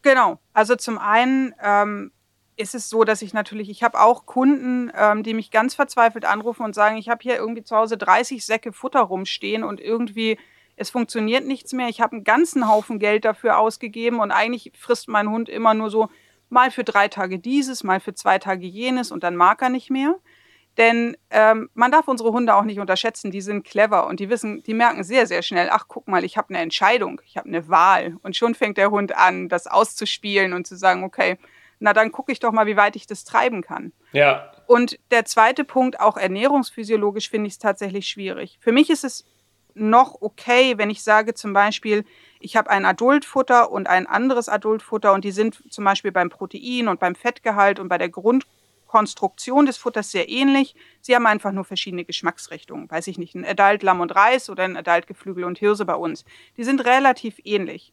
Genau. 0.00 0.38
Also 0.54 0.76
zum 0.76 0.96
einen 0.98 1.54
ähm, 1.62 2.12
ist 2.56 2.74
es 2.74 2.88
so, 2.88 3.04
dass 3.04 3.22
ich 3.22 3.34
natürlich, 3.34 3.68
ich 3.68 3.82
habe 3.82 4.00
auch 4.00 4.26
Kunden, 4.26 4.90
ähm, 4.96 5.22
die 5.22 5.34
mich 5.34 5.50
ganz 5.50 5.74
verzweifelt 5.74 6.24
anrufen 6.24 6.64
und 6.64 6.74
sagen, 6.74 6.96
ich 6.96 7.08
habe 7.08 7.22
hier 7.22 7.36
irgendwie 7.36 7.62
zu 7.62 7.76
Hause 7.76 7.96
30 7.96 8.44
Säcke 8.44 8.72
Futter 8.72 9.00
rumstehen 9.00 9.62
und 9.62 9.80
irgendwie 9.80 10.38
es 10.76 10.90
funktioniert 10.90 11.46
nichts 11.46 11.72
mehr. 11.72 11.88
Ich 11.88 12.00
habe 12.00 12.12
einen 12.12 12.24
ganzen 12.24 12.68
Haufen 12.68 12.98
Geld 12.98 13.24
dafür 13.24 13.58
ausgegeben 13.58 14.20
und 14.20 14.30
eigentlich 14.30 14.72
frisst 14.78 15.08
mein 15.08 15.30
Hund 15.30 15.48
immer 15.48 15.72
nur 15.74 15.90
so 15.90 16.08
mal 16.48 16.70
für 16.70 16.84
drei 16.84 17.08
Tage 17.08 17.38
dieses, 17.38 17.82
mal 17.82 17.98
für 17.98 18.14
zwei 18.14 18.38
Tage 18.38 18.66
jenes 18.66 19.10
und 19.10 19.24
dann 19.24 19.36
mag 19.36 19.62
er 19.62 19.70
nicht 19.70 19.90
mehr. 19.90 20.16
Denn 20.76 21.16
ähm, 21.30 21.70
man 21.72 21.90
darf 21.90 22.06
unsere 22.06 22.32
Hunde 22.32 22.54
auch 22.54 22.64
nicht 22.64 22.78
unterschätzen, 22.78 23.30
die 23.30 23.40
sind 23.40 23.64
clever 23.64 24.06
und 24.06 24.20
die 24.20 24.28
wissen, 24.28 24.62
die 24.62 24.74
merken 24.74 25.04
sehr, 25.04 25.26
sehr 25.26 25.40
schnell, 25.40 25.70
ach 25.72 25.86
guck 25.88 26.06
mal, 26.06 26.22
ich 26.22 26.36
habe 26.36 26.50
eine 26.50 26.58
Entscheidung, 26.58 27.22
ich 27.24 27.38
habe 27.38 27.48
eine 27.48 27.68
Wahl. 27.68 28.18
Und 28.22 28.36
schon 28.36 28.54
fängt 28.54 28.76
der 28.76 28.90
Hund 28.90 29.16
an, 29.16 29.48
das 29.48 29.66
auszuspielen 29.66 30.52
und 30.52 30.66
zu 30.66 30.76
sagen, 30.76 31.02
okay, 31.02 31.38
na 31.78 31.92
dann 31.92 32.12
gucke 32.12 32.32
ich 32.32 32.40
doch 32.40 32.52
mal, 32.52 32.66
wie 32.66 32.76
weit 32.76 32.96
ich 32.96 33.06
das 33.06 33.24
treiben 33.24 33.62
kann. 33.62 33.92
Ja. 34.12 34.52
Und 34.66 34.98
der 35.10 35.24
zweite 35.24 35.64
Punkt, 35.64 36.00
auch 36.00 36.16
ernährungsphysiologisch 36.16 37.30
finde 37.30 37.48
ich 37.48 37.54
es 37.54 37.58
tatsächlich 37.58 38.08
schwierig. 38.08 38.58
Für 38.60 38.72
mich 38.72 38.90
ist 38.90 39.04
es 39.04 39.24
noch 39.74 40.22
okay, 40.22 40.78
wenn 40.78 40.90
ich 40.90 41.02
sage 41.02 41.34
zum 41.34 41.52
Beispiel, 41.52 42.04
ich 42.40 42.56
habe 42.56 42.70
ein 42.70 42.84
Adultfutter 42.84 43.70
und 43.70 43.88
ein 43.88 44.06
anderes 44.06 44.48
Adultfutter 44.48 45.12
und 45.12 45.24
die 45.24 45.30
sind 45.30 45.62
zum 45.70 45.84
Beispiel 45.84 46.12
beim 46.12 46.30
Protein 46.30 46.88
und 46.88 46.98
beim 46.98 47.14
Fettgehalt 47.14 47.78
und 47.78 47.88
bei 47.88 47.98
der 47.98 48.08
Grundkonstruktion 48.08 49.66
des 49.66 49.76
Futters 49.76 50.10
sehr 50.10 50.28
ähnlich. 50.30 50.74
Sie 51.02 51.14
haben 51.14 51.26
einfach 51.26 51.52
nur 51.52 51.64
verschiedene 51.64 52.04
Geschmacksrichtungen. 52.04 52.90
Weiß 52.90 53.06
ich 53.06 53.18
nicht, 53.18 53.34
ein 53.34 53.44
Adult 53.44 53.82
Lamm 53.82 54.00
und 54.00 54.14
Reis 54.16 54.48
oder 54.48 54.64
ein 54.64 54.76
Adult 54.76 55.06
Geflügel 55.06 55.44
und 55.44 55.58
Hirse 55.58 55.84
bei 55.84 55.94
uns. 55.94 56.24
Die 56.56 56.64
sind 56.64 56.84
relativ 56.84 57.38
ähnlich 57.44 57.92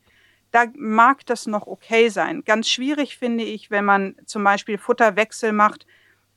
da 0.53 0.65
mag 0.75 1.25
das 1.25 1.47
noch 1.47 1.65
okay 1.65 2.09
sein. 2.09 2.43
Ganz 2.45 2.69
schwierig 2.69 3.17
finde 3.17 3.43
ich, 3.43 3.71
wenn 3.71 3.85
man 3.85 4.15
zum 4.25 4.43
Beispiel 4.43 4.77
Futterwechsel 4.77 5.51
macht, 5.51 5.87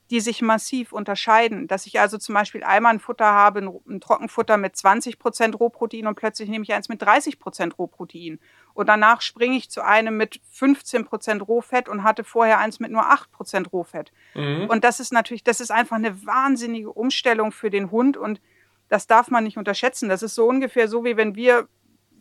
die 0.09 0.21
sich 0.21 0.41
massiv 0.41 0.93
unterscheiden. 0.93 1.69
Dass 1.69 1.85
ich 1.85 2.01
also 2.01 2.17
zum 2.17 2.35
Beispiel 2.35 2.65
einmal 2.65 2.95
ein 2.95 3.01
Futter 3.01 3.27
habe, 3.27 3.61
ein 3.61 4.01
Trockenfutter 4.01 4.57
mit 4.57 4.75
20 4.75 5.19
Prozent 5.19 5.61
Rohprotein 5.61 6.07
und 6.07 6.15
plötzlich 6.15 6.49
nehme 6.49 6.63
ich 6.63 6.73
eins 6.73 6.89
mit 6.89 7.03
30 7.03 7.39
Prozent 7.39 7.79
Rohprotein. 7.79 8.41
Und 8.73 8.89
danach 8.89 9.21
springe 9.21 9.59
ich 9.59 9.69
zu 9.69 9.85
einem 9.85 10.17
mit 10.17 10.41
15 10.51 11.05
Prozent 11.05 11.47
Rohfett 11.47 11.87
und 11.87 12.03
hatte 12.03 12.25
vorher 12.25 12.59
eins 12.59 12.81
mit 12.81 12.91
nur 12.91 13.11
8 13.11 13.31
Prozent 13.33 13.71
Rohfett. 13.71 14.13
Mhm. 14.35 14.67
Und 14.71 14.83
das 14.83 14.99
ist 14.99 15.13
natürlich, 15.13 15.45
das 15.45 15.61
ist 15.61 15.71
einfach 15.71 15.97
eine 15.97 16.25
wahnsinnige 16.25 16.91
Umstellung 16.91 17.53
für 17.53 17.69
den 17.69 17.91
Hund 17.91 18.17
und 18.17 18.41
das 18.89 19.07
darf 19.07 19.31
man 19.31 19.45
nicht 19.45 19.59
unterschätzen. 19.59 20.09
Das 20.09 20.23
ist 20.23 20.35
so 20.35 20.47
ungefähr 20.47 20.89
so, 20.89 21.05
wie 21.05 21.19
wenn 21.19 21.35
wir 21.35 21.69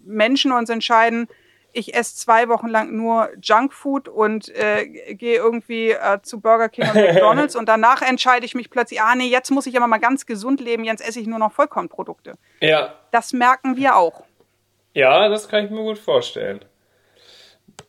Menschen 0.04 0.52
uns 0.52 0.70
entscheiden, 0.70 1.30
ich 1.76 1.94
esse 1.94 2.16
zwei 2.16 2.48
Wochen 2.48 2.68
lang 2.68 2.96
nur 2.96 3.30
Junkfood 3.42 4.08
und 4.08 4.50
äh, 4.56 4.86
gehe 5.16 5.36
irgendwie 5.36 5.92
äh, 5.92 6.22
zu 6.22 6.40
Burger 6.40 6.70
King 6.70 6.88
und 6.88 6.96
McDonalds 6.96 7.56
und 7.56 7.68
danach 7.68 8.02
entscheide 8.02 8.46
ich 8.46 8.56
mich 8.56 8.70
plötzlich, 8.70 9.02
ah 9.02 9.16
nee, 9.16 9.28
jetzt 9.28 9.52
muss 9.52 9.68
ich 9.68 9.76
aber 9.76 9.88
mal 9.88 9.98
ganz 9.98 10.26
gesund 10.26 10.62
leben, 10.62 10.86
jetzt 10.86 11.06
esse 11.06 11.20
ich 11.20 11.28
nur 11.28 11.40
noch 11.40 11.52
Vollkornprodukte. 11.52 12.34
Ja. 12.62 12.96
Das 13.12 13.34
merken 13.34 13.76
wir 13.76 13.98
auch. 13.98 14.24
Ja, 14.94 15.28
das 15.28 15.50
kann 15.50 15.66
ich 15.66 15.72
mir 15.72 15.84
gut 15.84 16.00
vorstellen. 16.00 16.64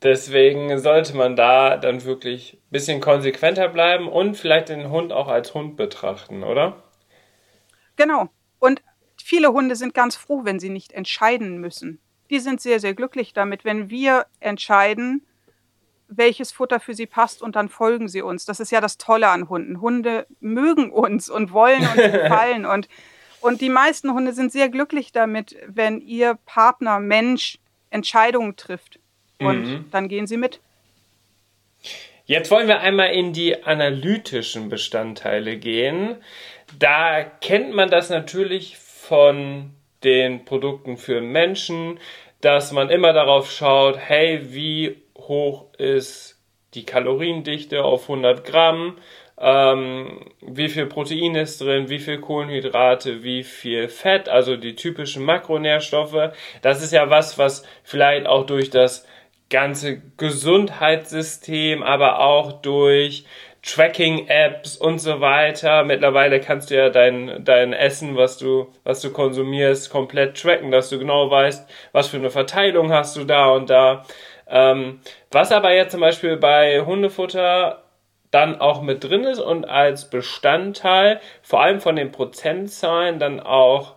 Deswegen 0.03 0.79
sollte 0.81 1.17
man 1.17 1.37
da 1.37 1.77
dann 1.77 2.05
wirklich 2.05 2.55
ein 2.55 2.71
bisschen 2.71 3.01
konsequenter 3.01 3.69
bleiben 3.69 4.09
und 4.09 4.37
vielleicht 4.37 4.69
den 4.69 4.91
Hund 4.91 5.13
auch 5.13 5.29
als 5.29 5.55
Hund 5.55 5.77
betrachten, 5.77 6.43
oder? 6.43 6.83
Genau. 7.95 8.29
Und 8.59 8.83
viele 9.23 9.53
Hunde 9.53 9.77
sind 9.77 9.95
ganz 9.95 10.17
froh, 10.17 10.41
wenn 10.45 10.59
sie 10.59 10.71
nicht 10.71 10.93
entscheiden 10.93 11.59
müssen. 11.59 12.01
Die 12.31 12.41
sind 12.41 12.61
sehr, 12.61 12.81
sehr 12.81 12.95
glücklich 12.95 13.33
damit, 13.33 13.65
wenn 13.65 13.91
wir 13.91 14.27
entscheiden, 14.41 15.25
welches 16.09 16.53
Futter 16.53 16.81
für 16.81 16.95
sie 16.95 17.07
passt 17.07 17.43
und 17.43 17.57
dann 17.57 17.69
folgen 17.69 18.09
sie 18.09 18.23
uns. 18.23 18.45
Das 18.45 18.61
ist 18.61 18.71
ja 18.71 18.81
das 18.81 18.99
Tolle 18.99 19.29
an 19.29 19.49
Hunden. 19.49 19.81
Hunde 19.81 20.27
mögen 20.41 20.91
uns 20.91 21.29
und 21.29 21.53
wollen 21.53 21.83
uns 21.83 21.95
gefallen 22.13 22.65
und 22.65 22.89
und 23.41 23.61
die 23.61 23.69
meisten 23.69 24.13
Hunde 24.13 24.33
sind 24.33 24.51
sehr 24.51 24.69
glücklich 24.69 25.13
damit, 25.13 25.55
wenn 25.69 26.01
ihr 26.01 26.37
Partner 26.47 26.99
Mensch 26.99 27.59
Entscheidungen 27.91 28.57
trifft. 28.57 28.99
Und 29.39 29.63
mhm. 29.63 29.85
dann 29.93 30.09
gehen 30.09 30.27
sie 30.27 30.37
mit. 30.37 30.61
Jetzt 32.25 32.51
wollen 32.51 32.67
wir 32.67 32.81
einmal 32.81 33.11
in 33.11 33.33
die 33.33 33.63
analytischen 33.63 34.69
Bestandteile 34.69 35.59
gehen. 35.59 36.17
Da 36.79 37.23
kennt 37.23 37.73
man 37.73 37.89
das 37.89 38.11
natürlich 38.11 38.79
von 38.79 39.71
den 40.07 40.47
Produkten 40.47 40.97
für 40.97 41.21
Menschen, 41.21 41.99
dass 42.41 42.73
man 42.73 42.89
immer 42.89 43.13
darauf 43.13 43.51
schaut, 43.51 43.99
hey, 43.99 44.41
wie 44.55 45.03
hoch 45.19 45.67
ist 45.79 46.41
die 46.75 46.85
Kaloriendichte 46.85 47.83
auf 47.85 48.03
100 48.03 48.45
Gramm, 48.45 48.97
ähm, 49.39 50.21
wie 50.41 50.69
viel 50.69 50.87
Protein 50.87 51.35
ist 51.35 51.61
drin, 51.61 51.89
wie 51.89 51.99
viel 51.99 52.21
Kohlenhydrate, 52.21 53.23
wie 53.23 53.43
viel 53.43 53.89
Fett, 53.89 54.29
also 54.29 54.57
die 54.57 54.77
typischen 54.77 55.25
Makronährstoffe. 55.25 56.33
Das 56.63 56.83
ist 56.83 56.93
ja 56.93 57.11
was, 57.11 57.39
was 57.39 57.65
vielleicht 57.83 58.27
auch 58.27 58.47
durch 58.47 58.71
das 58.71 59.07
ganze 59.51 60.03
Gesundheitssystem, 60.17 61.83
aber 61.83 62.21
auch 62.21 62.53
durch 62.53 63.25
Tracking-Apps 63.67 64.77
und 64.77 65.01
so 65.01 65.21
weiter. 65.21 65.83
Mittlerweile 65.83 66.41
kannst 66.41 66.71
du 66.71 66.77
ja 66.77 66.89
dein, 66.89 67.45
dein 67.45 67.73
Essen, 67.73 68.17
was 68.17 68.39
du, 68.39 68.73
was 68.85 69.01
du 69.01 69.13
konsumierst, 69.13 69.91
komplett 69.91 70.41
tracken, 70.41 70.71
dass 70.71 70.89
du 70.89 70.99
genau 70.99 71.31
weißt, 71.31 71.69
was 71.93 72.07
für 72.07 72.17
eine 72.17 72.31
Verteilung 72.31 72.93
hast 72.93 73.17
du 73.17 73.25
da 73.25 73.51
und 73.51 73.69
da. 73.69 74.05
Ähm, 74.49 75.01
was 75.33 75.51
aber 75.51 75.75
jetzt 75.75 75.91
zum 75.91 76.01
Beispiel 76.01 76.37
bei 76.37 76.81
Hundefutter 76.87 77.83
dann 78.31 78.61
auch 78.61 78.83
mit 78.83 79.03
drin 79.03 79.25
ist 79.25 79.41
und 79.41 79.65
als 79.65 80.11
Bestandteil, 80.11 81.21
vor 81.43 81.61
allem 81.61 81.81
von 81.81 81.97
den 81.97 82.13
Prozentzahlen, 82.13 83.19
dann 83.19 83.41
auch, 83.41 83.97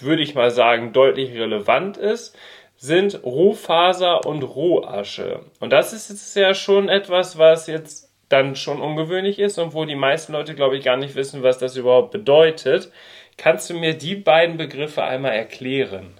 würde 0.00 0.22
ich 0.22 0.34
mal 0.34 0.50
sagen, 0.50 0.92
deutlich 0.92 1.32
relevant 1.32 1.96
ist, 1.96 2.36
sind 2.76 3.22
Rohfaser 3.24 4.26
und 4.26 4.42
Rohasche. 4.42 5.40
Und 5.60 5.72
das 5.72 5.94
ist 5.94 6.10
jetzt 6.10 6.36
ja 6.36 6.52
schon 6.52 6.90
etwas, 6.90 7.38
was 7.38 7.68
jetzt 7.68 8.05
dann 8.28 8.56
schon 8.56 8.80
ungewöhnlich 8.80 9.38
ist 9.38 9.58
und 9.58 9.72
wo 9.72 9.84
die 9.84 9.94
meisten 9.94 10.32
Leute, 10.32 10.54
glaube 10.54 10.76
ich, 10.76 10.84
gar 10.84 10.96
nicht 10.96 11.14
wissen, 11.14 11.42
was 11.42 11.58
das 11.58 11.76
überhaupt 11.76 12.10
bedeutet. 12.10 12.90
Kannst 13.36 13.70
du 13.70 13.74
mir 13.74 13.96
die 13.96 14.16
beiden 14.16 14.56
Begriffe 14.56 15.04
einmal 15.04 15.32
erklären? 15.32 16.14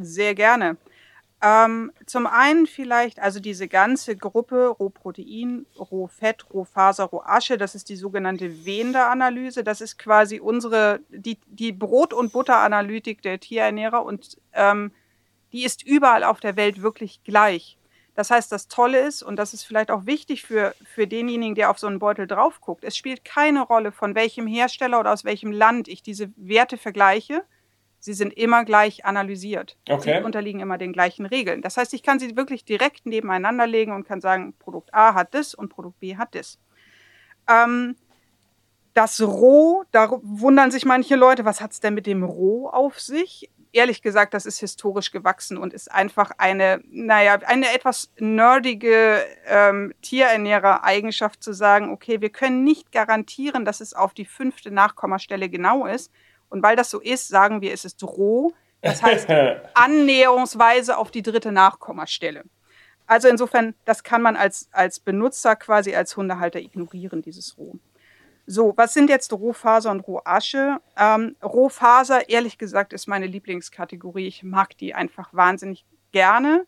Sehr 0.00 0.34
gerne. 0.34 0.76
Ähm, 1.42 1.90
zum 2.04 2.26
einen 2.26 2.66
vielleicht, 2.66 3.18
also 3.18 3.40
diese 3.40 3.66
ganze 3.66 4.14
Gruppe 4.14 4.68
Rohprotein, 4.68 5.64
Rohfett, 5.78 6.44
Rohfaser, 6.52 7.04
Rohasche, 7.04 7.56
das 7.56 7.74
ist 7.74 7.88
die 7.88 7.96
sogenannte 7.96 8.66
Wender-Analyse. 8.66 9.64
Das 9.64 9.80
ist 9.80 9.98
quasi 9.98 10.38
unsere, 10.38 11.00
die, 11.08 11.38
die 11.46 11.72
Brot- 11.72 12.12
und 12.12 12.32
Butteranalytik 12.32 13.22
der 13.22 13.40
Tierernährer 13.40 14.04
und 14.04 14.36
ähm, 14.52 14.92
die 15.52 15.64
ist 15.64 15.82
überall 15.84 16.24
auf 16.24 16.40
der 16.40 16.56
Welt 16.56 16.82
wirklich 16.82 17.24
gleich. 17.24 17.78
Das 18.14 18.30
heißt, 18.30 18.50
das 18.50 18.68
Tolle 18.68 19.00
ist, 19.00 19.22
und 19.22 19.36
das 19.36 19.54
ist 19.54 19.64
vielleicht 19.64 19.90
auch 19.90 20.06
wichtig 20.06 20.42
für, 20.42 20.74
für 20.84 21.06
denjenigen, 21.06 21.54
der 21.54 21.70
auf 21.70 21.78
so 21.78 21.86
einen 21.86 21.98
Beutel 21.98 22.26
drauf 22.26 22.60
guckt, 22.60 22.84
es 22.84 22.96
spielt 22.96 23.24
keine 23.24 23.62
Rolle, 23.62 23.92
von 23.92 24.14
welchem 24.14 24.46
Hersteller 24.46 25.00
oder 25.00 25.12
aus 25.12 25.24
welchem 25.24 25.52
Land 25.52 25.88
ich 25.88 26.02
diese 26.02 26.30
Werte 26.36 26.76
vergleiche 26.76 27.44
Sie 28.02 28.14
sind 28.14 28.32
immer 28.32 28.64
gleich 28.64 29.04
analysiert. 29.04 29.76
Okay. 29.88 30.18
Sie 30.18 30.24
unterliegen 30.24 30.60
immer 30.60 30.78
den 30.78 30.94
gleichen 30.94 31.26
Regeln. 31.26 31.60
Das 31.60 31.76
heißt, 31.76 31.92
ich 31.92 32.02
kann 32.02 32.18
sie 32.18 32.34
wirklich 32.34 32.64
direkt 32.64 33.04
nebeneinander 33.04 33.66
legen 33.66 33.92
und 33.92 34.08
kann 34.08 34.22
sagen, 34.22 34.54
Produkt 34.58 34.92
A 34.94 35.14
hat 35.14 35.34
das 35.34 35.54
und 35.54 35.68
Produkt 35.68 36.00
B 36.00 36.16
hat 36.16 36.34
das. 36.34 36.58
Ähm, 37.46 37.96
das 38.94 39.20
Roh, 39.20 39.84
da 39.92 40.18
wundern 40.22 40.70
sich 40.70 40.86
manche 40.86 41.14
Leute, 41.14 41.44
was 41.44 41.60
hat 41.60 41.72
es 41.72 41.80
denn 41.80 41.92
mit 41.92 42.06
dem 42.06 42.24
Roh 42.24 42.68
auf 42.68 42.98
sich? 42.98 43.50
Ehrlich 43.72 44.02
gesagt, 44.02 44.34
das 44.34 44.46
ist 44.46 44.58
historisch 44.58 45.12
gewachsen 45.12 45.56
und 45.56 45.72
ist 45.72 45.90
einfach 45.90 46.32
eine, 46.38 46.82
naja, 46.90 47.38
eine 47.46 47.72
etwas 47.72 48.10
nerdige 48.18 49.24
ähm, 49.46 49.94
Tierernährer-Eigenschaft 50.02 51.42
zu 51.42 51.52
sagen, 51.52 51.92
okay, 51.92 52.20
wir 52.20 52.30
können 52.30 52.64
nicht 52.64 52.90
garantieren, 52.90 53.64
dass 53.64 53.80
es 53.80 53.94
auf 53.94 54.12
die 54.12 54.24
fünfte 54.24 54.70
Nachkommastelle 54.70 55.48
genau 55.48 55.86
ist, 55.86 56.10
und 56.50 56.62
weil 56.62 56.76
das 56.76 56.90
so 56.90 57.00
ist, 57.00 57.28
sagen 57.28 57.62
wir, 57.62 57.72
es 57.72 57.84
ist 57.84 58.02
roh. 58.02 58.52
Das 58.82 59.02
heißt 59.02 59.28
annäherungsweise 59.74 60.98
auf 60.98 61.10
die 61.10 61.22
dritte 61.22 61.52
Nachkommastelle. 61.52 62.44
Also 63.06 63.28
insofern, 63.28 63.74
das 63.84 64.02
kann 64.02 64.20
man 64.20 64.36
als, 64.36 64.68
als 64.72 65.00
Benutzer 65.00 65.56
quasi 65.56 65.94
als 65.94 66.16
Hundehalter 66.16 66.60
ignorieren, 66.60 67.22
dieses 67.22 67.56
Roh. 67.56 67.76
So, 68.46 68.72
was 68.76 68.94
sind 68.94 69.10
jetzt 69.10 69.32
Rohfaser 69.32 69.90
und 69.90 70.00
Rohasche? 70.00 70.80
Ähm, 70.96 71.36
Rohfaser, 71.42 72.28
ehrlich 72.28 72.58
gesagt, 72.58 72.92
ist 72.92 73.06
meine 73.06 73.26
Lieblingskategorie. 73.26 74.26
Ich 74.26 74.42
mag 74.42 74.76
die 74.78 74.94
einfach 74.94 75.32
wahnsinnig 75.32 75.84
gerne. 76.12 76.66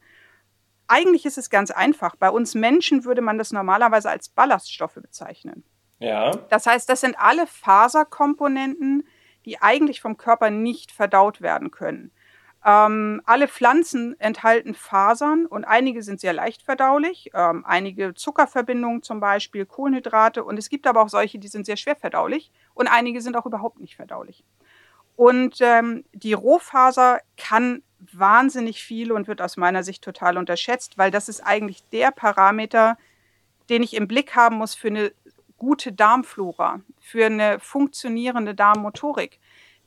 Eigentlich 0.86 1.24
ist 1.24 1.38
es 1.38 1.50
ganz 1.50 1.70
einfach. 1.70 2.16
Bei 2.16 2.30
uns 2.30 2.54
Menschen 2.54 3.04
würde 3.04 3.22
man 3.22 3.38
das 3.38 3.52
normalerweise 3.52 4.10
als 4.10 4.28
Ballaststoffe 4.28 4.94
bezeichnen. 4.94 5.64
Ja. 5.98 6.32
Das 6.50 6.66
heißt, 6.66 6.88
das 6.88 7.00
sind 7.00 7.18
alle 7.18 7.46
Faserkomponenten, 7.46 9.06
die 9.44 9.60
eigentlich 9.60 10.00
vom 10.00 10.16
Körper 10.16 10.50
nicht 10.50 10.92
verdaut 10.92 11.40
werden 11.40 11.70
können. 11.70 12.12
Ähm, 12.64 13.22
alle 13.24 13.48
Pflanzen 13.48 14.18
enthalten 14.20 14.74
Fasern 14.74 15.46
und 15.46 15.64
einige 15.64 16.02
sind 16.02 16.20
sehr 16.20 16.32
leicht 16.32 16.62
verdaulich, 16.62 17.30
ähm, 17.34 17.64
einige 17.66 18.14
Zuckerverbindungen 18.14 19.02
zum 19.02 19.18
Beispiel, 19.18 19.66
Kohlenhydrate 19.66 20.44
und 20.44 20.58
es 20.58 20.68
gibt 20.68 20.86
aber 20.86 21.02
auch 21.02 21.08
solche, 21.08 21.40
die 21.40 21.48
sind 21.48 21.66
sehr 21.66 21.76
schwer 21.76 21.96
verdaulich 21.96 22.52
und 22.74 22.86
einige 22.86 23.20
sind 23.20 23.36
auch 23.36 23.46
überhaupt 23.46 23.80
nicht 23.80 23.96
verdaulich. 23.96 24.44
Und 25.16 25.56
ähm, 25.60 26.04
die 26.12 26.32
Rohfaser 26.34 27.20
kann 27.36 27.82
wahnsinnig 28.12 28.82
viel 28.82 29.12
und 29.12 29.28
wird 29.28 29.42
aus 29.42 29.56
meiner 29.56 29.82
Sicht 29.82 30.02
total 30.02 30.38
unterschätzt, 30.38 30.98
weil 30.98 31.10
das 31.10 31.28
ist 31.28 31.40
eigentlich 31.40 31.82
der 31.90 32.10
Parameter, 32.12 32.96
den 33.70 33.82
ich 33.82 33.94
im 33.94 34.08
Blick 34.08 34.36
haben 34.36 34.56
muss 34.56 34.74
für 34.74 34.88
eine 34.88 35.12
gute 35.56 35.92
Darmflora, 35.92 36.80
für 37.00 37.26
eine 37.26 37.60
funktionierende 37.60 38.54
Darmmotorik. 38.54 39.38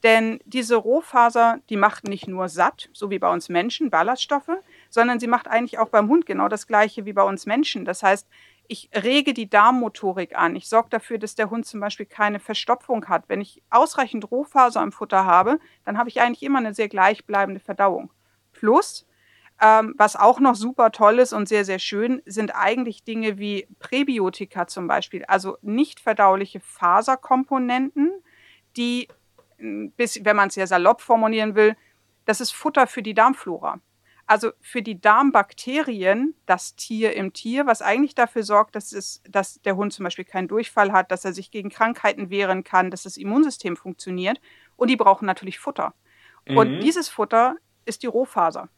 Denn 0.03 0.39
diese 0.45 0.75
Rohfaser, 0.75 1.59
die 1.69 1.77
macht 1.77 2.07
nicht 2.07 2.27
nur 2.27 2.47
satt, 2.49 2.89
so 2.93 3.09
wie 3.09 3.19
bei 3.19 3.31
uns 3.31 3.49
Menschen, 3.49 3.89
Ballaststoffe, 3.89 4.51
sondern 4.89 5.19
sie 5.19 5.27
macht 5.27 5.47
eigentlich 5.47 5.79
auch 5.79 5.89
beim 5.89 6.09
Hund 6.09 6.25
genau 6.25 6.47
das 6.47 6.67
gleiche 6.67 7.05
wie 7.05 7.13
bei 7.13 7.23
uns 7.23 7.45
Menschen. 7.45 7.85
Das 7.85 8.03
heißt, 8.03 8.27
ich 8.67 8.89
rege 8.93 9.33
die 9.33 9.49
Darmmotorik 9.49 10.35
an. 10.37 10.55
Ich 10.55 10.67
sorge 10.67 10.89
dafür, 10.89 11.17
dass 11.17 11.35
der 11.35 11.49
Hund 11.49 11.65
zum 11.65 11.79
Beispiel 11.79 12.05
keine 12.05 12.39
Verstopfung 12.39 13.07
hat. 13.07 13.25
Wenn 13.27 13.41
ich 13.41 13.61
ausreichend 13.69 14.29
Rohfaser 14.31 14.81
im 14.81 14.91
Futter 14.91 15.25
habe, 15.25 15.59
dann 15.85 15.97
habe 15.97 16.09
ich 16.09 16.21
eigentlich 16.21 16.43
immer 16.43 16.59
eine 16.59 16.73
sehr 16.73 16.89
gleichbleibende 16.89 17.59
Verdauung. 17.59 18.11
Plus, 18.53 19.05
ähm, 19.61 19.93
was 19.97 20.15
auch 20.15 20.39
noch 20.39 20.55
super 20.55 20.91
toll 20.91 21.19
ist 21.19 21.33
und 21.33 21.47
sehr, 21.47 21.63
sehr 21.63 21.79
schön, 21.79 22.21
sind 22.25 22.51
eigentlich 22.55 23.03
Dinge 23.03 23.37
wie 23.37 23.67
Präbiotika 23.79 24.67
zum 24.67 24.87
Beispiel, 24.87 25.23
also 25.25 25.57
nicht 25.61 25.99
verdauliche 25.99 26.59
Faserkomponenten, 26.59 28.11
die, 28.75 29.07
bis, 29.57 30.23
wenn 30.23 30.35
man 30.35 30.49
es 30.49 30.55
ja 30.55 30.67
salopp 30.67 31.01
formulieren 31.01 31.55
will, 31.55 31.75
das 32.25 32.41
ist 32.41 32.51
Futter 32.51 32.87
für 32.87 33.01
die 33.01 33.13
Darmflora. 33.13 33.79
Also 34.27 34.51
für 34.59 34.81
die 34.81 34.99
Darmbakterien, 34.99 36.33
das 36.47 36.75
Tier 36.75 37.15
im 37.15 37.33
Tier, 37.33 37.67
was 37.67 37.83
eigentlich 37.83 38.15
dafür 38.15 38.41
sorgt, 38.41 38.75
dass, 38.75 38.91
es, 38.91 39.21
dass 39.29 39.61
der 39.61 39.75
Hund 39.75 39.93
zum 39.93 40.03
Beispiel 40.03 40.25
keinen 40.25 40.47
Durchfall 40.47 40.91
hat, 40.91 41.11
dass 41.11 41.25
er 41.25 41.33
sich 41.33 41.51
gegen 41.51 41.69
Krankheiten 41.69 42.31
wehren 42.31 42.63
kann, 42.63 42.89
dass 42.89 43.03
das 43.03 43.17
Immunsystem 43.17 43.77
funktioniert. 43.77 44.41
Und 44.77 44.89
die 44.89 44.95
brauchen 44.95 45.27
natürlich 45.27 45.59
Futter. 45.59 45.93
Mhm. 46.47 46.57
Und 46.57 46.79
dieses 46.79 47.07
Futter 47.07 47.57
ist 47.85 48.01
die 48.01 48.07
Rohfaser. 48.07 48.69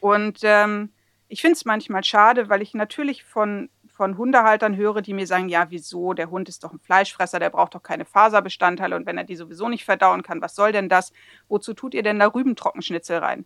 Und 0.00 0.40
ähm, 0.42 0.92
ich 1.28 1.42
finde 1.42 1.56
es 1.56 1.66
manchmal 1.66 2.02
schade, 2.02 2.48
weil 2.48 2.62
ich 2.62 2.72
natürlich 2.72 3.24
von, 3.24 3.68
von 3.98 4.16
Hundehaltern 4.16 4.76
höre, 4.76 5.02
die 5.02 5.12
mir 5.12 5.26
sagen, 5.26 5.50
ja, 5.50 5.66
wieso, 5.68 6.14
der 6.14 6.30
Hund 6.30 6.48
ist 6.48 6.64
doch 6.64 6.72
ein 6.72 6.78
Fleischfresser, 6.78 7.38
der 7.38 7.50
braucht 7.50 7.74
doch 7.74 7.82
keine 7.82 8.06
Faserbestandteile 8.06 8.96
und 8.96 9.04
wenn 9.04 9.18
er 9.18 9.24
die 9.24 9.36
sowieso 9.36 9.68
nicht 9.68 9.84
verdauen 9.84 10.22
kann, 10.22 10.40
was 10.40 10.54
soll 10.54 10.72
denn 10.72 10.88
das? 10.88 11.12
Wozu 11.48 11.74
tut 11.74 11.92
ihr 11.92 12.04
denn 12.04 12.18
da 12.18 12.28
Rübentrockenschnitzel 12.28 13.18
rein? 13.18 13.44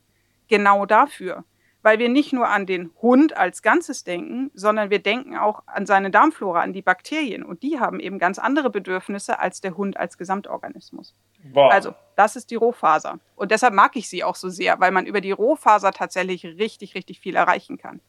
Genau 0.48 0.86
dafür. 0.86 1.44
weil 1.82 1.98
wir 1.98 2.09
nicht 2.09 2.32
nur 2.32 2.48
an 2.48 2.64
den 2.64 2.90
Hund 3.03 3.36
als 3.36 3.62
Ganzes 3.62 4.05
denken, 4.05 4.50
sondern 4.55 4.90
wir 4.90 5.00
denken 5.00 5.36
auch 5.36 5.62
an 5.66 5.84
seine 5.84 6.11
Darmflora, 6.11 6.61
an 6.61 6.72
die 6.72 6.82
Bakterien. 6.82 7.42
Und 7.42 7.62
die 7.62 7.80
haben 7.80 7.98
eben 8.00 8.18
ganz 8.18 8.38
andere 8.38 8.70
Bedürfnisse 8.70 9.40
als 9.40 9.61
der 9.61 9.76
Hund 9.76 9.96
als 9.96 10.16
Gesamtorganismus. 10.16 11.14
Boah. 11.53 11.72
Also, 11.72 11.94
das 12.16 12.36
ist 12.36 12.50
die 12.50 12.55
Rohfaser. 12.55 13.18
Und 13.34 13.50
deshalb 13.50 13.74
mag 13.74 13.96
ich 13.96 14.09
sie 14.09 14.22
auch 14.22 14.36
so 14.36 14.48
sehr, 14.48 14.78
weil 14.80 14.92
man 14.92 15.07
über 15.07 15.20
die 15.20 15.32
Rohfaser 15.32 15.92
tatsächlich 15.92 16.44
richtig, 16.44 16.94
richtig 16.94 17.18
viel 17.18 17.34
erreichen 17.34 17.78
kann. 17.78 18.00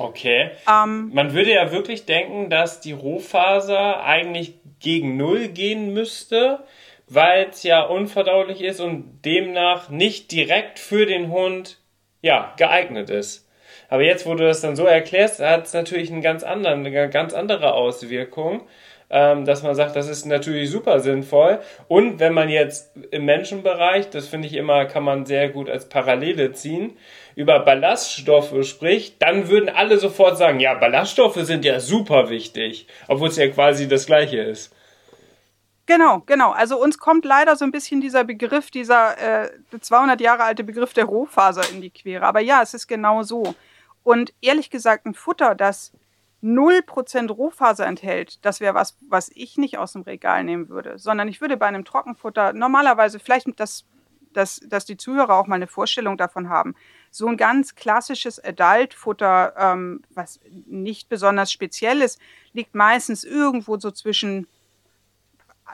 Okay. 0.00 0.50
Ähm, 0.66 1.10
man 1.12 1.34
würde 1.34 1.52
ja 1.52 1.72
wirklich 1.72 2.06
denken, 2.06 2.48
dass 2.48 2.80
die 2.80 2.92
Rohfaser 2.92 4.02
eigentlich 4.02 4.54
gegen 4.78 5.18
Null 5.18 5.48
gehen 5.48 5.92
müsste, 5.92 6.60
weil 7.06 7.48
es 7.50 7.62
ja 7.64 7.82
unverdaulich 7.82 8.62
ist 8.62 8.80
und 8.80 9.20
demnach 9.24 9.90
nicht 9.90 10.32
direkt 10.32 10.78
für 10.78 11.04
den 11.04 11.30
Hund 11.30 11.78
ja, 12.22 12.54
geeignet 12.56 13.10
ist. 13.10 13.46
Aber 13.90 14.02
jetzt, 14.02 14.24
wo 14.24 14.34
du 14.34 14.44
das 14.44 14.60
dann 14.62 14.76
so 14.76 14.86
erklärst, 14.86 15.40
hat 15.40 15.66
es 15.66 15.74
natürlich 15.74 16.10
einen 16.10 16.22
ganz 16.22 16.44
anderen, 16.44 16.86
eine 16.86 17.10
ganz 17.10 17.34
andere 17.34 17.74
Auswirkung, 17.74 18.62
ähm, 19.10 19.44
dass 19.44 19.62
man 19.62 19.74
sagt, 19.74 19.96
das 19.96 20.08
ist 20.08 20.24
natürlich 20.24 20.70
super 20.70 21.00
sinnvoll. 21.00 21.58
Und 21.88 22.20
wenn 22.20 22.32
man 22.32 22.48
jetzt 22.48 22.92
im 23.10 23.24
Menschenbereich, 23.24 24.08
das 24.08 24.28
finde 24.28 24.46
ich 24.46 24.54
immer, 24.54 24.86
kann 24.86 25.02
man 25.02 25.26
sehr 25.26 25.48
gut 25.48 25.68
als 25.68 25.88
Parallele 25.88 26.52
ziehen, 26.52 26.96
über 27.36 27.60
Ballaststoffe 27.60 28.66
spricht, 28.66 29.20
dann 29.22 29.48
würden 29.48 29.68
alle 29.68 29.98
sofort 29.98 30.38
sagen, 30.38 30.60
ja, 30.60 30.74
Ballaststoffe 30.74 31.36
sind 31.36 31.64
ja 31.64 31.80
super 31.80 32.30
wichtig, 32.30 32.86
obwohl 33.08 33.28
es 33.28 33.36
ja 33.36 33.48
quasi 33.48 33.88
das 33.88 34.06
gleiche 34.06 34.38
ist. 34.38 34.74
Genau, 35.86 36.22
genau. 36.24 36.52
Also 36.52 36.80
uns 36.80 36.98
kommt 36.98 37.24
leider 37.24 37.56
so 37.56 37.64
ein 37.64 37.72
bisschen 37.72 38.00
dieser 38.00 38.22
Begriff, 38.22 38.70
dieser 38.70 39.46
äh, 39.46 39.50
200 39.80 40.20
Jahre 40.20 40.44
alte 40.44 40.62
Begriff 40.62 40.92
der 40.92 41.04
Rohfaser 41.04 41.68
in 41.72 41.80
die 41.80 41.90
Quere. 41.90 42.24
Aber 42.24 42.38
ja, 42.38 42.62
es 42.62 42.74
ist 42.74 42.86
genau 42.86 43.24
so. 43.24 43.56
Und 44.04 44.32
ehrlich 44.40 44.70
gesagt, 44.70 45.04
ein 45.06 45.14
Futter, 45.14 45.56
das 45.56 45.92
0% 46.42 47.30
Rohfaser 47.30 47.86
enthält, 47.86 48.44
das 48.44 48.60
wäre 48.60 48.74
was, 48.74 48.96
was 49.08 49.30
ich 49.34 49.58
nicht 49.58 49.78
aus 49.78 49.92
dem 49.92 50.02
Regal 50.02 50.44
nehmen 50.44 50.68
würde, 50.68 50.98
sondern 50.98 51.28
ich 51.28 51.40
würde 51.40 51.56
bei 51.56 51.66
einem 51.66 51.84
Trockenfutter 51.84 52.52
normalerweise, 52.52 53.18
vielleicht, 53.18 53.58
dass, 53.58 53.84
dass, 54.32 54.60
dass 54.60 54.86
die 54.86 54.96
Zuhörer 54.96 55.34
auch 55.34 55.48
mal 55.48 55.56
eine 55.56 55.66
Vorstellung 55.66 56.16
davon 56.16 56.48
haben, 56.48 56.74
so 57.10 57.26
ein 57.26 57.36
ganz 57.36 57.74
klassisches 57.74 58.42
Adult-Futter, 58.42 59.54
ähm, 59.56 60.02
was 60.10 60.40
nicht 60.66 61.08
besonders 61.08 61.50
speziell 61.50 62.02
ist, 62.02 62.20
liegt 62.52 62.74
meistens 62.74 63.24
irgendwo 63.24 63.78
so 63.78 63.90
zwischen 63.90 64.46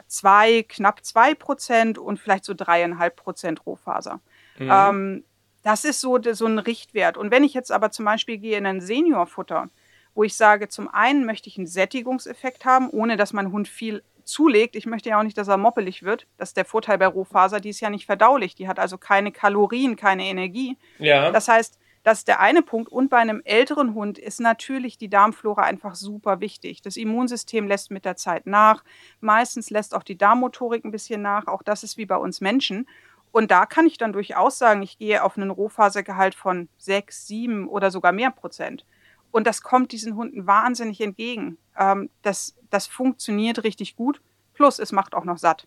zwei, 0.08 0.62
knapp 0.62 1.04
zwei 1.04 1.34
Prozent 1.34 1.98
und 1.98 2.18
vielleicht 2.18 2.44
so 2.44 2.54
dreieinhalb 2.54 3.16
Prozent 3.16 3.64
Rohfaser. 3.66 4.20
Mhm. 4.58 4.70
Ähm, 4.70 5.24
das 5.62 5.84
ist 5.84 6.00
so, 6.00 6.18
so 6.22 6.46
ein 6.46 6.58
Richtwert. 6.58 7.16
Und 7.16 7.30
wenn 7.30 7.44
ich 7.44 7.52
jetzt 7.52 7.72
aber 7.72 7.90
zum 7.90 8.04
Beispiel 8.04 8.38
gehe 8.38 8.56
in 8.56 8.66
ein 8.66 8.80
Seniorfutter, 8.80 9.68
wo 10.14 10.22
ich 10.22 10.36
sage, 10.36 10.68
zum 10.68 10.88
einen 10.88 11.26
möchte 11.26 11.48
ich 11.48 11.58
einen 11.58 11.66
Sättigungseffekt 11.66 12.64
haben, 12.64 12.88
ohne 12.88 13.16
dass 13.16 13.32
mein 13.32 13.52
Hund 13.52 13.68
viel 13.68 14.02
zulegt. 14.26 14.76
Ich 14.76 14.86
möchte 14.86 15.08
ja 15.08 15.18
auch 15.18 15.22
nicht, 15.22 15.38
dass 15.38 15.48
er 15.48 15.56
moppelig 15.56 16.02
wird. 16.02 16.26
Das 16.36 16.50
ist 16.50 16.56
der 16.56 16.64
Vorteil 16.64 16.98
bei 16.98 17.06
Rohfaser. 17.06 17.60
Die 17.60 17.70
ist 17.70 17.80
ja 17.80 17.90
nicht 17.90 18.06
verdaulich. 18.06 18.54
Die 18.54 18.68
hat 18.68 18.78
also 18.78 18.98
keine 18.98 19.32
Kalorien, 19.32 19.96
keine 19.96 20.24
Energie. 20.24 20.76
Ja. 20.98 21.30
Das 21.30 21.48
heißt, 21.48 21.78
das 22.02 22.18
ist 22.18 22.28
der 22.28 22.40
eine 22.40 22.62
Punkt. 22.62 22.90
Und 22.90 23.08
bei 23.08 23.18
einem 23.18 23.40
älteren 23.44 23.94
Hund 23.94 24.18
ist 24.18 24.40
natürlich 24.40 24.98
die 24.98 25.08
Darmflora 25.08 25.62
einfach 25.62 25.94
super 25.94 26.40
wichtig. 26.40 26.82
Das 26.82 26.96
Immunsystem 26.96 27.66
lässt 27.66 27.90
mit 27.90 28.04
der 28.04 28.16
Zeit 28.16 28.46
nach. 28.46 28.84
Meistens 29.20 29.70
lässt 29.70 29.94
auch 29.94 30.02
die 30.02 30.18
Darmmotorik 30.18 30.84
ein 30.84 30.92
bisschen 30.92 31.22
nach. 31.22 31.46
Auch 31.46 31.62
das 31.62 31.82
ist 31.82 31.96
wie 31.96 32.06
bei 32.06 32.16
uns 32.16 32.40
Menschen. 32.40 32.86
Und 33.32 33.50
da 33.50 33.66
kann 33.66 33.86
ich 33.86 33.98
dann 33.98 34.12
durchaus 34.12 34.58
sagen, 34.58 34.82
ich 34.82 34.98
gehe 34.98 35.22
auf 35.22 35.36
einen 35.36 35.50
Rohfasergehalt 35.50 36.34
von 36.34 36.68
sechs, 36.78 37.26
sieben 37.26 37.68
oder 37.68 37.90
sogar 37.90 38.12
mehr 38.12 38.30
Prozent. 38.30 38.84
Und 39.30 39.46
das 39.46 39.62
kommt 39.62 39.92
diesen 39.92 40.16
Hunden 40.16 40.46
wahnsinnig 40.46 41.00
entgegen. 41.00 41.58
Ähm, 41.78 42.10
das, 42.22 42.56
das 42.70 42.86
funktioniert 42.86 43.64
richtig 43.64 43.96
gut. 43.96 44.20
Plus, 44.54 44.78
es 44.78 44.92
macht 44.92 45.14
auch 45.14 45.24
noch 45.24 45.38
satt. 45.38 45.66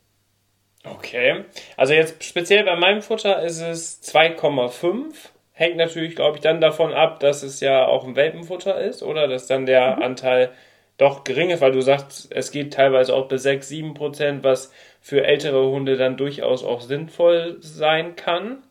Okay. 0.83 1.45
Also 1.77 1.93
jetzt 1.93 2.23
speziell 2.23 2.63
bei 2.63 2.75
meinem 2.75 3.01
Futter 3.01 3.43
ist 3.43 3.59
es 3.59 4.01
2,5 4.03 5.13
hängt 5.59 5.75
natürlich, 5.75 6.15
glaube 6.15 6.37
ich, 6.37 6.41
dann 6.41 6.61
davon 6.61 6.93
ab, 6.93 7.19
dass 7.19 7.43
es 7.43 7.59
ja 7.59 7.85
auch 7.85 8.07
ein 8.07 8.15
Welpenfutter 8.15 8.79
ist 8.79 9.03
oder 9.03 9.27
dass 9.27 9.45
dann 9.45 9.65
der 9.65 9.97
mhm. 9.97 10.03
Anteil 10.03 10.51
doch 10.97 11.25
gering 11.25 11.49
ist, 11.49 11.59
weil 11.59 11.73
du 11.73 11.81
sagst, 11.81 12.33
es 12.33 12.51
geht 12.51 12.73
teilweise 12.73 13.13
auch 13.13 13.27
bis 13.27 13.43
6, 13.43 13.67
7 13.67 13.93
Prozent, 13.93 14.43
was 14.45 14.73
für 15.01 15.25
ältere 15.25 15.65
Hunde 15.69 15.97
dann 15.97 16.15
durchaus 16.15 16.63
auch 16.63 16.79
sinnvoll 16.79 17.57
sein 17.59 18.15
kann. 18.15 18.63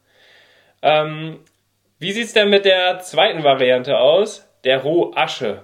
Ähm, 0.80 1.41
wie 1.99 2.12
sieht 2.12 2.24
es 2.24 2.32
denn 2.32 2.49
mit 2.49 2.64
der 2.64 3.01
zweiten 3.01 3.45
Variante 3.45 3.99
aus? 3.99 4.47
Der 4.64 4.82
Rohasche. 4.82 5.62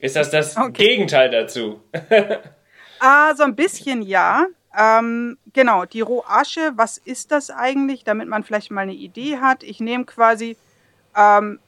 Ist 0.00 0.16
das 0.16 0.30
das 0.30 0.56
okay. 0.56 0.72
Gegenteil 0.72 1.30
dazu? 1.30 1.80
ah, 3.00 3.34
so 3.34 3.42
ein 3.42 3.56
bisschen 3.56 4.02
ja. 4.02 4.46
Ähm, 4.76 5.38
genau, 5.52 5.86
die 5.86 6.02
Rohasche, 6.02 6.72
was 6.76 6.98
ist 6.98 7.32
das 7.32 7.50
eigentlich, 7.50 8.04
damit 8.04 8.28
man 8.28 8.44
vielleicht 8.44 8.70
mal 8.70 8.82
eine 8.82 8.94
Idee 8.94 9.38
hat? 9.38 9.62
Ich 9.62 9.80
nehme 9.80 10.04
quasi, 10.04 10.56
ähm, 11.16 11.58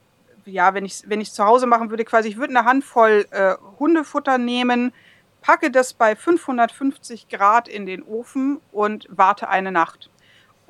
ja, 0.45 0.73
wenn 0.73 0.85
ich 0.85 1.03
wenn 1.07 1.19
ich 1.19 1.33
zu 1.33 1.43
Hause 1.43 1.65
machen 1.65 1.89
würde, 1.89 2.05
quasi, 2.05 2.29
ich 2.29 2.37
würde 2.37 2.55
eine 2.55 2.65
Handvoll 2.65 3.25
äh, 3.31 3.55
Hundefutter 3.79 4.37
nehmen, 4.37 4.93
packe 5.41 5.71
das 5.71 5.93
bei 5.93 6.15
550 6.15 7.27
Grad 7.27 7.67
in 7.67 7.85
den 7.85 8.03
Ofen 8.03 8.61
und 8.71 9.07
warte 9.09 9.49
eine 9.49 9.71
Nacht. 9.71 10.09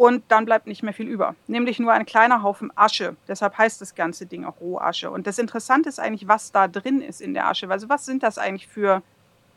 Und 0.02 0.24
dann 0.30 0.46
bleibt 0.46 0.66
nicht 0.66 0.82
mehr 0.82 0.96
viel 0.96 1.08
über. 1.08 1.36
Nämlich 1.46 1.78
nur 1.78 1.94
ein 1.94 2.08
kleiner 2.08 2.42
Haufen 2.42 2.76
Asche. 2.76 3.16
Deshalb 3.28 3.60
heißt 3.60 3.80
das 3.82 3.94
ganze 3.94 4.26
Ding 4.26 4.46
auch 4.46 4.60
Rohasche. 4.60 5.12
Und 5.12 5.28
das 5.28 5.38
Interessante 5.38 5.90
ist 5.90 6.00
eigentlich, 6.00 6.28
was 6.28 6.52
da 6.52 6.68
drin 6.68 7.02
ist 7.02 7.22
in 7.22 7.36
der 7.36 7.48
Asche. 7.48 7.70
Also 7.70 7.88
was 7.88 8.08
sind 8.08 8.24
das 8.24 8.40
eigentlich 8.40 8.66
für, 8.66 9.04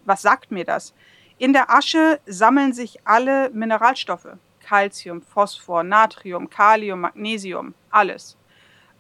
was 0.05 0.21
sagt 0.21 0.51
mir 0.51 0.67
das? 0.67 0.93
In 1.39 1.55
der 1.55 1.71
Asche 1.71 2.21
sammeln 2.27 2.75
sich 2.75 2.99
alle 3.07 3.49
Mineralstoffe. 3.55 4.37
Calcium, 4.61 5.23
Phosphor, 5.23 5.83
Natrium, 5.83 6.51
Kalium, 6.51 7.01
Magnesium, 7.01 7.73
alles. 7.89 8.37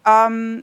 Ähm, 0.07 0.63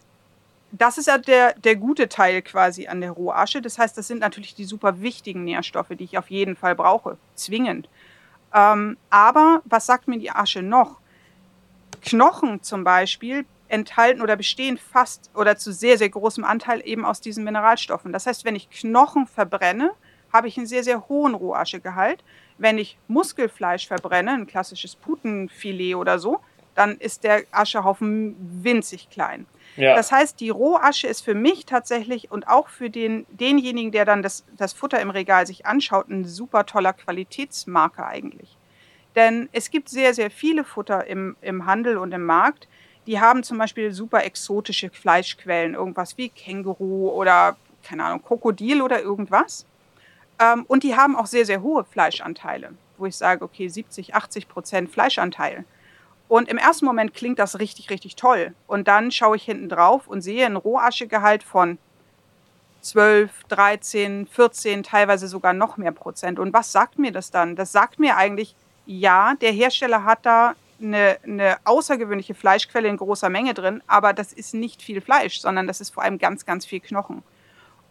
das 0.72 0.98
ist 0.98 1.06
ja 1.06 1.20
der, 1.20 1.54
der 1.60 1.76
gute 1.76 2.10
Teil 2.10 2.42
quasi 2.42 2.88
an 2.88 3.02
der 3.02 3.12
Rohasche. 3.12 3.62
Das 3.62 3.78
heißt, 3.78 3.96
das 4.00 4.08
sind 4.08 4.22
natürlich 4.22 4.56
die 4.56 4.66
super 4.66 5.00
wichtigen 5.00 5.44
Nährstoffe, 5.44 5.90
die 5.92 6.06
ich 6.06 6.18
auf 6.18 6.32
jeden 6.32 6.56
Fall 6.56 6.74
brauche. 6.74 7.20
Zwingend. 7.36 7.88
Ähm, 8.54 8.98
aber 9.10 9.62
was 9.66 9.86
sagt 9.86 10.08
mir 10.08 10.20
die 10.20 10.32
Asche 10.32 10.62
noch? 10.62 11.00
Knochen 12.02 12.64
zum 12.64 12.84
Beispiel 12.84 13.46
enthalten 13.70 14.22
oder 14.22 14.36
bestehen 14.36 14.78
fast 14.78 15.30
oder 15.34 15.58
zu 15.58 15.72
sehr, 15.72 15.98
sehr 15.98 16.10
großem 16.10 16.44
Anteil 16.44 16.82
eben 16.86 17.06
aus 17.06 17.22
diesen 17.22 17.44
Mineralstoffen. 17.44 18.12
Das 18.12 18.26
heißt, 18.26 18.44
wenn 18.44 18.56
ich 18.56 18.70
Knochen 18.70 19.28
verbrenne, 19.28 19.92
habe 20.34 20.48
ich 20.48 20.58
einen 20.58 20.68
sehr, 20.68 20.84
sehr 20.84 21.08
hohen 21.08 21.34
Rohaschegehalt. 21.34 22.24
Wenn 22.58 22.78
ich 22.78 22.98
Muskelfleisch 23.08 23.88
verbrenne, 23.88 24.32
ein 24.32 24.48
klassisches 24.48 24.96
Putenfilet 24.96 25.96
oder 25.96 26.20
so, 26.20 26.40
dann 26.76 26.98
ist 26.98 27.24
der 27.24 27.44
Aschehaufen 27.52 28.36
winzig 28.64 29.10
klein. 29.10 29.46
Ja. 29.78 29.96
Das 29.96 30.12
heißt, 30.12 30.40
die 30.40 30.50
Rohasche 30.50 31.08
ist 31.08 31.22
für 31.22 31.34
mich 31.34 31.66
tatsächlich 31.66 32.32
und 32.32 32.48
auch 32.48 32.68
für 32.68 32.90
den, 32.90 33.26
denjenigen, 33.30 33.92
der 33.92 34.06
dann 34.06 34.22
das, 34.22 34.44
das 34.58 34.74
Futter 34.74 35.00
im 35.00 35.10
Regal 35.10 35.48
sich 35.48 35.66
anschaut, 35.66 36.10
ein 36.10 36.26
super 36.26 36.66
toller 36.66 36.94
Qualitätsmarker 36.94 38.06
eigentlich. 38.06 38.58
Denn 39.16 39.50
es 39.52 39.72
gibt 39.72 39.90
sehr, 39.90 40.14
sehr 40.14 40.32
viele 40.32 40.64
Futter 40.64 41.06
im, 41.08 41.36
im 41.42 41.66
Handel 41.66 41.98
und 41.98 42.12
im 42.14 42.26
Markt, 42.26 42.68
die 43.08 43.20
haben 43.20 43.44
zum 43.44 43.58
Beispiel 43.58 43.92
super 43.92 44.24
exotische 44.24 44.90
Fleischquellen, 44.90 45.74
irgendwas 45.74 46.18
wie 46.18 46.30
Känguru 46.30 47.10
oder, 47.10 47.58
keine 47.84 48.06
Ahnung, 48.06 48.24
Krokodil 48.24 48.82
oder 48.82 49.02
irgendwas. 49.02 49.66
Ähm, 50.40 50.66
und 50.68 50.84
die 50.84 50.96
haben 50.96 51.16
auch 51.16 51.26
sehr, 51.26 51.46
sehr 51.46 51.62
hohe 51.62 51.84
Fleischanteile, 51.84 52.74
wo 52.98 53.06
ich 53.06 53.16
sage, 53.16 53.44
okay, 53.44 53.68
70, 53.68 54.16
80 54.16 54.48
Prozent 54.48 54.90
Fleischanteil. 54.90 55.66
Und 56.32 56.48
im 56.48 56.58
ersten 56.58 56.86
Moment 56.86 57.14
klingt 57.14 57.40
das 57.40 57.60
richtig, 57.60 57.90
richtig 57.90 58.16
toll. 58.16 58.56
Und 58.66 58.88
dann 58.88 59.12
schaue 59.12 59.36
ich 59.36 59.44
hinten 59.44 59.68
drauf 59.68 60.08
und 60.08 60.22
sehe 60.22 60.46
ein 60.46 60.56
Rohaschegehalt 60.56 61.44
von 61.44 61.78
12, 62.80 63.30
13, 63.50 64.28
14, 64.28 64.84
teilweise 64.84 65.28
sogar 65.28 65.52
noch 65.52 65.76
mehr 65.76 65.92
Prozent. 65.92 66.40
Und 66.40 66.54
was 66.54 66.72
sagt 66.72 66.98
mir 66.98 67.12
das 67.12 67.32
dann? 67.32 67.58
Das 67.58 67.74
sagt 67.74 68.00
mir 68.00 68.16
eigentlich, 68.16 68.56
ja, 68.86 69.34
der 69.42 69.52
Hersteller 69.52 70.06
hat 70.06 70.26
da 70.26 70.56
eine, 70.82 71.18
eine 71.24 71.58
außergewöhnliche 71.66 72.34
Fleischquelle 72.34 72.88
in 72.88 72.96
großer 72.96 73.28
Menge 73.28 73.54
drin, 73.54 73.84
aber 73.88 74.14
das 74.14 74.32
ist 74.32 74.54
nicht 74.54 74.82
viel 74.82 75.02
Fleisch, 75.02 75.42
sondern 75.42 75.68
das 75.68 75.82
ist 75.82 75.90
vor 75.94 76.04
allem 76.04 76.18
ganz, 76.18 76.46
ganz 76.46 76.66
viel 76.66 76.80
Knochen. 76.80 77.24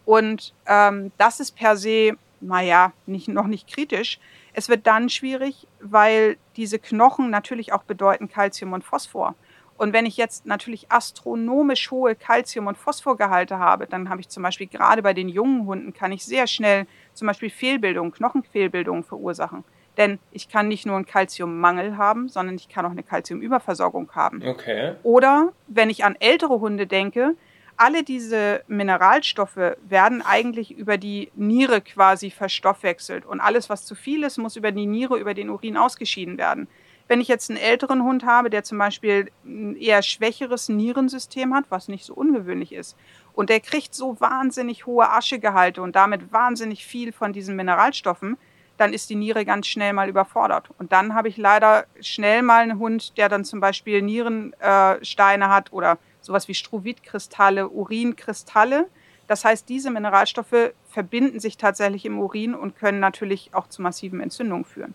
Und 0.07 0.55
ähm, 0.65 1.13
das 1.19 1.41
ist 1.41 1.57
per 1.57 1.77
se 1.77 2.17
naja, 2.41 2.93
nicht, 3.07 3.29
noch 3.29 3.47
nicht 3.47 3.69
kritisch. 3.69 4.19
Es 4.53 4.69
wird 4.69 4.87
dann 4.87 5.09
schwierig, 5.09 5.67
weil 5.81 6.37
diese 6.57 6.79
Knochen 6.79 7.31
natürlich 7.31 7.73
auch 7.73 7.83
bedeuten 7.83 8.29
Calcium 8.29 8.73
und 8.73 8.85
Phosphor. 8.85 9.35
Und 9.81 9.95
wenn 9.95 10.05
ich 10.05 10.19
jetzt 10.19 10.45
natürlich 10.45 10.93
astronomisch 10.93 11.91
hohe 11.91 12.15
Calcium- 12.15 12.67
und 12.67 12.77
Phosphorgehalte 12.77 13.59
habe, 13.59 13.87
dann 13.87 14.11
habe 14.11 14.21
ich 14.21 14.29
zum 14.29 14.43
Beispiel 14.43 14.67
gerade 14.67 15.03
bei 15.03 15.15
den 15.15 15.31
jungen 15.31 15.65
Hunden, 15.65 15.95
kann 15.95 16.13
ich 16.13 16.23
sehr 16.23 16.47
schnell 16.47 16.87
zum 17.15 17.27
Beispiel 17.27 17.49
Fehlbildungen, 17.49 18.13
Knochenfehlbildungen 18.13 19.05
verursachen. 19.05 19.65
Denn 19.97 20.19
ich 20.33 20.51
kann 20.51 20.69
nicht 20.69 20.85
nur 20.85 20.97
einen 20.97 21.07
Kalziummangel 21.07 21.97
haben, 21.97 22.29
sondern 22.29 22.57
ich 22.57 22.69
kann 22.69 22.85
auch 22.85 22.91
eine 22.91 23.03
Kalziumüberversorgung 23.03 24.11
haben. 24.13 24.47
Okay. 24.47 24.97
Oder 25.03 25.53
wenn 25.67 25.89
ich 25.89 26.05
an 26.05 26.15
ältere 26.21 26.61
Hunde 26.61 26.87
denke, 26.87 27.35
alle 27.81 28.05
diese 28.05 28.63
Mineralstoffe 28.69 29.77
werden 29.89 30.21
eigentlich 30.21 30.71
über 30.71 30.99
die 30.99 31.33
Niere 31.35 31.81
quasi 31.81 32.31
verstoffwechselt. 32.31 33.25
Und 33.25 33.41
alles, 33.41 33.71
was 33.71 33.87
zu 33.87 33.95
viel 33.95 34.23
ist, 34.23 34.37
muss 34.37 34.57
über 34.57 34.71
die 34.71 34.85
Niere, 34.85 35.19
über 35.19 35.33
den 35.33 35.49
Urin 35.49 35.79
ausgeschieden 35.79 36.37
werden. 36.37 36.69
Wenn 37.09 37.23
ich 37.23 37.29
jetzt 37.29 37.49
einen 37.49 37.59
älteren 37.59 38.03
Hund 38.03 38.27
habe, 38.27 38.51
der 38.51 38.65
zum 38.65 38.77
Beispiel 38.77 39.31
ein 39.47 39.77
eher 39.77 40.03
schwächeres 40.03 40.69
Nierensystem 40.69 41.55
hat, 41.55 41.65
was 41.71 41.89
nicht 41.89 42.05
so 42.05 42.13
ungewöhnlich 42.13 42.75
ist, 42.75 42.99
und 43.33 43.49
der 43.49 43.61
kriegt 43.61 43.95
so 43.95 44.21
wahnsinnig 44.21 44.85
hohe 44.85 45.09
Aschegehalte 45.09 45.81
und 45.81 45.97
damit 45.97 46.35
wahnsinnig 46.35 46.85
viel 46.85 47.13
von 47.13 47.33
diesen 47.33 47.57
Mineralstoffen, 47.57 48.37
dann 48.77 48.93
ist 48.93 49.09
die 49.09 49.17
Niere 49.17 49.47
ganz 49.47 49.67
schnell 49.67 49.95
mal 49.95 50.11
überfordert. 50.11 50.69
Und 50.79 50.93
dann 50.93 51.15
habe 51.15 51.29
ich 51.29 51.39
leider 51.39 51.87
schnell 52.03 52.43
mal 52.43 52.63
einen 52.63 52.79
Hund, 52.79 53.17
der 53.17 53.31
dann 53.31 53.47
zum 53.47 53.61
Beispiel 53.61 54.03
Nierensteine 54.03 55.49
hat 55.49 55.73
oder 55.73 55.99
sowas 56.21 56.49
wie 56.49 56.55
Struvit-Kristalle, 56.55 57.69
Urinkristalle. 57.69 58.87
Das 59.27 59.45
heißt, 59.45 59.69
diese 59.69 59.91
Mineralstoffe 59.91 60.73
verbinden 60.91 61.41
sich 61.41 61.57
tatsächlich 61.57 62.05
im 62.05 62.19
Urin 62.19 62.55
und 62.55 62.77
können 62.77 63.01
natürlich 63.01 63.51
auch 63.53 63.69
zu 63.69 63.83
massiven 63.83 64.21
Entzündungen 64.21 64.65
führen. 64.65 64.95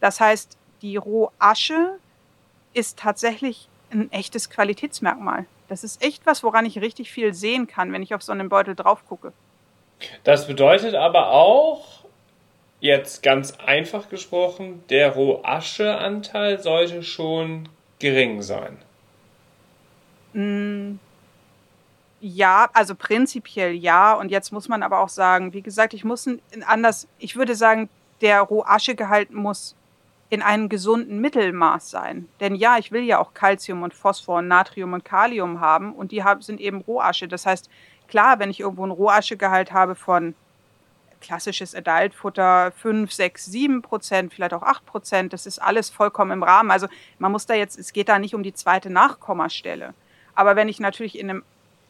Das 0.00 0.20
heißt, 0.20 0.56
die 0.82 0.96
Rohasche 0.96 1.98
ist 2.74 2.98
tatsächlich 2.98 3.68
ein 3.90 4.10
echtes 4.10 4.50
Qualitätsmerkmal. 4.50 5.46
Das 5.68 5.84
ist 5.84 6.02
echt 6.02 6.26
was, 6.26 6.42
woran 6.42 6.66
ich 6.66 6.80
richtig 6.80 7.12
viel 7.12 7.34
sehen 7.34 7.66
kann, 7.66 7.92
wenn 7.92 8.02
ich 8.02 8.14
auf 8.14 8.22
so 8.22 8.32
einen 8.32 8.48
Beutel 8.48 8.74
drauf 8.74 9.06
gucke. 9.06 9.32
Das 10.24 10.46
bedeutet 10.46 10.94
aber 10.94 11.30
auch, 11.30 12.04
jetzt 12.80 13.22
ganz 13.22 13.52
einfach 13.64 14.08
gesprochen, 14.08 14.82
der 14.90 15.12
Rohascheanteil 15.12 16.58
sollte 16.58 17.02
schon 17.04 17.68
gering 18.00 18.42
sein. 18.42 18.76
Mm, 20.32 20.98
ja, 22.20 22.70
also 22.72 22.94
prinzipiell 22.94 23.74
ja. 23.74 24.14
Und 24.14 24.30
jetzt 24.30 24.52
muss 24.52 24.68
man 24.68 24.82
aber 24.82 25.00
auch 25.00 25.08
sagen, 25.08 25.52
wie 25.52 25.62
gesagt, 25.62 25.94
ich 25.94 26.04
muss 26.04 26.28
anders, 26.66 27.08
ich 27.18 27.36
würde 27.36 27.54
sagen, 27.54 27.88
der 28.20 28.40
Rohaschegehalt 28.40 29.32
muss 29.32 29.74
in 30.30 30.40
einem 30.40 30.70
gesunden 30.70 31.20
Mittelmaß 31.20 31.90
sein. 31.90 32.26
Denn 32.40 32.54
ja, 32.54 32.78
ich 32.78 32.90
will 32.90 33.02
ja 33.02 33.18
auch 33.18 33.34
Calcium 33.34 33.82
und 33.82 33.92
Phosphor 33.92 34.38
und 34.38 34.48
Natrium 34.48 34.94
und 34.94 35.04
Kalium 35.04 35.60
haben 35.60 35.92
und 35.94 36.10
die 36.10 36.22
sind 36.40 36.58
eben 36.58 36.80
Rohasche. 36.80 37.28
Das 37.28 37.44
heißt, 37.44 37.68
klar, 38.08 38.38
wenn 38.38 38.48
ich 38.48 38.60
irgendwo 38.60 38.82
einen 38.84 38.92
Rohaschegehalt 38.92 39.72
habe 39.72 39.94
von 39.94 40.34
klassisches 41.20 41.74
Adultfutter 41.74 42.72
5, 42.72 43.12
6, 43.12 43.44
7 43.44 43.82
Prozent, 43.82 44.32
vielleicht 44.32 44.54
auch 44.54 44.62
8 44.62 44.86
Prozent, 44.86 45.32
das 45.32 45.44
ist 45.44 45.58
alles 45.58 45.90
vollkommen 45.90 46.30
im 46.30 46.42
Rahmen. 46.42 46.70
Also 46.70 46.88
man 47.18 47.32
muss 47.32 47.46
da 47.46 47.54
jetzt, 47.54 47.78
es 47.78 47.92
geht 47.92 48.08
da 48.08 48.18
nicht 48.18 48.34
um 48.34 48.42
die 48.42 48.54
zweite 48.54 48.90
Nachkommastelle. 48.90 49.92
Aber 50.34 50.56
wenn 50.56 50.68
ich 50.68 50.80
natürlich 50.80 51.18
in 51.18 51.30
einem 51.30 51.42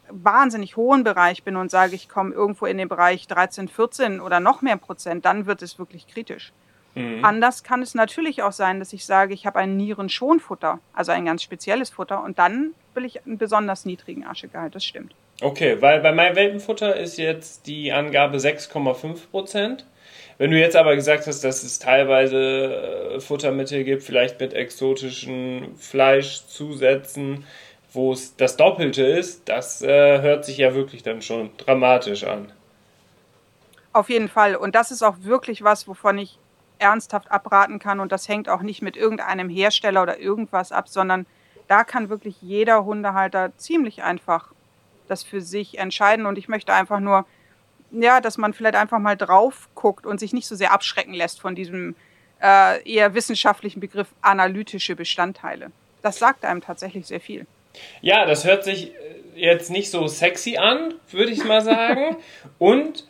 wahnsinnig 0.09 0.77
hohen 0.77 1.05
Bereich 1.05 1.43
bin 1.43 1.57
und 1.57 1.71
sage, 1.71 1.95
ich 1.95 2.09
komme 2.09 2.35
irgendwo 2.35 2.67
in 2.67 2.79
den 2.79 2.89
Bereich 2.89 3.27
13, 3.27 3.69
14 3.69 4.21
oder 4.21 4.41
noch 4.41 4.63
mehr 4.63 4.77
Prozent, 4.77 5.25
dann 5.25 5.47
wird 5.47 5.63
es 5.63 5.79
wirklich 5.79 6.07
kritisch. 6.07 6.53
Mhm. 6.95 7.25
Anders 7.25 7.63
kann 7.63 7.83
es 7.83 7.95
natürlich 7.95 8.43
auch 8.43 8.53
sein, 8.53 8.79
dass 8.79 8.93
ich 8.93 9.07
sage, 9.07 9.33
ich 9.33 9.47
habe 9.47 9.59
ein 9.59 9.77
Nierenschonfutter, 9.77 10.79
also 10.93 11.13
ein 11.13 11.25
ganz 11.25 11.43
spezielles 11.43 11.91
Futter, 11.91 12.23
und 12.23 12.39
dann 12.39 12.75
will 12.95 13.05
ich 13.05 13.25
einen 13.25 13.39
besonders 13.39 13.87
niedrigen 13.87 14.27
Aschegehalt. 14.27 14.75
Das 14.75 14.85
stimmt. 14.85 15.15
Okay, 15.41 15.81
weil 15.81 16.01
bei 16.01 16.13
meinem 16.13 16.37
Welpenfutter 16.37 16.95
ist 16.97 17.17
jetzt 17.17 17.67
die 17.67 17.93
Angabe 17.93 18.37
6,5 18.37 19.31
Prozent. 19.31 19.87
Wenn 20.39 20.51
du 20.51 20.59
jetzt 20.59 20.77
aber 20.77 20.95
gesagt 20.95 21.27
hast, 21.27 21.43
dass 21.45 21.63
es 21.63 21.79
teilweise 21.79 23.15
äh, 23.17 23.21
Futtermittel 23.21 23.85
gibt, 23.85 24.03
vielleicht 24.03 24.41
mit 24.41 24.53
exotischen 24.53 25.75
Fleischzusätzen, 25.77 27.45
wo 27.93 28.13
es 28.13 28.37
das 28.37 28.57
Doppelte 28.57 29.03
ist, 29.03 29.49
das 29.49 29.83
äh, 29.83 30.23
hört 30.23 30.45
sich 30.45 30.59
ja 30.59 30.75
wirklich 30.75 31.03
dann 31.03 31.23
schon 31.23 31.51
dramatisch 31.59 32.25
an. 32.25 32.51
Auf 33.93 34.09
jeden 34.09 34.29
Fall. 34.29 34.57
Und 34.57 34.75
das 34.75 34.91
ist 34.91 35.03
auch 35.03 35.17
wirklich 35.21 35.63
was, 35.63 35.87
wovon 35.87 36.19
ich 36.19 36.39
ernsthaft 36.79 37.31
abraten 37.31 37.79
kann. 37.79 38.01
Und 38.01 38.13
das 38.13 38.29
hängt 38.29 38.49
auch 38.49 38.63
nicht 38.63 38.83
mit 38.83 38.97
irgendeinem 38.97 39.49
Hersteller 39.49 40.03
oder 40.03 40.19
irgendwas 40.19 40.73
ab, 40.73 40.89
sondern 40.89 41.27
da 41.69 41.85
kann 41.85 42.09
wirklich 42.09 42.41
jeder 42.41 42.85
Hundehalter 42.85 43.57
ziemlich 43.57 44.03
einfach 44.03 44.53
das 45.09 45.23
für 45.23 45.41
sich 45.41 45.79
entscheiden. 45.79 46.27
Und 46.27 46.39
ich 46.39 46.49
möchte 46.49 46.73
einfach 46.73 47.01
nur, 47.01 47.27
ja, 47.91 48.21
dass 48.21 48.39
man 48.39 48.55
vielleicht 48.55 48.77
einfach 48.77 48.99
mal 48.99 49.17
drauf 49.17 49.69
guckt 49.75 50.07
und 50.07 50.19
sich 50.19 50.33
nicht 50.33 50.47
so 50.47 50.57
sehr 50.57 50.73
abschrecken 50.73 51.13
lässt 51.13 51.41
von 51.41 51.55
diesem 51.55 51.95
äh, 52.43 52.83
eher 52.91 53.15
wissenschaftlichen 53.15 53.81
Begriff 53.81 54.09
analytische 54.23 54.97
Bestandteile. 54.97 55.71
Das 56.01 56.19
sagt 56.19 56.45
einem 56.45 56.63
tatsächlich 56.63 57.07
sehr 57.07 57.21
viel. 57.21 57.47
Ja, 58.01 58.27
das 58.27 58.45
hört 58.45 58.65
sich 58.65 58.95
äh, 58.95 58.97
jetzt 59.35 59.71
nicht 59.71 59.91
so 59.91 60.07
sexy 60.07 60.57
an, 60.57 60.95
würde 61.11 61.33
ich 61.33 61.45
mal 61.45 61.61
sagen. 61.61 62.17
Und 62.59 63.05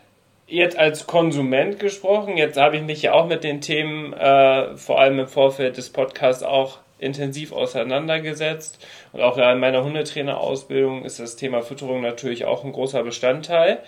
jetzt 0.47 0.79
als 0.79 1.07
Konsument 1.07 1.79
gesprochen, 1.79 2.37
jetzt 2.37 2.59
habe 2.59 2.77
ich 2.77 2.83
mich 2.83 3.03
ja 3.03 3.15
auch 3.15 3.27
mit 3.27 3.45
den 3.45 3.61
Themen, 3.61 4.13
äh, 4.13 4.77
vor 4.77 5.01
allem 5.01 5.19
im 5.19 5.29
Vorfeld 5.29 5.77
des 5.77 5.91
Podcasts, 5.91 6.43
auch 6.43 6.79
intensiv 6.99 7.53
auseinandergesetzt. 7.53 8.87
Und 9.13 9.23
auch 9.23 9.37
in 9.37 9.59
meiner 9.59 9.83
Hundetrainerausbildung 9.83 11.05
ist 11.05 11.19
das 11.19 11.37
Thema 11.37 11.63
Fütterung 11.63 12.01
natürlich 12.01 12.45
auch 12.45 12.65
ein 12.65 12.73
großer 12.73 13.03
Bestandteil. 13.03 13.81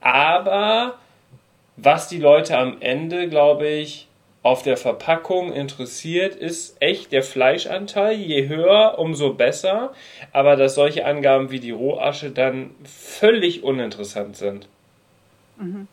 Aber 0.00 0.98
was 1.76 2.08
die 2.08 2.18
Leute 2.18 2.58
am 2.58 2.78
Ende, 2.80 3.28
glaube 3.28 3.68
ich, 3.68 4.08
auf 4.42 4.62
der 4.62 4.76
Verpackung 4.76 5.52
interessiert, 5.52 6.34
ist 6.34 6.80
echt 6.80 7.12
der 7.12 7.22
Fleischanteil. 7.22 8.16
Je 8.16 8.48
höher, 8.48 8.98
umso 8.98 9.34
besser. 9.34 9.92
Aber 10.32 10.56
dass 10.56 10.74
solche 10.74 11.04
Angaben 11.04 11.50
wie 11.50 11.60
die 11.60 11.72
Rohasche 11.72 12.30
dann 12.30 12.70
völlig 12.84 13.62
uninteressant 13.62 14.36
sind. 14.36 14.68
Mhm. 15.58 15.88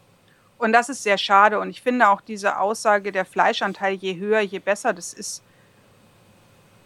Und 0.58 0.72
das 0.74 0.90
ist 0.90 1.04
sehr 1.04 1.18
schade. 1.18 1.60
Und 1.60 1.70
ich 1.70 1.82
finde 1.82 2.08
auch 2.08 2.22
diese 2.22 2.60
Aussage, 2.60 3.12
der 3.12 3.26
Fleischanteil 3.26 3.94
je 3.94 4.16
höher, 4.18 4.40
je 4.40 4.60
besser, 4.60 4.94
das 4.94 5.14
ist. 5.14 5.44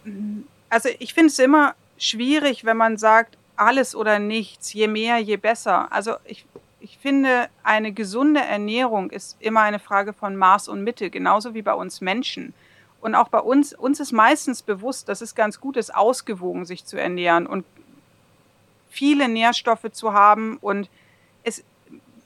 Mm, 0.04 0.42
also 0.68 0.88
ich 0.98 1.14
finde 1.14 1.28
es 1.28 1.38
immer 1.38 1.74
schwierig, 1.96 2.64
wenn 2.64 2.76
man 2.76 2.98
sagt, 2.98 3.38
alles 3.56 3.94
oder 3.94 4.18
nichts, 4.18 4.72
je 4.72 4.88
mehr, 4.88 5.18
je 5.18 5.36
besser. 5.36 5.90
Also 5.92 6.16
ich 6.24 6.44
ich 6.82 6.98
finde, 6.98 7.48
eine 7.62 7.92
gesunde 7.92 8.40
Ernährung 8.40 9.10
ist 9.10 9.36
immer 9.40 9.60
eine 9.60 9.78
Frage 9.78 10.12
von 10.12 10.36
Maß 10.36 10.68
und 10.68 10.82
Mitte, 10.82 11.10
genauso 11.10 11.54
wie 11.54 11.62
bei 11.62 11.74
uns 11.74 12.00
Menschen. 12.00 12.54
Und 13.00 13.14
auch 13.14 13.28
bei 13.28 13.38
uns, 13.38 13.72
uns 13.72 14.00
ist 14.00 14.12
meistens 14.12 14.62
bewusst, 14.62 15.08
dass 15.08 15.20
es 15.20 15.34
ganz 15.34 15.60
gut 15.60 15.76
ist, 15.76 15.94
ausgewogen 15.94 16.64
sich 16.64 16.84
zu 16.84 17.00
ernähren 17.00 17.46
und 17.46 17.64
viele 18.90 19.28
Nährstoffe 19.28 19.90
zu 19.92 20.12
haben. 20.12 20.58
Und 20.60 20.90
es, 21.44 21.64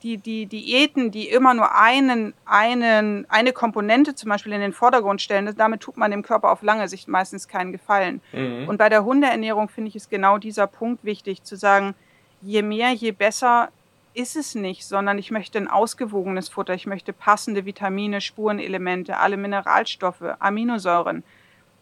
die, 0.03 0.17
die 0.17 0.47
Diäten, 0.47 1.11
die 1.11 1.29
immer 1.29 1.55
nur 1.55 1.75
einen, 1.75 2.33
einen, 2.45 3.27
eine 3.31 3.53
Komponente 3.53 4.15
zum 4.15 4.31
Beispiel 4.31 4.53
in 4.53 4.61
den 4.61 4.73
Vordergrund 4.73 5.21
stellen, 5.21 5.55
damit 5.57 5.81
tut 5.81 5.97
man 5.97 6.11
dem 6.11 6.23
Körper 6.23 6.51
auf 6.51 6.63
lange 6.63 6.89
Sicht 6.89 7.09
meistens 7.09 7.49
keinen 7.49 7.73
Gefallen. 7.73 8.21
Mhm. 8.33 8.69
Und 8.69 8.79
bei 8.79 8.89
der 8.89 9.05
Hundeernährung 9.05 9.69
finde 9.69 9.89
ich 9.89 9.97
es 9.97 10.09
genau 10.09 10.39
dieser 10.39 10.67
Punkt 10.67 11.05
wichtig, 11.05 11.43
zu 11.43 11.57
sagen, 11.57 11.95
je 12.43 12.63
mehr, 12.63 12.93
je 12.93 13.13
besser 13.13 13.71
ist 14.17 14.35
es 14.35 14.55
nicht, 14.55 14.85
sondern 14.85 15.19
ich 15.19 15.31
möchte 15.31 15.59
ein 15.59 15.69
ausgewogenes 15.69 16.49
Futter. 16.49 16.75
Ich 16.75 16.87
möchte 16.87 17.13
passende 17.13 17.67
Vitamine, 17.67 18.21
Spurenelemente, 18.21 19.19
alle 19.19 19.37
Mineralstoffe, 19.37 20.25
Aminosäuren. 20.39 21.23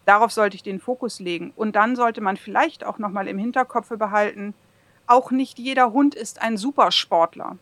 Darauf 0.04 0.32
sollte 0.32 0.56
ich 0.56 0.62
den 0.62 0.80
Fokus 0.80 1.20
legen. 1.20 1.52
Und 1.54 1.76
dann 1.76 1.94
sollte 1.94 2.20
man 2.20 2.36
vielleicht 2.36 2.84
auch 2.84 2.98
nochmal 2.98 3.28
im 3.28 3.38
Hinterkopf 3.38 3.88
behalten, 3.88 4.54
auch 5.06 5.30
nicht 5.30 5.58
jeder 5.58 5.92
Hund 5.92 6.14
ist 6.14 6.42
ein 6.42 6.56
Supersportler. 6.56 7.58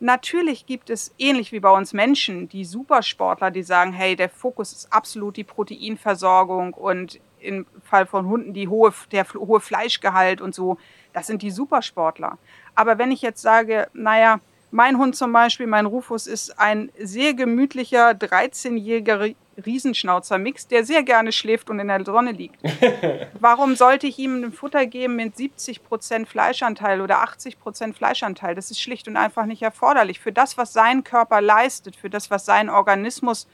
Natürlich 0.00 0.66
gibt 0.66 0.90
es, 0.90 1.14
ähnlich 1.18 1.52
wie 1.52 1.60
bei 1.60 1.70
uns 1.70 1.92
Menschen, 1.92 2.48
die 2.48 2.64
Supersportler, 2.64 3.50
die 3.50 3.62
sagen, 3.62 3.92
hey, 3.92 4.16
der 4.16 4.28
Fokus 4.28 4.72
ist 4.72 4.92
absolut 4.92 5.36
die 5.36 5.44
Proteinversorgung 5.44 6.74
und 6.74 7.20
im 7.40 7.66
Fall 7.82 8.06
von 8.06 8.26
Hunden 8.26 8.54
die 8.54 8.68
hohe, 8.68 8.92
der 9.12 9.26
hohe 9.34 9.60
Fleischgehalt 9.60 10.40
und 10.40 10.54
so. 10.54 10.78
Das 11.12 11.26
sind 11.26 11.42
die 11.42 11.50
Supersportler. 11.50 12.38
Aber 12.74 12.98
wenn 12.98 13.10
ich 13.10 13.22
jetzt 13.22 13.42
sage, 13.42 13.88
naja, 13.92 14.40
mein 14.70 14.98
Hund 14.98 15.14
zum 15.14 15.32
Beispiel, 15.32 15.66
mein 15.66 15.86
Rufus, 15.86 16.26
ist 16.26 16.58
ein 16.58 16.90
sehr 16.98 17.34
gemütlicher 17.34 18.10
13-jähriger 18.10 19.34
Riesenschnauzer-Mix, 19.64 20.66
der 20.66 20.84
sehr 20.84 21.04
gerne 21.04 21.30
schläft 21.30 21.70
und 21.70 21.78
in 21.78 21.88
der 21.88 22.04
Sonne 22.04 22.32
liegt. 22.32 22.58
Warum 23.40 23.76
sollte 23.76 24.08
ich 24.08 24.18
ihm 24.18 24.42
ein 24.42 24.52
Futter 24.52 24.86
geben 24.86 25.16
mit 25.16 25.36
70% 25.36 26.26
Fleischanteil 26.26 27.00
oder 27.00 27.22
80% 27.22 27.94
Fleischanteil? 27.94 28.56
Das 28.56 28.72
ist 28.72 28.80
schlicht 28.80 29.06
und 29.06 29.16
einfach 29.16 29.46
nicht 29.46 29.62
erforderlich. 29.62 30.18
Für 30.18 30.32
das, 30.32 30.58
was 30.58 30.72
sein 30.72 31.04
Körper 31.04 31.40
leistet, 31.40 31.94
für 31.94 32.10
das, 32.10 32.30
was 32.32 32.44
sein 32.44 32.68
Organismus 32.68 33.46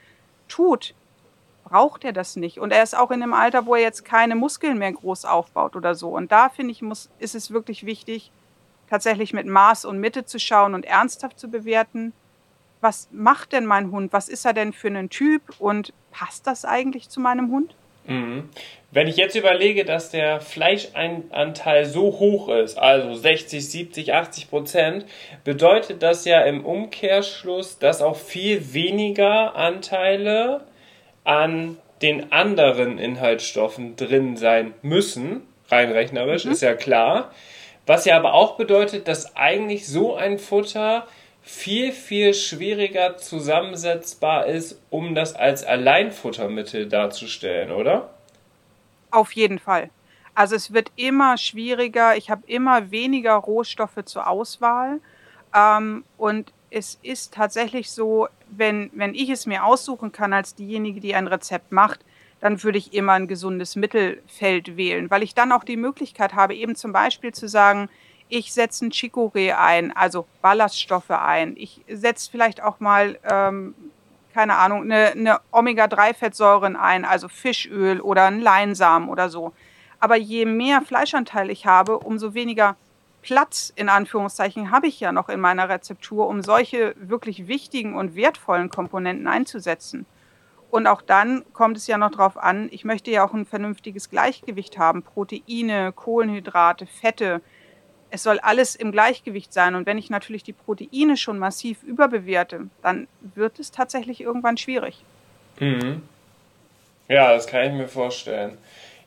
tut, 0.48 0.94
braucht 1.64 2.04
er 2.04 2.12
das 2.12 2.36
nicht. 2.36 2.58
Und 2.58 2.72
er 2.72 2.82
ist 2.82 2.96
auch 2.96 3.10
in 3.10 3.22
einem 3.22 3.34
Alter, 3.34 3.66
wo 3.66 3.74
er 3.74 3.82
jetzt 3.82 4.04
keine 4.04 4.36
Muskeln 4.36 4.78
mehr 4.78 4.92
groß 4.92 5.26
aufbaut 5.26 5.76
oder 5.76 5.94
so. 5.94 6.08
Und 6.08 6.32
da 6.32 6.48
finde 6.48 6.72
ich, 6.72 6.82
muss, 6.82 7.10
ist 7.18 7.34
es 7.34 7.50
wirklich 7.50 7.84
wichtig, 7.84 8.32
tatsächlich 8.90 9.32
mit 9.32 9.46
Maß 9.46 9.84
und 9.84 9.98
Mitte 10.00 10.26
zu 10.26 10.38
schauen 10.38 10.74
und 10.74 10.84
ernsthaft 10.84 11.38
zu 11.38 11.48
bewerten. 11.48 12.12
was 12.82 13.08
macht 13.12 13.52
denn 13.52 13.66
mein 13.66 13.90
Hund? 13.90 14.12
Was 14.14 14.30
ist 14.30 14.46
er 14.46 14.54
denn 14.54 14.72
für 14.72 14.88
ein 14.88 15.10
Typ? 15.10 15.42
Und 15.58 15.92
passt 16.12 16.46
das 16.46 16.64
eigentlich 16.64 17.10
zu 17.10 17.20
meinem 17.20 17.50
Hund? 17.50 17.74
Mhm. 18.06 18.48
Wenn 18.90 19.06
ich 19.06 19.16
jetzt 19.16 19.36
überlege, 19.36 19.84
dass 19.84 20.10
der 20.10 20.40
Fleischanteil 20.40 21.84
so 21.84 22.18
hoch 22.18 22.48
ist, 22.48 22.78
also 22.78 23.14
60, 23.14 23.68
70, 23.68 24.14
80 24.14 24.50
Prozent, 24.50 25.06
bedeutet 25.44 26.02
das 26.02 26.24
ja 26.24 26.40
im 26.40 26.64
Umkehrschluss, 26.64 27.78
dass 27.78 28.02
auch 28.02 28.16
viel 28.16 28.72
weniger 28.72 29.54
Anteile 29.54 30.62
an 31.22 31.76
den 32.02 32.32
anderen 32.32 32.98
Inhaltsstoffen 32.98 33.94
drin 33.94 34.36
sein 34.36 34.74
müssen, 34.82 35.42
rein 35.68 35.92
rechnerisch, 35.92 36.46
mhm. 36.46 36.52
ist 36.52 36.62
ja 36.62 36.74
klar. 36.74 37.30
Was 37.90 38.04
ja 38.04 38.16
aber 38.16 38.34
auch 38.34 38.56
bedeutet, 38.56 39.08
dass 39.08 39.34
eigentlich 39.34 39.88
so 39.88 40.14
ein 40.14 40.38
Futter 40.38 41.08
viel, 41.42 41.90
viel 41.90 42.34
schwieriger 42.34 43.16
zusammensetzbar 43.16 44.46
ist, 44.46 44.80
um 44.90 45.16
das 45.16 45.34
als 45.34 45.64
Alleinfuttermittel 45.64 46.88
darzustellen, 46.88 47.72
oder? 47.72 48.10
Auf 49.10 49.32
jeden 49.32 49.58
Fall. 49.58 49.90
Also 50.36 50.54
es 50.54 50.72
wird 50.72 50.92
immer 50.94 51.36
schwieriger, 51.36 52.16
ich 52.16 52.30
habe 52.30 52.42
immer 52.46 52.92
weniger 52.92 53.34
Rohstoffe 53.34 54.04
zur 54.04 54.28
Auswahl. 54.28 55.00
Ähm, 55.52 56.04
und 56.16 56.52
es 56.70 56.96
ist 57.02 57.34
tatsächlich 57.34 57.90
so, 57.90 58.28
wenn, 58.50 58.92
wenn 58.94 59.16
ich 59.16 59.30
es 59.30 59.46
mir 59.46 59.64
aussuchen 59.64 60.12
kann 60.12 60.32
als 60.32 60.54
diejenige, 60.54 61.00
die 61.00 61.16
ein 61.16 61.26
Rezept 61.26 61.72
macht, 61.72 62.04
dann 62.40 62.62
würde 62.62 62.78
ich 62.78 62.94
immer 62.94 63.12
ein 63.12 63.28
gesundes 63.28 63.76
Mittelfeld 63.76 64.76
wählen, 64.76 65.10
weil 65.10 65.22
ich 65.22 65.34
dann 65.34 65.52
auch 65.52 65.64
die 65.64 65.76
Möglichkeit 65.76 66.34
habe, 66.34 66.54
eben 66.54 66.74
zum 66.74 66.92
Beispiel 66.92 67.32
zu 67.32 67.48
sagen, 67.48 67.88
ich 68.28 68.52
setze 68.52 68.86
ein 68.86 68.92
Chicorée 68.92 69.52
ein, 69.52 69.94
also 69.94 70.26
Ballaststoffe 70.40 71.10
ein. 71.10 71.54
Ich 71.56 71.82
setze 71.88 72.30
vielleicht 72.30 72.62
auch 72.62 72.80
mal, 72.80 73.18
ähm, 73.28 73.74
keine 74.32 74.56
Ahnung, 74.56 74.82
eine, 74.82 75.08
eine 75.10 75.40
Omega-3-Fettsäuren 75.50 76.76
ein, 76.76 77.04
also 77.04 77.28
Fischöl 77.28 78.00
oder 78.00 78.26
ein 78.26 78.40
Leinsamen 78.40 79.08
oder 79.08 79.28
so. 79.28 79.52
Aber 79.98 80.16
je 80.16 80.46
mehr 80.46 80.80
Fleischanteil 80.80 81.50
ich 81.50 81.66
habe, 81.66 81.98
umso 81.98 82.32
weniger 82.32 82.76
Platz 83.20 83.72
in 83.76 83.88
Anführungszeichen 83.88 84.70
habe 84.70 84.86
ich 84.86 84.98
ja 85.00 85.12
noch 85.12 85.28
in 85.28 85.40
meiner 85.40 85.68
Rezeptur, 85.68 86.26
um 86.28 86.42
solche 86.42 86.94
wirklich 86.96 87.48
wichtigen 87.48 87.96
und 87.96 88.14
wertvollen 88.14 88.70
Komponenten 88.70 89.26
einzusetzen. 89.26 90.06
Und 90.70 90.86
auch 90.86 91.02
dann 91.02 91.44
kommt 91.52 91.76
es 91.76 91.86
ja 91.86 91.98
noch 91.98 92.12
darauf 92.12 92.36
an, 92.36 92.68
ich 92.70 92.84
möchte 92.84 93.10
ja 93.10 93.26
auch 93.26 93.34
ein 93.34 93.44
vernünftiges 93.44 94.08
Gleichgewicht 94.08 94.78
haben. 94.78 95.02
Proteine, 95.02 95.92
Kohlenhydrate, 95.92 96.86
Fette. 96.86 97.40
Es 98.10 98.22
soll 98.22 98.38
alles 98.40 98.76
im 98.76 98.92
Gleichgewicht 98.92 99.52
sein. 99.52 99.74
Und 99.74 99.86
wenn 99.86 99.98
ich 99.98 100.10
natürlich 100.10 100.42
die 100.42 100.52
Proteine 100.52 101.16
schon 101.16 101.38
massiv 101.38 101.82
überbewerte, 101.82 102.68
dann 102.82 103.08
wird 103.34 103.58
es 103.58 103.72
tatsächlich 103.72 104.20
irgendwann 104.20 104.56
schwierig. 104.56 105.02
Mhm. 105.58 106.02
Ja, 107.08 107.32
das 107.32 107.48
kann 107.48 107.66
ich 107.66 107.72
mir 107.72 107.88
vorstellen. 107.88 108.56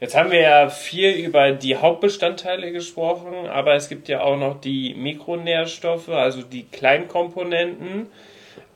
Jetzt 0.02 0.18
haben 0.18 0.32
wir 0.32 0.42
ja 0.42 0.70
viel 0.70 1.12
über 1.12 1.54
die 1.54 1.78
Hauptbestandteile 1.78 2.74
gesprochen, 2.74 3.48
aber 3.48 3.76
es 3.76 3.88
gibt 3.88 4.10
ja 4.10 4.20
auch 4.20 4.36
noch 4.36 4.60
die 4.60 4.96
Mikronährstoffe, 4.96 6.10
also 6.10 6.42
die 6.42 6.66
Kleinkomponenten. 6.66 8.08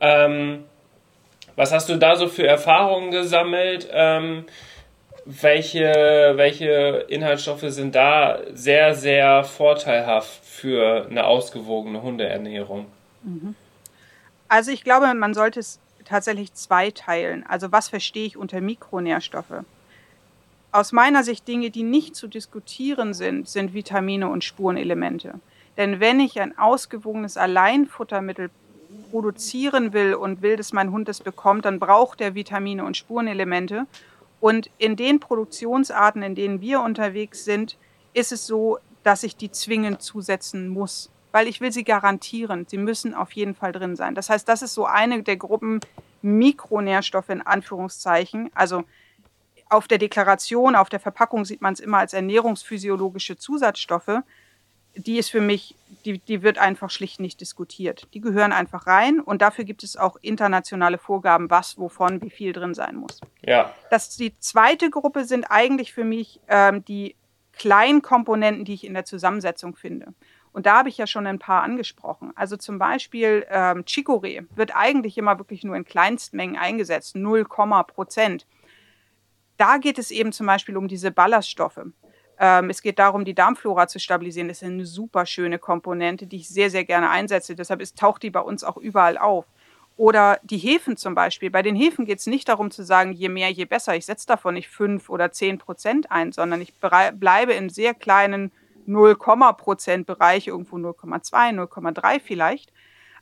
Ähm, 0.00 0.64
was 1.58 1.72
hast 1.72 1.88
du 1.88 1.96
da 1.96 2.14
so 2.14 2.28
für 2.28 2.46
Erfahrungen 2.46 3.10
gesammelt? 3.10 3.88
Ähm, 3.90 4.44
welche, 5.24 6.32
welche 6.36 7.06
Inhaltsstoffe 7.08 7.64
sind 7.66 7.96
da 7.96 8.38
sehr, 8.54 8.94
sehr 8.94 9.42
vorteilhaft 9.42 10.44
für 10.44 11.06
eine 11.10 11.26
ausgewogene 11.26 12.00
Hundeernährung? 12.00 12.86
Mhm. 13.24 13.56
Also 14.46 14.70
ich 14.70 14.84
glaube, 14.84 15.12
man 15.14 15.34
sollte 15.34 15.58
es 15.58 15.80
tatsächlich 16.04 16.54
zweiteilen. 16.54 17.44
Also 17.44 17.72
was 17.72 17.88
verstehe 17.88 18.26
ich 18.26 18.36
unter 18.36 18.60
Mikronährstoffe? 18.60 19.64
Aus 20.70 20.92
meiner 20.92 21.24
Sicht 21.24 21.48
Dinge, 21.48 21.70
die 21.70 21.82
nicht 21.82 22.14
zu 22.14 22.28
diskutieren 22.28 23.14
sind, 23.14 23.48
sind 23.48 23.74
Vitamine 23.74 24.28
und 24.28 24.44
Spurenelemente. 24.44 25.34
Denn 25.76 25.98
wenn 25.98 26.20
ich 26.20 26.40
ein 26.40 26.56
ausgewogenes 26.56 27.36
Alleinfuttermittel 27.36 28.50
produzieren 29.10 29.92
will 29.92 30.14
und 30.14 30.42
will, 30.42 30.56
dass 30.56 30.72
mein 30.72 30.92
Hund 30.92 31.08
es 31.08 31.20
bekommt, 31.20 31.64
dann 31.64 31.78
braucht 31.78 32.20
er 32.20 32.34
Vitamine 32.34 32.84
und 32.84 32.96
Spurenelemente. 32.96 33.86
Und 34.40 34.70
in 34.78 34.96
den 34.96 35.20
Produktionsarten, 35.20 36.22
in 36.22 36.34
denen 36.34 36.60
wir 36.60 36.80
unterwegs 36.80 37.44
sind, 37.44 37.76
ist 38.14 38.32
es 38.32 38.46
so, 38.46 38.78
dass 39.02 39.22
ich 39.22 39.36
die 39.36 39.50
zwingend 39.50 40.02
zusetzen 40.02 40.68
muss, 40.68 41.10
weil 41.32 41.48
ich 41.48 41.60
will 41.60 41.72
sie 41.72 41.84
garantieren. 41.84 42.66
Sie 42.68 42.78
müssen 42.78 43.14
auf 43.14 43.32
jeden 43.32 43.54
Fall 43.54 43.72
drin 43.72 43.96
sein. 43.96 44.14
Das 44.14 44.30
heißt, 44.30 44.48
das 44.48 44.62
ist 44.62 44.74
so 44.74 44.84
eine 44.84 45.22
der 45.22 45.36
Gruppen 45.36 45.80
Mikronährstoffe 46.22 47.30
in 47.30 47.42
Anführungszeichen. 47.42 48.50
Also 48.54 48.84
auf 49.68 49.88
der 49.88 49.98
Deklaration, 49.98 50.74
auf 50.74 50.88
der 50.88 51.00
Verpackung 51.00 51.44
sieht 51.44 51.60
man 51.60 51.74
es 51.74 51.80
immer 51.80 51.98
als 51.98 52.12
ernährungsphysiologische 52.12 53.36
Zusatzstoffe 53.36 54.22
die 54.98 55.18
ist 55.18 55.30
für 55.30 55.40
mich, 55.40 55.74
die, 56.04 56.18
die 56.18 56.42
wird 56.42 56.58
einfach 56.58 56.90
schlicht 56.90 57.20
nicht 57.20 57.40
diskutiert. 57.40 58.08
Die 58.14 58.20
gehören 58.20 58.52
einfach 58.52 58.86
rein 58.86 59.20
und 59.20 59.42
dafür 59.42 59.64
gibt 59.64 59.84
es 59.84 59.96
auch 59.96 60.16
internationale 60.20 60.98
Vorgaben, 60.98 61.50
was, 61.50 61.78
wovon, 61.78 62.20
wie 62.22 62.30
viel 62.30 62.52
drin 62.52 62.74
sein 62.74 62.96
muss. 62.96 63.20
Ja. 63.42 63.72
Das, 63.90 64.16
die 64.16 64.38
zweite 64.38 64.90
Gruppe 64.90 65.24
sind 65.24 65.44
eigentlich 65.44 65.92
für 65.92 66.04
mich 66.04 66.40
ähm, 66.48 66.84
die 66.84 67.16
kleinen 67.52 68.02
Komponenten, 68.02 68.64
die 68.64 68.74
ich 68.74 68.84
in 68.84 68.94
der 68.94 69.04
Zusammensetzung 69.04 69.76
finde. 69.76 70.14
Und 70.52 70.66
da 70.66 70.78
habe 70.78 70.88
ich 70.88 70.98
ja 70.98 71.06
schon 71.06 71.26
ein 71.26 71.38
paar 71.38 71.62
angesprochen. 71.62 72.32
Also 72.34 72.56
zum 72.56 72.78
Beispiel 72.78 73.46
ähm, 73.48 73.84
Chicorée 73.84 74.46
wird 74.54 74.74
eigentlich 74.74 75.18
immer 75.18 75.38
wirklich 75.38 75.62
nur 75.62 75.76
in 75.76 75.84
Kleinstmengen 75.84 76.56
eingesetzt, 76.56 77.16
0, 77.16 77.44
Prozent. 77.44 78.46
Da 79.56 79.78
geht 79.78 79.98
es 79.98 80.10
eben 80.10 80.32
zum 80.32 80.46
Beispiel 80.46 80.76
um 80.76 80.88
diese 80.88 81.10
Ballaststoffe. 81.10 81.80
Ähm, 82.40 82.70
es 82.70 82.82
geht 82.82 82.98
darum, 82.98 83.24
die 83.24 83.34
Darmflora 83.34 83.88
zu 83.88 83.98
stabilisieren. 83.98 84.48
Das 84.48 84.62
ist 84.62 84.68
eine 84.68 84.86
super 84.86 85.26
schöne 85.26 85.58
Komponente, 85.58 86.26
die 86.26 86.36
ich 86.36 86.48
sehr, 86.48 86.70
sehr 86.70 86.84
gerne 86.84 87.10
einsetze. 87.10 87.54
Deshalb 87.54 87.80
ist, 87.80 87.98
taucht 87.98 88.22
die 88.22 88.30
bei 88.30 88.40
uns 88.40 88.64
auch 88.64 88.76
überall 88.76 89.18
auf. 89.18 89.44
Oder 89.96 90.38
die 90.44 90.58
Hefen 90.58 90.96
zum 90.96 91.16
Beispiel. 91.16 91.50
Bei 91.50 91.62
den 91.62 91.74
Hefen 91.74 92.04
geht 92.04 92.20
es 92.20 92.26
nicht 92.26 92.48
darum 92.48 92.70
zu 92.70 92.84
sagen, 92.84 93.12
je 93.12 93.28
mehr, 93.28 93.50
je 93.50 93.64
besser. 93.64 93.96
Ich 93.96 94.06
setze 94.06 94.28
davon 94.28 94.54
nicht 94.54 94.68
5 94.68 95.10
oder 95.10 95.32
10 95.32 95.58
Prozent 95.58 96.12
ein, 96.12 96.30
sondern 96.30 96.60
ich 96.60 96.72
bleibe 96.78 97.52
im 97.52 97.68
sehr 97.68 97.94
kleinen 97.94 98.52
0, 98.86 99.16
Prozent 99.16 100.06
Bereich, 100.06 100.46
irgendwo 100.46 100.76
0,2, 100.76 101.52
0,3 101.68 102.20
vielleicht 102.20 102.72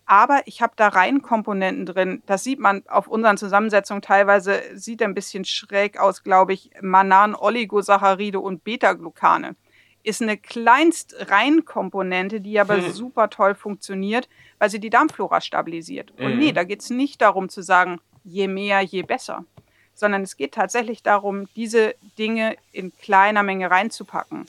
aber 0.06 0.42
ich 0.46 0.62
habe 0.62 0.72
da 0.76 0.88
rein 0.88 1.20
Komponenten 1.20 1.84
drin. 1.84 2.22
Das 2.26 2.44
sieht 2.44 2.60
man 2.60 2.84
auf 2.88 3.08
unseren 3.08 3.36
Zusammensetzungen 3.36 4.02
teilweise, 4.02 4.62
sieht 4.74 5.02
ein 5.02 5.14
bisschen 5.14 5.44
schräg 5.44 5.98
aus, 5.98 6.22
glaube 6.22 6.52
ich. 6.52 6.70
Manan, 6.80 7.34
Oligosaccharide 7.34 8.38
und 8.38 8.62
Beta-Glucane. 8.62 9.56
Ist 10.04 10.22
eine 10.22 10.36
kleinst 10.36 11.16
Reinkomponente, 11.28 12.40
die 12.40 12.60
aber 12.60 12.76
hm. 12.76 12.92
super 12.92 13.28
toll 13.28 13.56
funktioniert, 13.56 14.28
weil 14.60 14.70
sie 14.70 14.78
die 14.78 14.90
Darmflora 14.90 15.40
stabilisiert. 15.40 16.12
Mhm. 16.16 16.26
Und 16.26 16.38
nee, 16.38 16.52
da 16.52 16.62
geht 16.62 16.82
es 16.82 16.90
nicht 16.90 17.20
darum 17.20 17.48
zu 17.48 17.62
sagen, 17.62 18.00
je 18.22 18.46
mehr, 18.46 18.82
je 18.82 19.02
besser. 19.02 19.44
Sondern 19.92 20.22
es 20.22 20.36
geht 20.36 20.52
tatsächlich 20.52 21.02
darum, 21.02 21.48
diese 21.56 21.96
Dinge 22.16 22.56
in 22.70 22.96
kleiner 22.96 23.42
Menge 23.42 23.72
reinzupacken. 23.72 24.46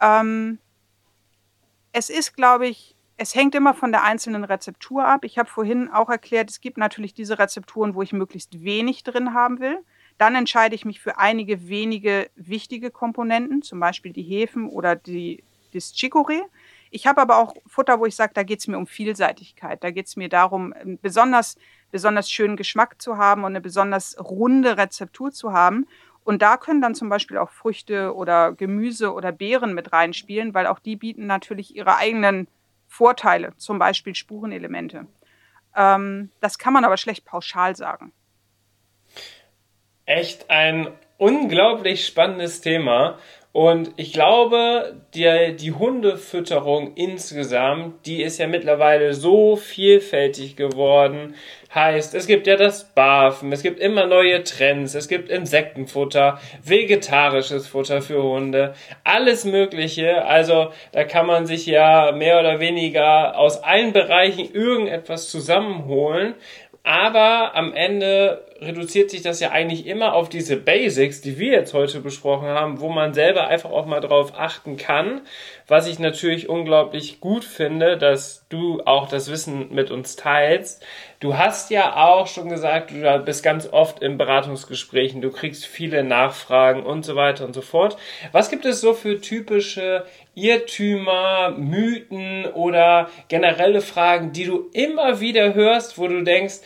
Ähm, 0.00 0.58
es 1.92 2.10
ist, 2.10 2.34
glaube 2.34 2.66
ich, 2.66 2.91
es 3.16 3.34
hängt 3.34 3.54
immer 3.54 3.74
von 3.74 3.92
der 3.92 4.02
einzelnen 4.02 4.44
Rezeptur 4.44 5.04
ab. 5.04 5.24
Ich 5.24 5.38
habe 5.38 5.48
vorhin 5.48 5.90
auch 5.90 6.08
erklärt, 6.08 6.50
es 6.50 6.60
gibt 6.60 6.78
natürlich 6.78 7.14
diese 7.14 7.38
Rezepturen, 7.38 7.94
wo 7.94 8.02
ich 8.02 8.12
möglichst 8.12 8.64
wenig 8.64 9.04
drin 9.04 9.34
haben 9.34 9.60
will. 9.60 9.78
Dann 10.18 10.34
entscheide 10.34 10.74
ich 10.74 10.84
mich 10.84 11.00
für 11.00 11.18
einige 11.18 11.68
wenige 11.68 12.30
wichtige 12.36 12.90
Komponenten, 12.90 13.62
zum 13.62 13.80
Beispiel 13.80 14.12
die 14.12 14.22
Hefen 14.22 14.68
oder 14.68 14.96
die, 14.96 15.42
das 15.72 15.94
Chicorée. 15.94 16.42
Ich 16.90 17.06
habe 17.06 17.20
aber 17.20 17.38
auch 17.38 17.54
Futter, 17.66 18.00
wo 18.00 18.06
ich 18.06 18.14
sage, 18.14 18.32
da 18.34 18.42
geht 18.42 18.60
es 18.60 18.68
mir 18.68 18.76
um 18.76 18.86
Vielseitigkeit. 18.86 19.82
Da 19.82 19.90
geht 19.90 20.06
es 20.06 20.16
mir 20.16 20.28
darum, 20.28 20.72
einen 20.72 20.98
besonders, 20.98 21.56
besonders 21.90 22.30
schönen 22.30 22.56
Geschmack 22.56 23.00
zu 23.00 23.16
haben 23.16 23.44
und 23.44 23.52
eine 23.52 23.60
besonders 23.60 24.16
runde 24.18 24.76
Rezeptur 24.76 25.32
zu 25.32 25.52
haben. 25.52 25.86
Und 26.24 26.42
da 26.42 26.56
können 26.56 26.80
dann 26.80 26.94
zum 26.94 27.08
Beispiel 27.08 27.38
auch 27.38 27.50
Früchte 27.50 28.14
oder 28.14 28.52
Gemüse 28.52 29.12
oder 29.12 29.32
Beeren 29.32 29.74
mit 29.74 29.92
reinspielen, 29.92 30.54
weil 30.54 30.66
auch 30.66 30.78
die 30.78 30.96
bieten 30.96 31.26
natürlich 31.26 31.74
ihre 31.74 31.96
eigenen 31.96 32.46
Vorteile, 32.92 33.56
zum 33.56 33.78
Beispiel 33.78 34.14
Spurenelemente. 34.14 35.06
Ähm, 35.74 36.30
das 36.40 36.58
kann 36.58 36.74
man 36.74 36.84
aber 36.84 36.98
schlecht 36.98 37.24
pauschal 37.24 37.74
sagen. 37.74 38.12
Echt 40.04 40.50
ein 40.50 40.88
unglaublich 41.16 42.06
spannendes 42.06 42.60
Thema. 42.60 43.18
Und 43.52 43.92
ich 43.96 44.14
glaube, 44.14 44.94
die, 45.14 45.54
die 45.56 45.72
Hundefütterung 45.72 46.94
insgesamt, 46.94 48.06
die 48.06 48.22
ist 48.22 48.38
ja 48.38 48.46
mittlerweile 48.46 49.12
so 49.12 49.56
vielfältig 49.56 50.56
geworden, 50.56 51.34
Heißt, 51.74 52.14
es 52.14 52.26
gibt 52.26 52.46
ja 52.46 52.56
das 52.56 52.84
Barfen, 52.92 53.50
es 53.50 53.62
gibt 53.62 53.80
immer 53.80 54.06
neue 54.06 54.44
Trends, 54.44 54.94
es 54.94 55.08
gibt 55.08 55.30
Insektenfutter, 55.30 56.38
vegetarisches 56.62 57.66
Futter 57.66 58.02
für 58.02 58.22
Hunde, 58.22 58.74
alles 59.04 59.46
Mögliche. 59.46 60.26
Also 60.26 60.70
da 60.92 61.04
kann 61.04 61.24
man 61.24 61.46
sich 61.46 61.64
ja 61.64 62.12
mehr 62.12 62.38
oder 62.40 62.60
weniger 62.60 63.38
aus 63.38 63.62
allen 63.62 63.94
Bereichen 63.94 64.52
irgendetwas 64.52 65.30
zusammenholen. 65.30 66.34
Aber 66.82 67.54
am 67.54 67.72
Ende 67.72 68.44
reduziert 68.62 69.10
sich 69.10 69.22
das 69.22 69.40
ja 69.40 69.50
eigentlich 69.50 69.86
immer 69.86 70.14
auf 70.14 70.28
diese 70.28 70.56
Basics, 70.56 71.20
die 71.20 71.38
wir 71.38 71.52
jetzt 71.52 71.74
heute 71.74 72.00
besprochen 72.00 72.48
haben, 72.48 72.80
wo 72.80 72.88
man 72.88 73.14
selber 73.14 73.48
einfach 73.48 73.70
auch 73.70 73.86
mal 73.86 74.00
drauf 74.00 74.32
achten 74.36 74.76
kann. 74.76 75.22
Was 75.66 75.86
ich 75.86 75.98
natürlich 75.98 76.48
unglaublich 76.48 77.20
gut 77.20 77.44
finde, 77.44 77.98
dass 77.98 78.46
du 78.48 78.82
auch 78.84 79.08
das 79.08 79.30
Wissen 79.30 79.72
mit 79.72 79.90
uns 79.90 80.16
teilst. 80.16 80.84
Du 81.20 81.38
hast 81.38 81.70
ja 81.70 81.96
auch 81.96 82.26
schon 82.26 82.48
gesagt, 82.48 82.90
du 82.90 83.22
bist 83.24 83.42
ganz 83.42 83.68
oft 83.72 84.02
in 84.02 84.18
Beratungsgesprächen, 84.18 85.22
du 85.22 85.30
kriegst 85.30 85.64
viele 85.64 86.02
Nachfragen 86.02 86.82
und 86.84 87.04
so 87.04 87.14
weiter 87.16 87.44
und 87.44 87.54
so 87.54 87.62
fort. 87.62 87.96
Was 88.32 88.50
gibt 88.50 88.64
es 88.64 88.80
so 88.80 88.92
für 88.92 89.20
typische 89.20 90.04
Irrtümer, 90.34 91.54
Mythen 91.56 92.46
oder 92.46 93.08
generelle 93.28 93.80
Fragen, 93.80 94.32
die 94.32 94.44
du 94.44 94.68
immer 94.72 95.20
wieder 95.20 95.54
hörst, 95.54 95.98
wo 95.98 96.08
du 96.08 96.22
denkst, 96.22 96.56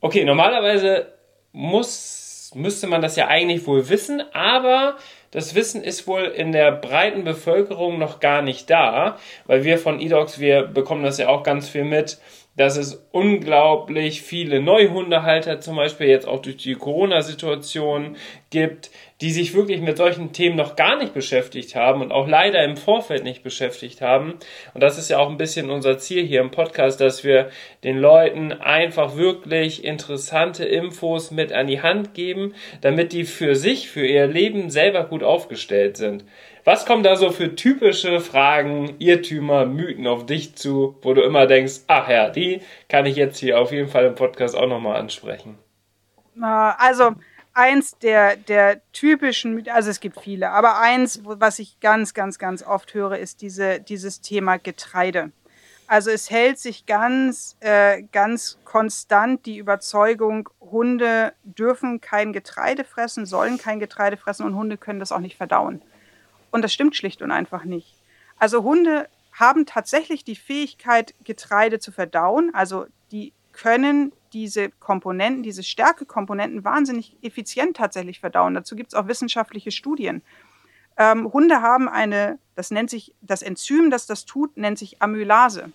okay, 0.00 0.24
normalerweise 0.24 1.17
muss, 1.58 2.52
müsste 2.54 2.86
man 2.86 3.02
das 3.02 3.16
ja 3.16 3.26
eigentlich 3.26 3.66
wohl 3.66 3.88
wissen, 3.88 4.22
aber 4.32 4.96
das 5.32 5.56
Wissen 5.56 5.82
ist 5.82 6.06
wohl 6.06 6.22
in 6.22 6.52
der 6.52 6.70
breiten 6.70 7.24
Bevölkerung 7.24 7.98
noch 7.98 8.20
gar 8.20 8.42
nicht 8.42 8.70
da, 8.70 9.18
weil 9.46 9.64
wir 9.64 9.78
von 9.78 10.00
eDogs, 10.00 10.38
wir 10.38 10.62
bekommen 10.62 11.02
das 11.02 11.18
ja 11.18 11.28
auch 11.28 11.42
ganz 11.42 11.68
viel 11.68 11.84
mit, 11.84 12.18
dass 12.58 12.76
es 12.76 13.06
unglaublich 13.12 14.22
viele 14.22 14.60
Neuhundehalter 14.60 15.60
zum 15.60 15.76
Beispiel 15.76 16.08
jetzt 16.08 16.26
auch 16.26 16.42
durch 16.42 16.56
die 16.56 16.74
Corona-Situation 16.74 18.16
gibt, 18.50 18.90
die 19.20 19.30
sich 19.30 19.54
wirklich 19.54 19.80
mit 19.80 19.96
solchen 19.96 20.32
Themen 20.32 20.56
noch 20.56 20.74
gar 20.74 20.98
nicht 20.98 21.14
beschäftigt 21.14 21.76
haben 21.76 22.02
und 22.02 22.10
auch 22.10 22.26
leider 22.26 22.64
im 22.64 22.76
Vorfeld 22.76 23.22
nicht 23.22 23.44
beschäftigt 23.44 24.00
haben. 24.00 24.34
Und 24.74 24.82
das 24.82 24.98
ist 24.98 25.08
ja 25.08 25.18
auch 25.18 25.30
ein 25.30 25.36
bisschen 25.36 25.70
unser 25.70 25.98
Ziel 25.98 26.26
hier 26.26 26.40
im 26.40 26.50
Podcast, 26.50 27.00
dass 27.00 27.22
wir 27.22 27.50
den 27.84 27.98
Leuten 27.98 28.52
einfach 28.52 29.16
wirklich 29.16 29.84
interessante 29.84 30.64
Infos 30.64 31.30
mit 31.30 31.52
an 31.52 31.68
die 31.68 31.80
Hand 31.80 32.14
geben, 32.14 32.54
damit 32.80 33.12
die 33.12 33.24
für 33.24 33.54
sich, 33.54 33.88
für 33.88 34.06
ihr 34.06 34.26
Leben 34.26 34.70
selber 34.70 35.04
gut 35.04 35.22
aufgestellt 35.22 35.96
sind. 35.96 36.24
Was 36.68 36.84
kommen 36.84 37.02
da 37.02 37.16
so 37.16 37.30
für 37.30 37.54
typische 37.56 38.20
Fragen, 38.20 38.96
Irrtümer, 38.98 39.64
Mythen 39.64 40.06
auf 40.06 40.26
dich 40.26 40.54
zu, 40.54 40.98
wo 41.00 41.14
du 41.14 41.22
immer 41.22 41.46
denkst, 41.46 41.84
ach 41.86 42.10
ja, 42.10 42.28
die 42.28 42.60
kann 42.90 43.06
ich 43.06 43.16
jetzt 43.16 43.38
hier 43.38 43.58
auf 43.58 43.72
jeden 43.72 43.88
Fall 43.88 44.04
im 44.04 44.14
Podcast 44.14 44.54
auch 44.54 44.66
nochmal 44.66 45.00
ansprechen? 45.00 45.56
Also, 46.38 47.12
eins 47.54 47.96
der, 47.96 48.36
der 48.36 48.82
typischen, 48.92 49.66
also 49.70 49.88
es 49.88 49.98
gibt 49.98 50.20
viele, 50.20 50.50
aber 50.50 50.78
eins, 50.78 51.22
was 51.24 51.58
ich 51.58 51.80
ganz, 51.80 52.12
ganz, 52.12 52.38
ganz 52.38 52.62
oft 52.62 52.92
höre, 52.92 53.16
ist 53.16 53.40
diese, 53.40 53.80
dieses 53.80 54.20
Thema 54.20 54.58
Getreide. 54.58 55.32
Also 55.86 56.10
es 56.10 56.28
hält 56.28 56.58
sich 56.58 56.84
ganz, 56.84 57.56
äh, 57.60 58.02
ganz 58.12 58.58
konstant 58.66 59.46
die 59.46 59.56
Überzeugung, 59.56 60.50
Hunde 60.60 61.32
dürfen 61.44 62.02
kein 62.02 62.34
Getreide 62.34 62.84
fressen, 62.84 63.24
sollen 63.24 63.56
kein 63.56 63.80
Getreide 63.80 64.18
fressen 64.18 64.44
und 64.44 64.54
Hunde 64.54 64.76
können 64.76 65.00
das 65.00 65.12
auch 65.12 65.20
nicht 65.20 65.38
verdauen. 65.38 65.80
Und 66.50 66.62
das 66.62 66.72
stimmt 66.72 66.96
schlicht 66.96 67.22
und 67.22 67.30
einfach 67.30 67.64
nicht. 67.64 67.94
Also 68.38 68.62
Hunde 68.62 69.08
haben 69.32 69.66
tatsächlich 69.66 70.24
die 70.24 70.36
Fähigkeit, 70.36 71.14
Getreide 71.24 71.78
zu 71.78 71.92
verdauen. 71.92 72.50
Also 72.54 72.86
die 73.12 73.32
können 73.52 74.12
diese 74.32 74.70
Komponenten, 74.70 75.42
diese 75.42 75.62
Stärkekomponenten 75.62 76.64
wahnsinnig 76.64 77.16
effizient 77.22 77.76
tatsächlich 77.76 78.20
verdauen. 78.20 78.54
Dazu 78.54 78.76
gibt 78.76 78.92
es 78.92 78.94
auch 78.94 79.08
wissenschaftliche 79.08 79.70
Studien. 79.70 80.22
Ähm, 80.96 81.32
Hunde 81.32 81.62
haben 81.62 81.88
eine, 81.88 82.38
das 82.54 82.70
nennt 82.70 82.90
sich, 82.90 83.14
das 83.20 83.42
Enzym, 83.42 83.90
das 83.90 84.06
das 84.06 84.24
tut, 84.24 84.56
nennt 84.56 84.78
sich 84.78 85.00
Amylase. 85.00 85.72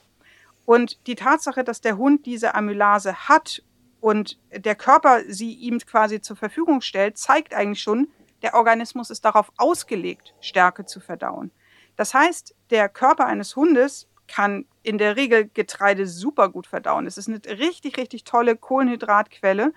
Und 0.66 1.08
die 1.08 1.16
Tatsache, 1.16 1.64
dass 1.64 1.82
der 1.82 1.98
Hund 1.98 2.26
diese 2.26 2.56
Amylase 2.56 3.28
hat 3.28 3.64
und 4.02 4.38
der 4.52 4.76
Körper 4.76 5.22
sie 5.28 5.54
ihm 5.54 5.80
quasi 5.80 6.22
zur 6.22 6.36
Verfügung 6.36 6.82
stellt, 6.82 7.18
zeigt 7.18 7.54
eigentlich 7.54 7.82
schon, 7.82 8.08
der 8.44 8.54
Organismus 8.54 9.10
ist 9.10 9.26
darauf 9.26 9.52
ausgelegt, 9.58 10.36
Stärke 10.42 10.86
zu 10.86 11.00
verdauen. 11.00 11.52
Das 11.96 12.14
heißt, 12.14 12.56
der 12.70 12.90
Körper 12.90 13.26
eines 13.26 13.56
Hundes 13.56 14.08
kann 14.28 14.66
in 14.84 14.98
der 14.98 15.16
Regel 15.16 15.50
Getreide 15.54 16.08
super 16.08 16.50
gut 16.50 16.68
verdauen. 16.68 17.08
Es 17.08 17.18
ist 17.18 17.28
eine 17.28 17.42
richtig, 17.60 17.98
richtig 17.98 18.24
tolle 18.24 18.56
Kohlenhydratquelle. 18.56 19.74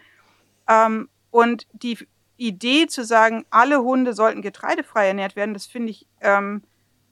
Ähm, 0.68 1.08
und 1.30 1.66
die 1.72 1.98
Idee 2.36 2.86
zu 2.86 3.04
sagen, 3.04 3.44
alle 3.50 3.82
Hunde 3.82 4.12
sollten 4.12 4.42
getreidefrei 4.42 5.08
ernährt 5.08 5.36
werden, 5.36 5.54
das 5.54 5.66
finde 5.66 5.90
ich, 5.90 6.06
ähm, 6.20 6.62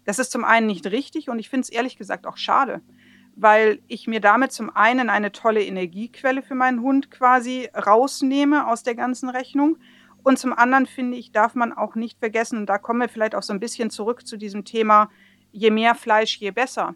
das 0.04 0.18
ist 0.18 0.32
zum 0.32 0.44
einen 0.44 0.66
nicht 0.66 0.86
richtig 0.86 1.28
und 1.30 1.38
ich 1.38 1.48
finde 1.48 1.62
es 1.62 1.70
ehrlich 1.70 1.96
gesagt 1.96 2.26
auch 2.26 2.36
schade, 2.36 2.82
weil 3.36 3.80
ich 3.88 4.06
mir 4.06 4.20
damit 4.20 4.52
zum 4.52 4.74
einen 4.74 5.08
eine 5.08 5.32
tolle 5.32 5.64
Energiequelle 5.64 6.42
für 6.42 6.54
meinen 6.54 6.82
Hund 6.82 7.10
quasi 7.10 7.70
rausnehme 7.74 8.66
aus 8.66 8.82
der 8.82 8.94
ganzen 8.94 9.28
Rechnung 9.30 9.78
und 10.24 10.38
zum 10.38 10.54
anderen 10.54 10.86
finde 10.86 11.18
ich, 11.18 11.32
darf 11.32 11.54
man 11.54 11.72
auch 11.72 11.94
nicht 11.94 12.18
vergessen, 12.18 12.58
und 12.60 12.66
da 12.66 12.78
kommen 12.78 13.00
wir 13.00 13.08
vielleicht 13.08 13.34
auch 13.34 13.42
so 13.42 13.52
ein 13.52 13.60
bisschen 13.60 13.90
zurück 13.90 14.26
zu 14.26 14.38
diesem 14.38 14.64
Thema, 14.64 15.10
je 15.52 15.70
mehr 15.70 15.94
Fleisch, 15.94 16.38
je 16.38 16.50
besser. 16.50 16.94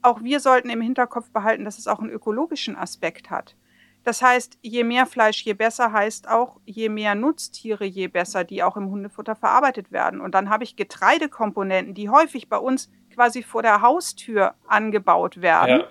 Auch 0.00 0.22
wir 0.22 0.40
sollten 0.40 0.70
im 0.70 0.80
Hinterkopf 0.80 1.30
behalten, 1.30 1.64
dass 1.64 1.78
es 1.78 1.86
auch 1.86 2.00
einen 2.00 2.10
ökologischen 2.10 2.74
Aspekt 2.74 3.30
hat. 3.30 3.56
Das 4.04 4.22
heißt, 4.22 4.58
je 4.62 4.84
mehr 4.84 5.04
Fleisch, 5.04 5.42
je 5.42 5.52
besser 5.52 5.92
heißt 5.92 6.28
auch, 6.28 6.58
je 6.64 6.88
mehr 6.88 7.14
Nutztiere, 7.14 7.84
je 7.84 8.06
besser, 8.06 8.44
die 8.44 8.62
auch 8.62 8.76
im 8.76 8.88
Hundefutter 8.88 9.36
verarbeitet 9.36 9.92
werden. 9.92 10.20
Und 10.20 10.34
dann 10.34 10.48
habe 10.48 10.64
ich 10.64 10.76
Getreidekomponenten, 10.76 11.92
die 11.92 12.08
häufig 12.08 12.48
bei 12.48 12.56
uns 12.56 12.88
quasi 13.12 13.42
vor 13.42 13.62
der 13.62 13.82
Haustür 13.82 14.54
angebaut 14.66 15.42
werden, 15.42 15.80
ja. 15.80 15.88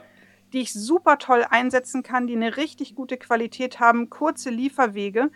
die 0.53 0.61
ich 0.61 0.73
super 0.73 1.19
toll 1.19 1.45
einsetzen 1.47 2.01
kann, 2.01 2.25
die 2.25 2.35
eine 2.35 2.57
richtig 2.57 2.95
gute 2.95 3.17
Qualität 3.17 3.79
haben, 3.79 4.09
kurze 4.09 4.49
Lieferwege 4.49 5.29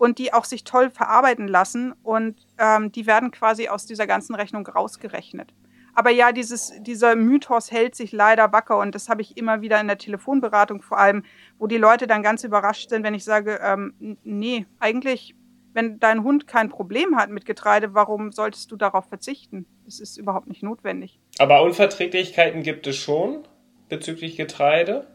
und 0.00 0.16
die 0.16 0.32
auch 0.32 0.46
sich 0.46 0.64
toll 0.64 0.88
verarbeiten 0.88 1.46
lassen 1.46 1.92
und 2.02 2.46
ähm, 2.56 2.90
die 2.90 3.06
werden 3.06 3.30
quasi 3.30 3.68
aus 3.68 3.84
dieser 3.84 4.06
ganzen 4.06 4.34
Rechnung 4.34 4.66
rausgerechnet. 4.66 5.52
Aber 5.92 6.08
ja, 6.08 6.32
dieses, 6.32 6.72
dieser 6.80 7.16
Mythos 7.16 7.70
hält 7.70 7.94
sich 7.94 8.10
leider 8.10 8.50
wacker 8.50 8.78
und 8.78 8.94
das 8.94 9.10
habe 9.10 9.20
ich 9.20 9.36
immer 9.36 9.60
wieder 9.60 9.78
in 9.78 9.88
der 9.88 9.98
Telefonberatung 9.98 10.80
vor 10.80 10.98
allem, 10.98 11.22
wo 11.58 11.66
die 11.66 11.76
Leute 11.76 12.06
dann 12.06 12.22
ganz 12.22 12.44
überrascht 12.44 12.88
sind, 12.88 13.04
wenn 13.04 13.12
ich 13.12 13.24
sage, 13.24 13.60
ähm, 13.62 14.16
nee, 14.24 14.64
eigentlich, 14.78 15.34
wenn 15.74 16.00
dein 16.00 16.24
Hund 16.24 16.46
kein 16.46 16.70
Problem 16.70 17.16
hat 17.16 17.28
mit 17.28 17.44
Getreide, 17.44 17.92
warum 17.92 18.32
solltest 18.32 18.72
du 18.72 18.76
darauf 18.76 19.04
verzichten? 19.04 19.66
Das 19.84 20.00
ist 20.00 20.16
überhaupt 20.16 20.46
nicht 20.46 20.62
notwendig. 20.62 21.20
Aber 21.38 21.62
Unverträglichkeiten 21.62 22.62
gibt 22.62 22.86
es 22.86 22.96
schon 22.96 23.46
bezüglich 23.90 24.38
Getreide? 24.38 25.08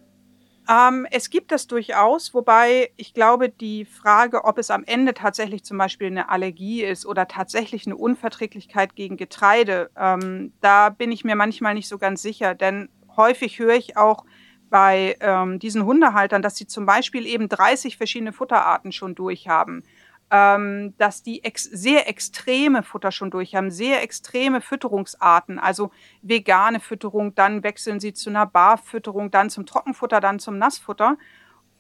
Ähm, 0.70 1.06
es 1.12 1.30
gibt 1.30 1.52
das 1.52 1.68
durchaus, 1.68 2.34
wobei 2.34 2.92
ich 2.98 3.14
glaube, 3.14 3.50
die 3.50 3.86
Frage, 3.86 4.46
ob 4.46 4.58
es 4.58 4.72
am 4.72 4.84
Ende 4.84 5.14
tatsächlich 5.14 5.64
zum 5.64 5.78
Beispiel 5.78 6.08
eine 6.08 6.30
Allergie 6.30 6.84
ist 6.84 7.06
oder 7.06 7.28
tatsächlich 7.28 7.86
eine 7.86 7.96
Unverträglichkeit 7.96 8.96
gegen 8.96 9.18
Getreide, 9.18 9.92
ähm, 9.98 10.54
da 10.62 10.90
bin 10.90 11.12
ich 11.12 11.24
mir 11.24 11.36
manchmal 11.36 11.76
nicht 11.76 11.88
so 11.88 11.98
ganz 11.98 12.22
sicher, 12.22 12.56
denn 12.56 12.90
häufig 13.16 13.60
höre 13.60 13.76
ich 13.76 13.98
auch 13.98 14.26
bei 14.70 15.16
ähm, 15.20 15.60
diesen 15.60 15.86
Hundehaltern, 15.86 16.42
dass 16.42 16.58
sie 16.58 16.68
zum 16.68 16.86
Beispiel 16.86 17.28
eben 17.28 17.48
30 17.48 17.98
verschiedene 17.98 18.34
Futterarten 18.34 18.92
schon 18.92 19.14
durchhaben 19.16 19.84
ähm, 20.32 20.94
dass 20.98 21.24
die 21.24 21.44
ex 21.44 21.64
sehr 21.64 22.10
extreme 22.10 22.84
Futter 22.84 23.12
schon 23.12 23.32
durch 23.32 23.56
haben, 23.56 23.72
sehr 23.72 24.02
extreme 24.02 24.62
Fütterungsarten, 24.62 25.60
also 25.60 25.92
vegane 26.22 26.80
Fütterung, 26.80 27.36
dann 27.36 27.64
wechseln 27.64 28.00
sie 28.00 28.14
zu 28.14 28.30
einer 28.30 28.46
Barfütterung, 28.46 29.32
dann 29.32 29.50
zum 29.50 29.66
Trockenfutter, 29.66 30.20
dann 30.20 30.40
zum 30.40 30.58
Nassfutter 30.58 31.18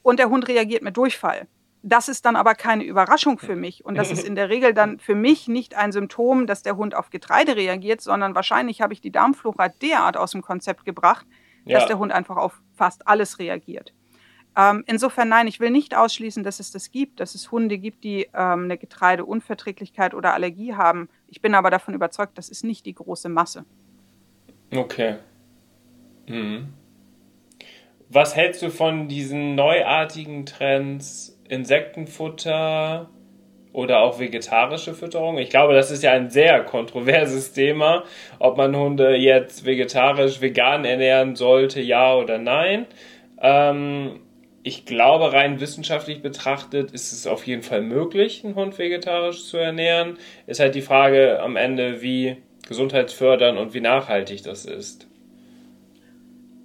und 0.03 0.19
der 0.19 0.29
Hund 0.29 0.47
reagiert 0.47 0.83
mit 0.83 0.95
Durchfall. 0.95 1.47
Das 1.87 2.09
ist 2.09 2.25
dann 2.25 2.35
aber 2.35 2.55
keine 2.55 2.83
Überraschung 2.83 3.37
für 3.37 3.55
mich. 3.55 3.85
Und 3.85 3.93
das 3.95 4.09
ist 4.11 4.23
in 4.23 4.33
der 4.33 4.49
Regel 4.49 4.73
dann 4.73 4.97
für 4.97 5.13
mich 5.13 5.47
nicht 5.47 5.75
ein 5.75 5.91
Symptom, 5.91 6.47
dass 6.47 6.63
der 6.63 6.77
Hund 6.77 6.95
auf 6.95 7.11
Getreide 7.11 7.55
reagiert, 7.55 8.01
sondern 8.01 8.33
wahrscheinlich 8.33 8.81
habe 8.81 8.93
ich 8.93 9.01
die 9.01 9.11
Darmflora 9.11 9.69
derart 9.69 10.17
aus 10.17 10.31
dem 10.31 10.41
Konzept 10.41 10.83
gebracht, 10.83 11.27
dass 11.65 11.83
ja. 11.83 11.87
der 11.87 11.99
Hund 11.99 12.11
einfach 12.11 12.37
auf 12.37 12.59
fast 12.73 13.07
alles 13.07 13.37
reagiert. 13.37 13.93
Ähm, 14.57 14.83
insofern 14.87 15.29
nein, 15.29 15.47
ich 15.47 15.59
will 15.59 15.69
nicht 15.69 15.95
ausschließen, 15.95 16.43
dass 16.43 16.59
es 16.59 16.71
das 16.71 16.91
gibt, 16.91 17.19
dass 17.19 17.35
es 17.35 17.51
Hunde 17.51 17.77
gibt, 17.77 18.03
die 18.03 18.27
ähm, 18.33 18.63
eine 18.63 18.77
Getreideunverträglichkeit 18.77 20.13
oder 20.13 20.33
Allergie 20.33 20.73
haben. 20.73 21.09
Ich 21.27 21.41
bin 21.41 21.55
aber 21.55 21.69
davon 21.69 21.93
überzeugt, 21.93 22.37
das 22.37 22.49
ist 22.49 22.63
nicht 22.63 22.85
die 22.85 22.93
große 22.93 23.27
Masse. 23.29 23.65
Okay. 24.73 25.15
Mhm. 26.27 26.73
Was 28.09 28.35
hältst 28.35 28.61
du 28.61 28.69
von 28.69 29.07
diesen 29.07 29.55
neuartigen 29.55 30.45
Trends, 30.45 31.37
Insektenfutter 31.49 33.09
oder 33.73 33.99
auch 33.99 34.19
vegetarische 34.19 34.93
Fütterung? 34.93 35.37
Ich 35.37 35.49
glaube, 35.49 35.73
das 35.73 35.91
ist 35.91 36.03
ja 36.03 36.11
ein 36.11 36.29
sehr 36.29 36.63
kontroverses 36.63 37.51
Thema, 37.51 38.03
ob 38.39 38.57
man 38.57 38.75
Hunde 38.75 39.15
jetzt 39.15 39.65
vegetarisch, 39.65 40.39
vegan 40.39 40.85
ernähren 40.85 41.35
sollte, 41.35 41.81
ja 41.81 42.15
oder 42.15 42.37
nein. 42.37 42.85
Ähm, 43.41 44.21
ich 44.65 44.83
glaube, 44.83 45.31
rein 45.31 45.59
wissenschaftlich 45.59 46.23
betrachtet 46.23 46.89
ist 46.89 47.11
es 47.11 47.27
auf 47.27 47.45
jeden 47.45 47.61
Fall 47.61 47.83
möglich, 47.83 48.43
einen 48.43 48.55
Hund 48.55 48.79
vegetarisch 48.79 49.45
zu 49.45 49.57
ernähren. 49.57 50.17
Ist 50.47 50.59
halt 50.59 50.73
die 50.73 50.81
Frage 50.81 51.39
am 51.39 51.55
Ende, 51.55 52.01
wie 52.01 52.37
gesundheitsfördernd 52.67 53.59
und 53.59 53.75
wie 53.75 53.79
nachhaltig 53.79 54.41
das 54.41 54.65
ist. 54.65 55.07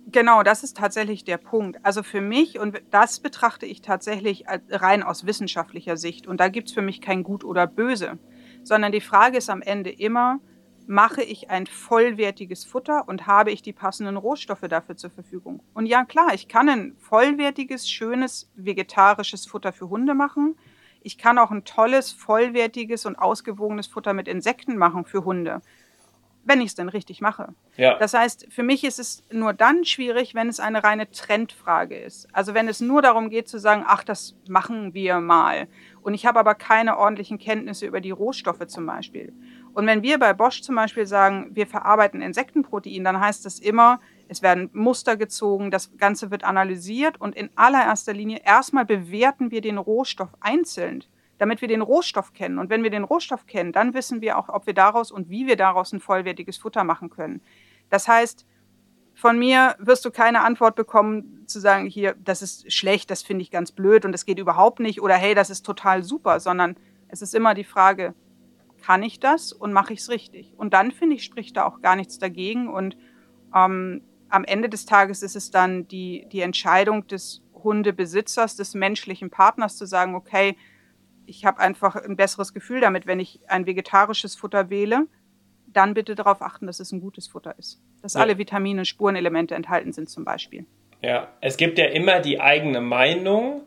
Genau, 0.07 0.43
das 0.43 0.65
ist 0.65 0.79
tatsächlich 0.79 1.25
der 1.25 1.37
Punkt. 1.37 1.79
Also 1.83 2.03
für 2.03 2.23
mich, 2.23 2.59
und 2.59 2.81
das 2.91 3.21
betrachte 3.21 3.67
ich 3.67 3.83
tatsächlich 3.83 4.45
rein 4.71 5.03
aus 5.03 5.27
wissenschaftlicher 5.27 5.99
Sicht, 5.99 6.27
und 6.27 6.41
da 6.41 6.49
gibt 6.49 6.69
es 6.69 6.75
für 6.75 6.83
mich 6.83 7.03
kein 7.03 7.23
Gut 7.23 7.45
oder 7.45 7.67
Böse, 7.67 8.19
sondern 8.63 8.93
die 8.93 9.03
Frage 9.03 9.37
ist 9.37 9.51
am 9.51 9.61
Ende 9.61 9.91
immer, 9.91 10.41
mache 10.91 11.22
ich 11.22 11.51
ein 11.51 11.68
vollwertiges 11.68 12.64
Futter 12.64 13.07
und 13.07 13.28
habe 13.28 13.53
ich 13.53 13.62
die 13.62 13.72
passenden 13.72 14.16
Rohstoffe 14.16 14.66
dafür 14.68 14.97
zur 14.97 15.11
Verfügung? 15.11 15.62
Und 15.72 15.86
ja, 15.86 16.05
klar, 16.05 16.34
ich 16.34 16.49
kann 16.49 16.68
ein 16.68 16.97
vollwertiges, 16.99 17.88
schönes, 17.88 18.51
vegetarisches 18.57 19.47
Futter 19.47 19.72
für 19.72 19.88
Hunde 19.88 20.14
machen. 20.14 20.59
Ich 21.01 21.16
kann 21.16 21.38
auch 21.38 21.53
ein 21.53 21.64
tolles, 21.64 22.11
vollwertiges 22.11 23.07
und 23.07 23.14
ausgewogenes 23.14 23.86
Futter 23.86 24.14
mit 24.14 24.26
Insekten 24.26 24.76
machen 24.76 25.05
für 25.05 25.24
Hunde 25.24 25.62
wenn 26.45 26.61
ich 26.61 26.68
es 26.68 26.74
denn 26.74 26.88
richtig 26.88 27.20
mache. 27.20 27.55
Ja. 27.76 27.97
Das 27.99 28.14
heißt, 28.14 28.47
für 28.51 28.62
mich 28.62 28.84
ist 28.84 28.99
es 28.99 29.22
nur 29.30 29.53
dann 29.53 29.84
schwierig, 29.84 30.34
wenn 30.34 30.49
es 30.49 30.61
eine 30.61 30.82
reine 30.82 31.11
Trendfrage 31.11 31.97
ist. 31.97 32.28
Also 32.32 32.55
wenn 32.55 32.68
es 32.68 32.80
nur 32.80 33.03
darum 33.03 33.30
geht 33.30 33.49
zu 33.49 33.59
sagen, 33.59 33.84
ach, 33.86 34.05
das 34.05 34.36
machen 34.49 34.95
wir 34.95 35.20
mal. 35.20 35.68
Und 36.03 36.14
ich 36.14 36.26
habe 36.26 36.38
aber 36.38 36.55
keine 36.55 36.97
ordentlichen 36.99 37.38
Kenntnisse 37.38 37.86
über 37.86 38.01
die 38.01 38.11
Rohstoffe 38.11 38.66
zum 38.66 38.86
Beispiel. 38.86 39.32
Und 39.73 39.87
wenn 39.87 40.03
wir 40.03 40.18
bei 40.18 40.33
Bosch 40.33 40.62
zum 40.62 40.75
Beispiel 40.75 41.07
sagen, 41.07 41.51
wir 41.53 41.66
verarbeiten 41.66 42.23
Insektenprotein, 42.23 43.05
dann 43.05 43.21
heißt 43.21 43.45
das 43.45 43.59
immer, 43.59 44.01
es 44.29 44.43
werden 44.43 44.71
Muster 44.73 45.16
gezogen, 45.16 45.71
das 45.71 45.97
Ganze 45.97 46.31
wird 46.31 46.45
analysiert 46.45 47.21
und 47.21 47.35
in 47.35 47.51
allererster 47.57 48.12
Linie 48.12 48.41
erstmal 48.45 48.85
bewerten 48.85 49.51
wir 49.51 49.61
den 49.61 49.79
Rohstoff 49.79 50.31
einzeln 50.41 51.05
damit 51.41 51.62
wir 51.62 51.68
den 51.68 51.81
Rohstoff 51.81 52.35
kennen. 52.35 52.59
Und 52.59 52.68
wenn 52.68 52.83
wir 52.83 52.91
den 52.91 53.03
Rohstoff 53.03 53.47
kennen, 53.47 53.73
dann 53.73 53.95
wissen 53.95 54.21
wir 54.21 54.37
auch, 54.37 54.51
ob 54.51 54.66
wir 54.66 54.75
daraus 54.75 55.11
und 55.11 55.31
wie 55.31 55.47
wir 55.47 55.57
daraus 55.57 55.91
ein 55.91 55.99
vollwertiges 55.99 56.59
Futter 56.59 56.85
machen 56.85 57.09
können. 57.09 57.41
Das 57.89 58.07
heißt, 58.07 58.45
von 59.14 59.39
mir 59.39 59.75
wirst 59.79 60.05
du 60.05 60.11
keine 60.11 60.43
Antwort 60.43 60.77
bekommen, 60.77 61.45
zu 61.47 61.59
sagen, 61.59 61.87
hier, 61.87 62.14
das 62.23 62.43
ist 62.43 62.71
schlecht, 62.71 63.11
das 63.11 63.23
finde 63.23 63.43
ich 63.43 63.51
ganz 63.51 63.73
blöd 63.73 64.05
und 64.05 64.12
das 64.12 64.27
geht 64.27 64.39
überhaupt 64.39 64.81
nicht 64.81 65.01
oder 65.01 65.14
hey, 65.14 65.35
das 65.35 65.49
ist 65.49 65.64
total 65.64 66.03
super, 66.03 66.41
sondern 66.41 66.77
es 67.09 67.23
ist 67.23 67.35
immer 67.35 67.55
die 67.55 67.64
Frage, 67.64 68.14
kann 68.81 69.03
ich 69.03 69.20
das 69.20 69.53
und 69.53 69.72
mache 69.72 69.93
ich 69.93 70.01
es 70.01 70.09
richtig? 70.09 70.53
Und 70.57 70.74
dann 70.74 70.91
finde 70.91 71.16
ich, 71.16 71.24
spricht 71.24 71.57
da 71.57 71.64
auch 71.64 71.81
gar 71.81 71.97
nichts 71.97 72.18
dagegen. 72.18 72.68
Und 72.68 72.97
ähm, 73.55 74.03
am 74.28 74.45
Ende 74.45 74.68
des 74.68 74.87
Tages 74.87 75.22
ist 75.22 75.37
es 75.37 75.51
dann 75.51 75.89
die, 75.89 76.26
die 76.33 76.41
Entscheidung 76.41 77.07
des 77.07 77.43
Hundebesitzers, 77.55 78.57
des 78.57 78.74
menschlichen 78.74 79.31
Partners 79.31 79.76
zu 79.76 79.87
sagen, 79.87 80.14
okay, 80.14 80.57
ich 81.26 81.45
habe 81.45 81.61
einfach 81.61 81.97
ein 81.97 82.16
besseres 82.16 82.53
Gefühl 82.53 82.81
damit, 82.81 83.07
wenn 83.07 83.20
ich 83.20 83.41
ein 83.49 83.66
vegetarisches 83.66 84.35
Futter 84.35 84.70
wähle, 84.70 85.07
dann 85.66 85.95
bitte 85.95 86.14
darauf 86.14 86.43
achten, 86.43 86.66
dass 86.66 86.81
es 86.81 86.93
ein 86.93 87.01
gutes 87.01 87.28
Futter 87.28 87.55
ist. 87.59 87.81
Dass 88.03 88.14
ja. 88.14 88.20
alle 88.20 88.39
Vitamine 88.39 88.81
und 88.81 88.87
Spurenelemente 88.87 89.55
enthalten 89.55 89.93
sind 89.93 90.09
zum 90.09 90.24
Beispiel. 90.24 90.66
Ja, 91.03 91.28
es 91.41 91.57
gibt 91.57 91.78
ja 91.78 91.87
immer 91.87 92.20
die 92.20 92.41
eigene 92.41 92.81
Meinung 92.81 93.62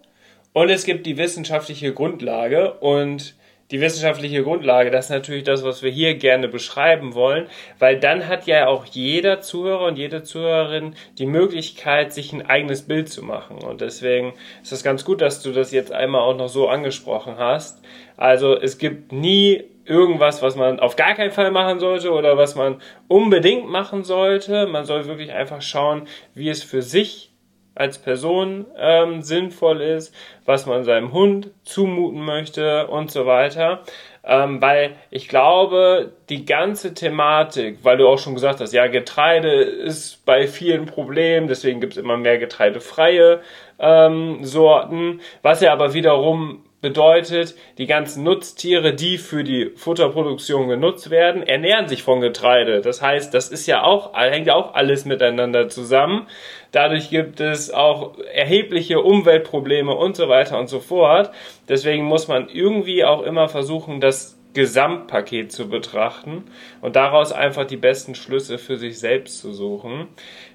und 0.51 0.70
es 0.70 0.86
gibt 0.86 1.05
die 1.05 1.18
wissenschaftliche 1.18 1.93
Grundlage 1.93 2.74
und 2.74 3.36
die 3.74 3.82
wissenschaftliche 3.82 4.43
Grundlage, 4.43 4.91
das 4.91 5.05
ist 5.05 5.11
natürlich 5.11 5.43
das, 5.43 5.63
was 5.63 5.82
wir 5.82 5.89
hier 5.89 6.13
gerne 6.13 6.47
beschreiben 6.47 7.15
wollen, 7.15 7.47
weil 7.80 7.99
dann 7.99 8.28
hat 8.28 8.45
ja 8.45 8.67
auch 8.67 8.86
jeder 8.86 9.41
Zuhörer 9.41 9.88
und 9.88 9.97
jede 9.97 10.21
Zuhörerin 10.21 10.93
die 11.17 11.26
Möglichkeit, 11.26 12.13
sich 12.13 12.32
ein 12.34 12.45
eigenes 12.45 12.84
Bild 12.84 13.09
zu 13.09 13.24
machen. 13.24 13.57
Und 13.57 13.82
deswegen 13.82 14.36
ist 14.61 14.71
es 14.71 14.84
ganz 14.84 15.03
gut, 15.03 15.21
dass 15.21 15.41
du 15.41 15.51
das 15.51 15.71
jetzt 15.71 15.91
einmal 15.91 16.21
auch 16.21 16.38
noch 16.38 16.49
so 16.49 16.69
angesprochen 16.69 17.39
hast. 17.39 17.84
Also 18.15 18.55
es 18.55 18.78
gibt 18.78 19.11
nie 19.11 19.63
irgendwas, 19.86 20.43
was 20.43 20.55
man 20.55 20.80
auf 20.80 20.95
gar 20.95 21.15
keinen 21.15 21.32
Fall 21.32 21.49
machen 21.49 21.80
sollte 21.80 22.11
oder 22.11 22.38
was 22.38 22.53
man 22.53 22.80
unbedingt 23.07 23.67
machen 23.67 24.03
sollte. 24.03 24.67
Man 24.67 24.86
soll 24.86 25.07
wirklich 25.07 25.34
einfach 25.34 25.63
schauen, 25.63 26.07
wie 26.36 26.49
es 26.49 26.61
für 26.61 26.84
sich 26.84 27.33
als 27.76 27.97
Person 27.97 28.65
ähm, 28.78 29.21
sinnvoll 29.21 29.82
ist, 29.82 30.13
was 30.45 30.65
man 30.65 30.84
seinem 30.84 31.11
Hund 31.11 31.51
zumuten 31.63 32.24
möchte 32.24 32.88
und 32.88 33.11
so 33.11 33.26
weiter. 33.26 33.82
Ähm, 34.26 34.61
weil 34.61 34.95
ich 35.09 35.28
glaube, 35.28 36.13
die 36.30 36.45
ganze 36.45 36.93
Thematik, 36.93 37.80
weil 37.84 37.97
du 37.97 38.07
auch 38.07 38.19
schon 38.19 38.36
gesagt 38.36 38.61
hast, 38.61 38.71
ja, 38.71 38.88
Getreide 38.88 39.51
ist 39.51 40.26
bei 40.26 40.47
vielen 40.47 40.86
Problemen, 40.86 41.47
deswegen 41.47 41.82
gibt 41.82 41.93
es 41.93 41.97
immer 41.97 42.15
mehr 42.17 42.38
getreidefreie 42.38 43.41
ähm, 43.80 44.43
Sorten, 44.45 45.19
was 45.41 45.59
ja 45.61 45.74
aber 45.74 45.93
wiederum 45.93 46.63
bedeutet, 46.84 47.56
die 47.80 47.88
ganzen 47.88 48.24
Nutztiere, 48.24 48.94
die 48.94 49.18
für 49.18 49.44
die 49.44 49.72
Futterproduktion 49.76 50.68
genutzt 50.68 51.10
werden, 51.10 51.42
ernähren 51.42 51.88
sich 51.88 52.04
von 52.04 52.20
Getreide. 52.20 52.82
Das 52.82 53.02
heißt, 53.02 53.34
das 53.34 53.50
ist 53.50 53.66
ja 53.66 53.84
auch, 53.84 54.14
hängt 54.14 54.48
ja 54.48 54.54
auch 54.54 54.76
alles 54.76 55.06
miteinander 55.06 55.70
zusammen. 55.70 56.28
Dadurch 56.72 57.10
gibt 57.10 57.40
es 57.40 57.72
auch 57.72 58.18
erhebliche 58.34 59.00
Umweltprobleme 59.00 59.96
und 59.96 60.18
so 60.18 60.28
weiter 60.28 60.60
und 60.60 60.68
so 60.68 60.80
fort. 60.80 61.32
Deswegen 61.70 62.04
muss 62.04 62.28
man 62.28 62.50
irgendwie 62.50 63.06
auch 63.06 63.24
immer 63.24 63.48
versuchen, 63.48 64.02
das 64.02 64.38
Gesamtpaket 64.54 65.52
zu 65.52 65.70
betrachten 65.70 66.44
und 66.82 66.96
daraus 66.98 67.32
einfach 67.32 67.66
die 67.66 67.78
besten 67.78 68.14
Schlüsse 68.14 68.58
für 68.58 68.78
sich 68.78 69.00
selbst 69.00 69.40
zu 69.40 69.54
suchen. 69.54 70.10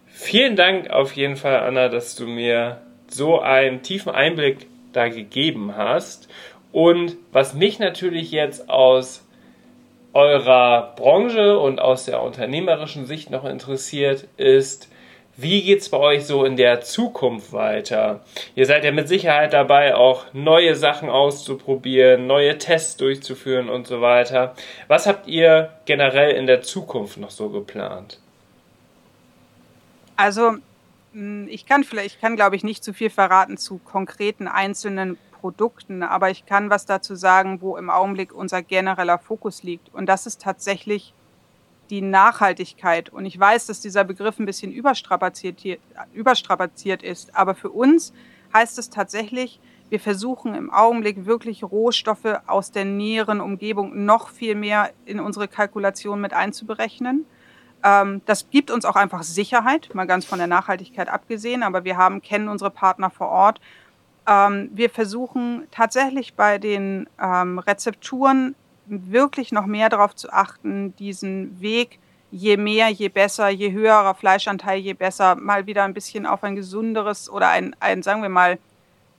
Vielen 0.07 0.57
Dank 0.57 0.91
auf 0.91 1.12
jeden 1.12 1.37
Fall, 1.37 1.61
Anna, 1.61 1.89
dass 1.89 2.16
du 2.16 2.26
mir 2.26 2.83
so 3.09 3.41
einen 3.41 3.83
tiefen 3.83 4.12
Einblick 4.12 4.66
da 4.93 5.09
gegeben 5.09 5.76
hast. 5.76 6.28
Und 6.72 7.16
was 7.32 7.55
mich 7.55 7.78
natürlich 7.78 8.30
jetzt 8.30 8.68
aus 8.68 9.24
eurer 10.12 10.95
Branche 10.97 11.59
und 11.59 11.80
aus 11.80 12.05
der 12.07 12.22
unternehmerischen 12.22 13.07
Sicht 13.07 13.30
noch 13.30 13.45
interessiert, 13.45 14.26
ist, 14.36 14.89
wie 15.41 15.62
geht 15.62 15.82
es 15.82 15.89
bei 15.89 15.99
euch 15.99 16.26
so 16.26 16.45
in 16.45 16.57
der 16.57 16.80
Zukunft 16.80 17.53
weiter? 17.53 18.24
Ihr 18.57 18.66
seid 18.66 18.82
ja 18.82 18.91
mit 18.91 19.07
Sicherheit 19.07 19.53
dabei, 19.53 19.95
auch 19.95 20.24
neue 20.32 20.74
Sachen 20.74 21.09
auszuprobieren, 21.09 22.26
neue 22.26 22.59
Tests 22.59 22.97
durchzuführen 22.97 23.68
und 23.68 23.86
so 23.86 24.01
weiter. 24.01 24.57
Was 24.89 25.07
habt 25.07 25.28
ihr 25.28 25.70
generell 25.84 26.32
in 26.32 26.49
der 26.49 26.62
Zukunft 26.62 27.18
noch 27.18 27.30
so 27.30 27.51
geplant? 27.51 28.18
Also 30.16 30.57
ich 31.12 31.66
kann 31.66 31.84
vielleicht, 31.84 32.16
ich 32.16 32.20
kann 32.20 32.36
glaube 32.36 32.56
ich 32.56 32.64
nicht 32.64 32.84
zu 32.84 32.92
viel 32.92 33.11
verraten 33.11 33.56
zu 33.56 33.78
konkreten 33.78 34.46
einzelnen 34.46 35.16
Produkten, 35.40 36.02
aber 36.02 36.30
ich 36.30 36.46
kann 36.46 36.70
was 36.70 36.84
dazu 36.86 37.14
sagen, 37.14 37.61
wo 37.61 37.76
im 37.76 37.90
Augenblick 37.90 38.34
unser 38.34 38.62
genereller 38.62 39.18
Fokus 39.18 39.62
liegt. 39.62 39.94
Und 39.94 40.06
das 40.06 40.26
ist 40.26 40.42
tatsächlich 40.42 41.14
die 41.90 42.02
Nachhaltigkeit. 42.02 43.09
Und 43.09 43.24
ich 43.24 43.38
weiß, 43.38 43.66
dass 43.66 43.80
dieser 43.80 44.04
Begriff 44.04 44.38
ein 44.38 44.46
bisschen 44.46 44.72
überstrapaziert, 44.72 45.62
überstrapaziert 46.12 47.02
ist, 47.02 47.34
aber 47.34 47.54
für 47.54 47.70
uns 47.70 48.12
heißt 48.52 48.78
es 48.78 48.90
tatsächlich, 48.90 49.61
wir 49.90 50.00
versuchen 50.00 50.54
im 50.54 50.70
Augenblick 50.70 51.24
wirklich 51.24 51.64
Rohstoffe 51.64 52.40
aus 52.46 52.72
der 52.72 52.84
näheren 52.84 53.40
Umgebung 53.40 54.04
noch 54.04 54.28
viel 54.28 54.54
mehr 54.54 54.90
in 55.06 55.18
unsere 55.18 55.48
Kalkulation 55.48 56.20
mit 56.20 56.34
einzuberechnen. 56.34 57.24
Ähm, 57.85 58.22
das 58.26 58.51
gibt 58.51 58.70
uns 58.70 58.85
auch 58.85 58.97
einfach 58.97 59.22
Sicherheit, 59.22 59.95
mal 59.95 60.07
ganz 60.07 60.24
von 60.24 60.39
der 60.39 60.49
Nachhaltigkeit 60.49 61.09
abgesehen, 61.09 61.62
aber 61.62 61.85
wir 61.85 61.97
haben, 61.97 62.22
kennen 62.22 62.49
unsere 62.49 62.70
Partner 62.70 63.11
vor 63.11 63.29
Ort. 63.29 63.61
Ähm, 64.26 64.70
wir 64.72 64.91
versuchen 64.91 65.66
tatsächlich 65.70 66.35
bei 66.35 66.59
den 66.59 67.09
ähm, 67.20 67.59
Rezepturen 67.59 68.55
wirklich 68.87 69.53
noch 69.53 69.66
mehr 69.66 69.89
darauf 69.89 70.14
zu 70.14 70.33
achten, 70.33 70.97
diesen 70.97 71.61
Weg, 71.61 71.99
je 72.31 72.57
mehr, 72.57 72.89
je 72.89 73.09
besser, 73.09 73.49
je 73.49 73.72
höherer 73.72 74.14
Fleischanteil, 74.14 74.79
je 74.79 74.95
besser, 74.95 75.37
mal 75.37 75.66
wieder 75.66 75.85
ein 75.85 75.95
bisschen 75.95 76.26
auf 76.26 76.43
ein 76.43 76.57
gesunderes 76.57 77.31
oder 77.31 77.49
ein, 77.49 77.76
ein 77.81 78.03
sagen 78.03 78.22
wir 78.22 78.29
mal, 78.29 78.59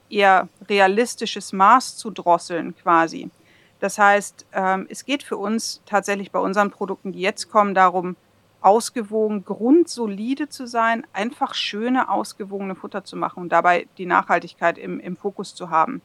eher 0.08 0.48
realistisches 0.68 1.52
Maß 1.52 1.96
zu 1.96 2.10
drosseln 2.10 2.74
quasi. 2.76 3.30
Das 3.78 3.96
heißt, 3.96 4.44
es 4.88 5.04
geht 5.04 5.22
für 5.22 5.36
uns 5.36 5.82
tatsächlich 5.86 6.32
bei 6.32 6.40
unseren 6.40 6.70
Produkten, 6.70 7.12
die 7.12 7.20
jetzt 7.20 7.48
kommen, 7.50 7.74
darum, 7.74 8.16
ausgewogen, 8.60 9.44
grundsolide 9.44 10.48
zu 10.48 10.66
sein, 10.66 11.06
einfach 11.12 11.54
schöne, 11.54 12.08
ausgewogene 12.10 12.74
Futter 12.74 13.04
zu 13.04 13.16
machen 13.16 13.42
und 13.42 13.50
dabei 13.50 13.86
die 13.98 14.06
Nachhaltigkeit 14.06 14.78
im, 14.78 15.00
im 15.00 15.16
Fokus 15.16 15.54
zu 15.54 15.70
haben. 15.70 16.02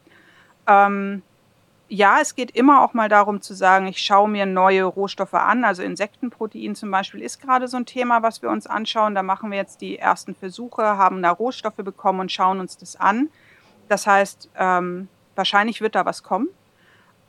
Ähm, 0.67 1.21
ja, 1.87 2.19
es 2.19 2.35
geht 2.35 2.51
immer 2.51 2.81
auch 2.81 2.93
mal 2.93 3.09
darum 3.09 3.41
zu 3.41 3.53
sagen, 3.53 3.85
ich 3.85 3.99
schaue 3.99 4.27
mir 4.27 4.45
neue 4.45 4.83
Rohstoffe 4.85 5.35
an. 5.35 5.63
Also 5.63 5.83
Insektenprotein 5.83 6.73
zum 6.73 6.89
Beispiel 6.89 7.21
ist 7.21 7.39
gerade 7.39 7.67
so 7.67 7.77
ein 7.77 7.85
Thema, 7.85 8.23
was 8.23 8.41
wir 8.41 8.49
uns 8.49 8.65
anschauen. 8.65 9.13
Da 9.13 9.21
machen 9.21 9.51
wir 9.51 9.57
jetzt 9.57 9.81
die 9.81 9.99
ersten 9.99 10.33
Versuche, 10.33 10.83
haben 10.83 11.21
da 11.21 11.29
Rohstoffe 11.31 11.75
bekommen 11.75 12.21
und 12.21 12.31
schauen 12.31 12.59
uns 12.59 12.77
das 12.77 12.95
an. 12.95 13.29
Das 13.87 14.07
heißt, 14.07 14.49
ähm, 14.57 15.09
wahrscheinlich 15.35 15.81
wird 15.81 15.93
da 15.93 16.05
was 16.05 16.23
kommen. 16.23 16.47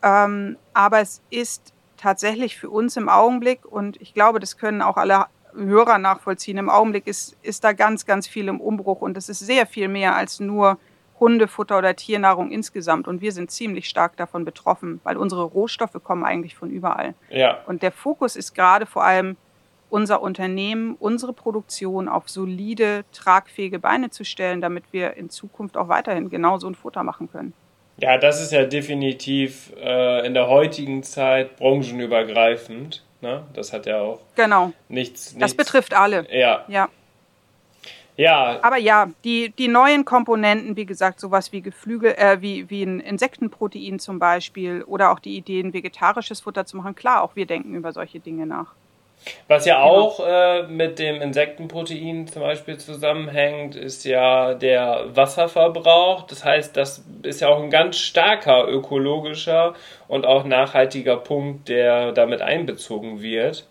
Ähm, 0.03 0.57
aber 0.73 1.01
es 1.01 1.21
ist 1.29 1.75
tatsächlich 1.97 2.57
für 2.57 2.71
uns 2.71 2.97
im 2.97 3.09
Augenblick, 3.09 3.65
und 3.65 4.01
ich 4.01 4.15
glaube, 4.15 4.41
das 4.41 4.57
können 4.57 4.83
auch 4.83 4.97
alle 4.97 5.27
Hörer 5.55 5.99
nachvollziehen, 5.99 6.59
im 6.59 6.69
Augenblick 6.69 7.07
ist, 7.07 7.37
ist 7.43 7.65
da 7.65 7.73
ganz, 7.73 8.07
ganz 8.07 8.27
viel 8.27 8.49
im 8.49 8.61
Umbruch 8.61 9.01
und 9.01 9.17
es 9.17 9.29
ist 9.29 9.41
sehr 9.41 9.67
viel 9.67 9.89
mehr 9.89 10.15
als 10.15 10.41
nur 10.41 10.79
Hundefutter 11.19 11.79
oder 11.79 11.97
Tiernahrung 11.97 12.51
insgesamt. 12.51 13.09
Und 13.09 13.21
wir 13.21 13.33
sind 13.33 13.51
ziemlich 13.51 13.89
stark 13.89 14.17
davon 14.17 14.45
betroffen, 14.45 15.01
weil 15.03 15.17
unsere 15.17 15.45
Rohstoffe 15.45 15.97
kommen 16.05 16.25
eigentlich 16.25 16.55
von 16.55 16.71
überall. 16.71 17.15
Ja. 17.31 17.59
Und 17.67 17.83
der 17.83 17.93
Fokus 17.93 18.37
ist 18.37 18.55
gerade 18.55 18.87
vor 18.87 19.05
allem, 19.05 19.37
unser 19.89 20.21
Unternehmen, 20.21 20.97
unsere 20.99 21.33
Produktion 21.33 22.09
auf 22.09 22.29
solide, 22.29 23.05
tragfähige 23.13 23.79
Beine 23.79 24.11
zu 24.11 24.25
stellen, 24.25 24.61
damit 24.61 24.85
wir 24.91 25.15
in 25.15 25.31
Zukunft 25.31 25.77
auch 25.77 25.89
weiterhin 25.89 26.29
genau 26.29 26.59
so 26.59 26.67
ein 26.67 26.75
Futter 26.75 27.05
machen 27.05 27.31
können. 27.31 27.53
Ja, 27.99 28.19
das 28.19 28.43
ist 28.43 28.53
ja 28.53 28.65
definitiv 28.65 29.73
äh, 29.81 30.27
in 30.27 30.35
der 30.35 30.49
heutigen 30.49 31.03
Zeit 31.03 31.57
branchenübergreifend. 31.57 33.03
Ne? 33.23 33.45
Das 33.55 33.73
hat 33.73 33.87
ja 33.87 34.01
auch 34.01 34.21
genau. 34.35 34.73
nichts, 34.89 35.33
nichts. 35.33 35.39
Das 35.39 35.55
betrifft 35.55 35.95
alle. 35.95 36.27
Ja. 36.31 36.65
ja. 36.69 36.89
Ja. 38.17 38.59
Aber 38.63 38.79
ja, 38.79 39.11
die, 39.25 39.51
die 39.51 39.69
neuen 39.69 40.05
Komponenten, 40.05 40.77
wie 40.77 40.87
gesagt, 40.87 41.21
sowas 41.21 41.53
wie 41.53 41.61
Geflügel, 41.61 42.15
äh, 42.17 42.41
wie, 42.41 42.71
wie 42.71 42.83
ein 42.83 43.01
Insektenprotein 43.01 43.99
zum 43.99 44.19
Beispiel 44.19 44.83
oder 44.85 45.11
auch 45.13 45.19
die 45.19 45.37
Ideen, 45.37 45.75
vegetarisches 45.75 46.41
Futter 46.41 46.65
zu 46.65 46.79
machen, 46.79 46.95
klar, 46.95 47.23
auch 47.23 47.37
wir 47.37 47.47
denken 47.47 47.75
über 47.75 47.93
solche 47.93 48.21
Dinge 48.21 48.47
nach. 48.47 48.75
Was 49.49 49.65
ja 49.67 49.77
genau. 49.77 50.01
auch 50.01 50.27
äh, 50.27 50.63
mit 50.65 50.99
dem 50.99 51.21
Insektenprotein 51.21 52.27
zum 52.27 52.43
Beispiel 52.43 52.79
zusammenhängt, 52.79 53.77
ist 53.77 54.05
ja 54.05 54.55
der 54.55 55.07
Wasserverbrauch. 55.15 56.23
Das 56.27 56.45
heißt, 56.45 56.77
das 56.77 57.05
ist 57.23 57.41
ja 57.41 57.49
auch 57.49 57.63
ein 57.63 57.71
ganz 57.71 57.97
starker 57.99 58.69
ökologischer 58.69 59.75
und 60.09 60.27
auch 60.27 60.45
nachhaltiger 60.45 61.17
Punkt, 61.17 61.69
der 61.69 62.13
damit 62.13 62.43
einbezogen 62.43 63.23
wird. 63.23 63.67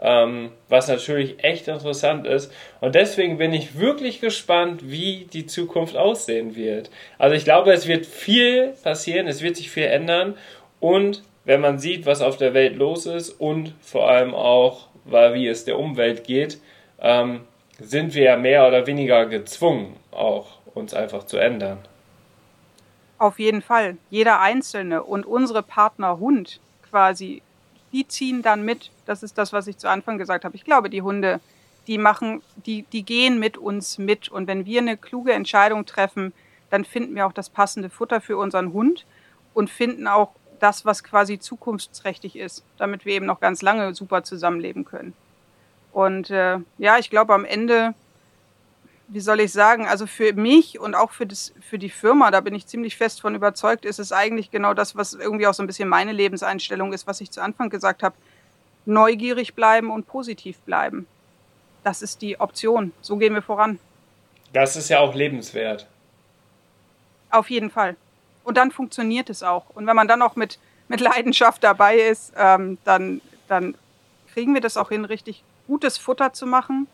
Ähm, 0.00 0.52
was 0.68 0.86
natürlich 0.86 1.42
echt 1.42 1.66
interessant 1.66 2.24
ist. 2.24 2.52
Und 2.80 2.94
deswegen 2.94 3.36
bin 3.36 3.52
ich 3.52 3.80
wirklich 3.80 4.20
gespannt, 4.20 4.82
wie 4.84 5.26
die 5.32 5.46
Zukunft 5.46 5.96
aussehen 5.96 6.54
wird. 6.54 6.88
Also 7.18 7.34
ich 7.34 7.44
glaube, 7.44 7.72
es 7.72 7.88
wird 7.88 8.06
viel 8.06 8.74
passieren, 8.84 9.26
es 9.26 9.42
wird 9.42 9.56
sich 9.56 9.70
viel 9.70 9.86
ändern. 9.86 10.36
Und 10.78 11.24
wenn 11.44 11.60
man 11.60 11.78
sieht, 11.78 12.06
was 12.06 12.22
auf 12.22 12.36
der 12.36 12.54
Welt 12.54 12.76
los 12.76 13.06
ist 13.06 13.30
und 13.30 13.74
vor 13.80 14.08
allem 14.08 14.34
auch 14.34 14.86
weil 15.10 15.34
wie 15.34 15.46
es 15.46 15.64
der 15.64 15.78
Umwelt 15.78 16.24
geht, 16.24 16.60
ähm, 17.00 17.40
sind 17.78 18.14
wir 18.14 18.24
ja 18.24 18.36
mehr 18.36 18.66
oder 18.66 18.86
weniger 18.86 19.26
gezwungen, 19.26 19.96
auch 20.10 20.58
uns 20.74 20.94
einfach 20.94 21.24
zu 21.24 21.36
ändern. 21.36 21.78
Auf 23.18 23.38
jeden 23.38 23.62
Fall. 23.62 23.96
Jeder 24.10 24.40
Einzelne 24.40 25.02
und 25.02 25.26
unsere 25.26 25.62
Partner 25.62 26.18
Hund 26.18 26.60
quasi, 26.88 27.42
die 27.92 28.06
ziehen 28.06 28.42
dann 28.42 28.64
mit. 28.64 28.90
Das 29.06 29.22
ist 29.22 29.38
das, 29.38 29.52
was 29.52 29.66
ich 29.66 29.76
zu 29.78 29.88
Anfang 29.88 30.18
gesagt 30.18 30.44
habe. 30.44 30.54
Ich 30.56 30.64
glaube, 30.64 30.88
die 30.90 31.02
Hunde, 31.02 31.40
die 31.86 31.98
machen, 31.98 32.42
die, 32.66 32.82
die 32.92 33.02
gehen 33.02 33.38
mit 33.38 33.58
uns 33.58 33.98
mit. 33.98 34.28
Und 34.28 34.46
wenn 34.46 34.66
wir 34.66 34.80
eine 34.80 34.96
kluge 34.96 35.32
Entscheidung 35.32 35.84
treffen, 35.84 36.32
dann 36.70 36.84
finden 36.84 37.14
wir 37.14 37.26
auch 37.26 37.32
das 37.32 37.50
passende 37.50 37.90
Futter 37.90 38.20
für 38.20 38.36
unseren 38.36 38.72
Hund 38.72 39.04
und 39.54 39.70
finden 39.70 40.06
auch 40.06 40.30
das, 40.58 40.84
was 40.84 41.04
quasi 41.04 41.38
zukunftsträchtig 41.38 42.36
ist, 42.36 42.64
damit 42.76 43.04
wir 43.04 43.14
eben 43.14 43.26
noch 43.26 43.40
ganz 43.40 43.62
lange 43.62 43.94
super 43.94 44.24
zusammenleben 44.24 44.84
können. 44.84 45.14
Und 45.92 46.30
äh, 46.30 46.58
ja, 46.78 46.98
ich 46.98 47.10
glaube 47.10 47.34
am 47.34 47.44
Ende, 47.44 47.94
wie 49.08 49.20
soll 49.20 49.40
ich 49.40 49.52
sagen, 49.52 49.86
also 49.86 50.06
für 50.06 50.32
mich 50.34 50.78
und 50.78 50.94
auch 50.94 51.12
für, 51.12 51.26
das, 51.26 51.52
für 51.60 51.78
die 51.78 51.90
Firma, 51.90 52.30
da 52.30 52.40
bin 52.40 52.54
ich 52.54 52.66
ziemlich 52.66 52.96
fest 52.96 53.20
von 53.20 53.34
überzeugt, 53.34 53.84
ist 53.84 53.98
es 53.98 54.12
eigentlich 54.12 54.50
genau 54.50 54.74
das, 54.74 54.96
was 54.96 55.14
irgendwie 55.14 55.46
auch 55.46 55.54
so 55.54 55.62
ein 55.62 55.66
bisschen 55.66 55.88
meine 55.88 56.12
Lebenseinstellung 56.12 56.92
ist, 56.92 57.06
was 57.06 57.20
ich 57.20 57.30
zu 57.30 57.40
Anfang 57.40 57.70
gesagt 57.70 58.02
habe. 58.02 58.14
Neugierig 58.84 59.54
bleiben 59.54 59.90
und 59.90 60.06
positiv 60.06 60.58
bleiben. 60.60 61.06
Das 61.84 62.02
ist 62.02 62.22
die 62.22 62.38
Option. 62.40 62.92
So 63.00 63.16
gehen 63.16 63.34
wir 63.34 63.42
voran. 63.42 63.78
Das 64.52 64.76
ist 64.76 64.88
ja 64.88 65.00
auch 65.00 65.14
lebenswert. 65.14 65.86
Auf 67.30 67.50
jeden 67.50 67.70
Fall. 67.70 67.96
Und 68.48 68.56
dann 68.56 68.70
funktioniert 68.70 69.28
es 69.28 69.42
auch. 69.42 69.66
Und 69.74 69.86
wenn 69.86 69.94
man 69.94 70.08
dann 70.08 70.22
auch 70.22 70.34
mit, 70.34 70.58
mit 70.88 71.02
Leidenschaft 71.02 71.62
dabei 71.62 71.98
ist, 71.98 72.32
ähm, 72.34 72.78
dann, 72.84 73.20
dann 73.46 73.74
kriegen 74.32 74.54
wir 74.54 74.62
das 74.62 74.78
auch 74.78 74.88
hin, 74.88 75.04
richtig 75.04 75.44
gutes 75.66 75.98
Futter 75.98 76.32
zu 76.32 76.46
machen 76.46 76.86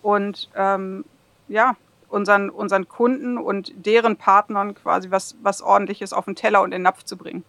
und 0.00 0.48
ähm, 0.54 1.04
ja, 1.48 1.74
unseren, 2.08 2.50
unseren 2.50 2.86
Kunden 2.86 3.36
und 3.36 3.72
deren 3.74 4.16
Partnern 4.16 4.76
quasi 4.76 5.10
was, 5.10 5.34
was 5.42 5.60
ordentliches 5.60 6.12
auf 6.12 6.26
den 6.26 6.36
Teller 6.36 6.60
und 6.60 6.66
in 6.66 6.78
den 6.78 6.82
Napf 6.82 7.02
zu 7.02 7.16
bringen. 7.16 7.44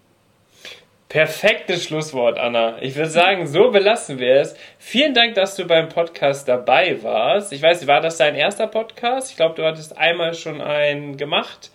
Perfektes 1.08 1.84
Schlusswort, 1.84 2.40
Anna. 2.40 2.82
Ich 2.82 2.96
würde 2.96 3.12
sagen, 3.12 3.46
so 3.46 3.70
belassen 3.70 4.18
wir 4.18 4.34
es. 4.34 4.56
Vielen 4.80 5.14
Dank, 5.14 5.36
dass 5.36 5.56
du 5.56 5.66
beim 5.66 5.90
Podcast 5.90 6.48
dabei 6.48 7.04
warst. 7.04 7.54
Ich 7.54 7.62
weiß, 7.62 7.86
war 7.86 8.02
das 8.02 8.18
dein 8.18 8.34
erster 8.34 8.66
Podcast? 8.66 9.30
Ich 9.30 9.38
glaube, 9.38 9.54
du 9.54 9.64
hattest 9.64 9.96
einmal 9.96 10.34
schon 10.34 10.60
einen 10.60 11.18
gemacht. 11.18 11.70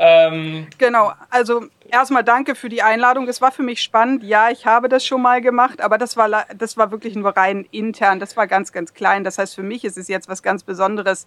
Ähm, 0.00 0.68
genau, 0.78 1.12
also 1.28 1.66
erstmal 1.90 2.22
danke 2.22 2.54
für 2.54 2.68
die 2.68 2.82
Einladung. 2.82 3.26
Das 3.26 3.40
war 3.40 3.50
für 3.50 3.64
mich 3.64 3.82
spannend. 3.82 4.22
Ja, 4.22 4.48
ich 4.48 4.64
habe 4.64 4.88
das 4.88 5.04
schon 5.04 5.20
mal 5.20 5.40
gemacht, 5.40 5.80
aber 5.80 5.98
das 5.98 6.16
war, 6.16 6.46
das 6.56 6.76
war 6.76 6.92
wirklich 6.92 7.16
nur 7.16 7.36
rein 7.36 7.66
intern. 7.72 8.20
Das 8.20 8.36
war 8.36 8.46
ganz, 8.46 8.70
ganz 8.72 8.94
klein. 8.94 9.24
Das 9.24 9.38
heißt, 9.38 9.56
für 9.56 9.64
mich 9.64 9.84
ist 9.84 9.98
es 9.98 10.06
jetzt 10.06 10.28
was 10.28 10.44
ganz 10.44 10.62
Besonderes, 10.62 11.26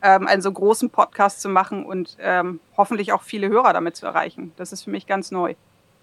ähm, 0.00 0.28
einen 0.28 0.42
so 0.42 0.52
großen 0.52 0.90
Podcast 0.90 1.40
zu 1.40 1.48
machen 1.48 1.84
und 1.84 2.16
ähm, 2.20 2.60
hoffentlich 2.76 3.12
auch 3.12 3.22
viele 3.22 3.48
Hörer 3.48 3.72
damit 3.72 3.96
zu 3.96 4.06
erreichen. 4.06 4.52
Das 4.56 4.72
ist 4.72 4.84
für 4.84 4.90
mich 4.90 5.06
ganz 5.08 5.32
neu. 5.32 5.54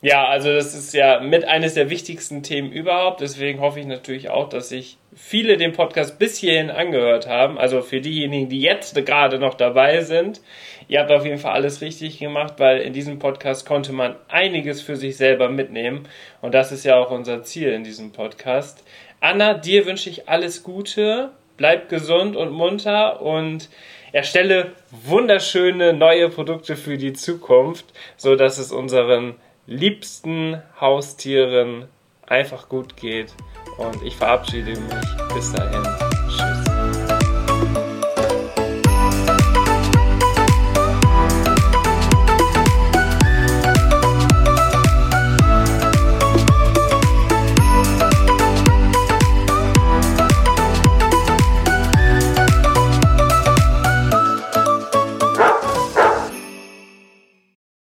Ja, 0.04 0.26
also 0.26 0.52
das 0.52 0.74
ist 0.74 0.96
ja 0.96 1.20
mit 1.20 1.46
eines 1.46 1.76
der 1.76 1.92
wichtigsten 1.92 2.42
Themen 2.42 2.72
überhaupt. 2.72 3.22
Deswegen 3.22 3.60
hoffe 3.60 3.80
ich 3.80 3.86
natürlich 3.86 4.32
auch, 4.32 4.50
dass 4.50 4.70
sich 4.70 4.98
viele 5.16 5.58
den 5.58 5.74
Podcast 5.74 6.18
bis 6.18 6.38
hierhin 6.38 6.72
angehört 6.72 7.28
haben. 7.28 7.60
Also 7.60 7.84
für 7.84 8.02
diejenigen, 8.02 8.50
die 8.50 8.62
jetzt 8.62 8.96
gerade 9.06 9.38
noch 9.38 9.54
dabei 9.54 10.02
sind, 10.02 10.42
ihr 10.88 11.02
habt 11.02 11.12
auf 11.12 11.24
jeden 11.24 11.38
Fall 11.38 11.54
alles 11.54 11.82
richtig 11.82 12.18
gemacht, 12.18 12.56
weil 12.58 12.80
in 12.82 12.94
diesem 12.94 13.20
Podcast 13.20 13.68
konnte 13.68 13.94
man 13.94 14.16
einiges 14.28 14.82
für 14.82 14.96
sich 14.96 15.18
selber 15.18 15.50
mitnehmen. 15.50 16.08
Und 16.42 16.56
das 16.56 16.72
ist 16.72 16.84
ja 16.84 16.96
auch 16.96 17.12
unser 17.12 17.44
Ziel 17.44 17.72
in 17.72 17.84
diesem 17.84 18.12
Podcast. 18.12 18.84
Anna, 19.20 19.54
dir 19.54 19.86
wünsche 19.86 20.10
ich 20.10 20.28
alles 20.28 20.64
Gute. 20.64 21.30
Bleib 21.58 21.90
gesund 21.90 22.36
und 22.36 22.52
munter 22.52 23.22
und 23.22 23.70
erstelle 24.14 24.72
wunderschöne 24.90 25.94
neue 25.94 26.30
Produkte 26.30 26.76
für 26.76 26.98
die 26.98 27.14
Zukunft, 27.14 27.86
so 28.18 28.36
dass 28.36 28.58
es 28.58 28.72
unseren 28.72 29.36
liebsten 29.66 30.62
Haustieren 30.80 31.88
einfach 32.28 32.70
gut 32.70 32.96
geht. 32.98 33.34
Und 33.78 34.02
ich 34.04 34.16
verabschiede 34.16 34.72
mich. 34.72 35.34
Bis 35.34 35.52
dahin. 35.52 36.01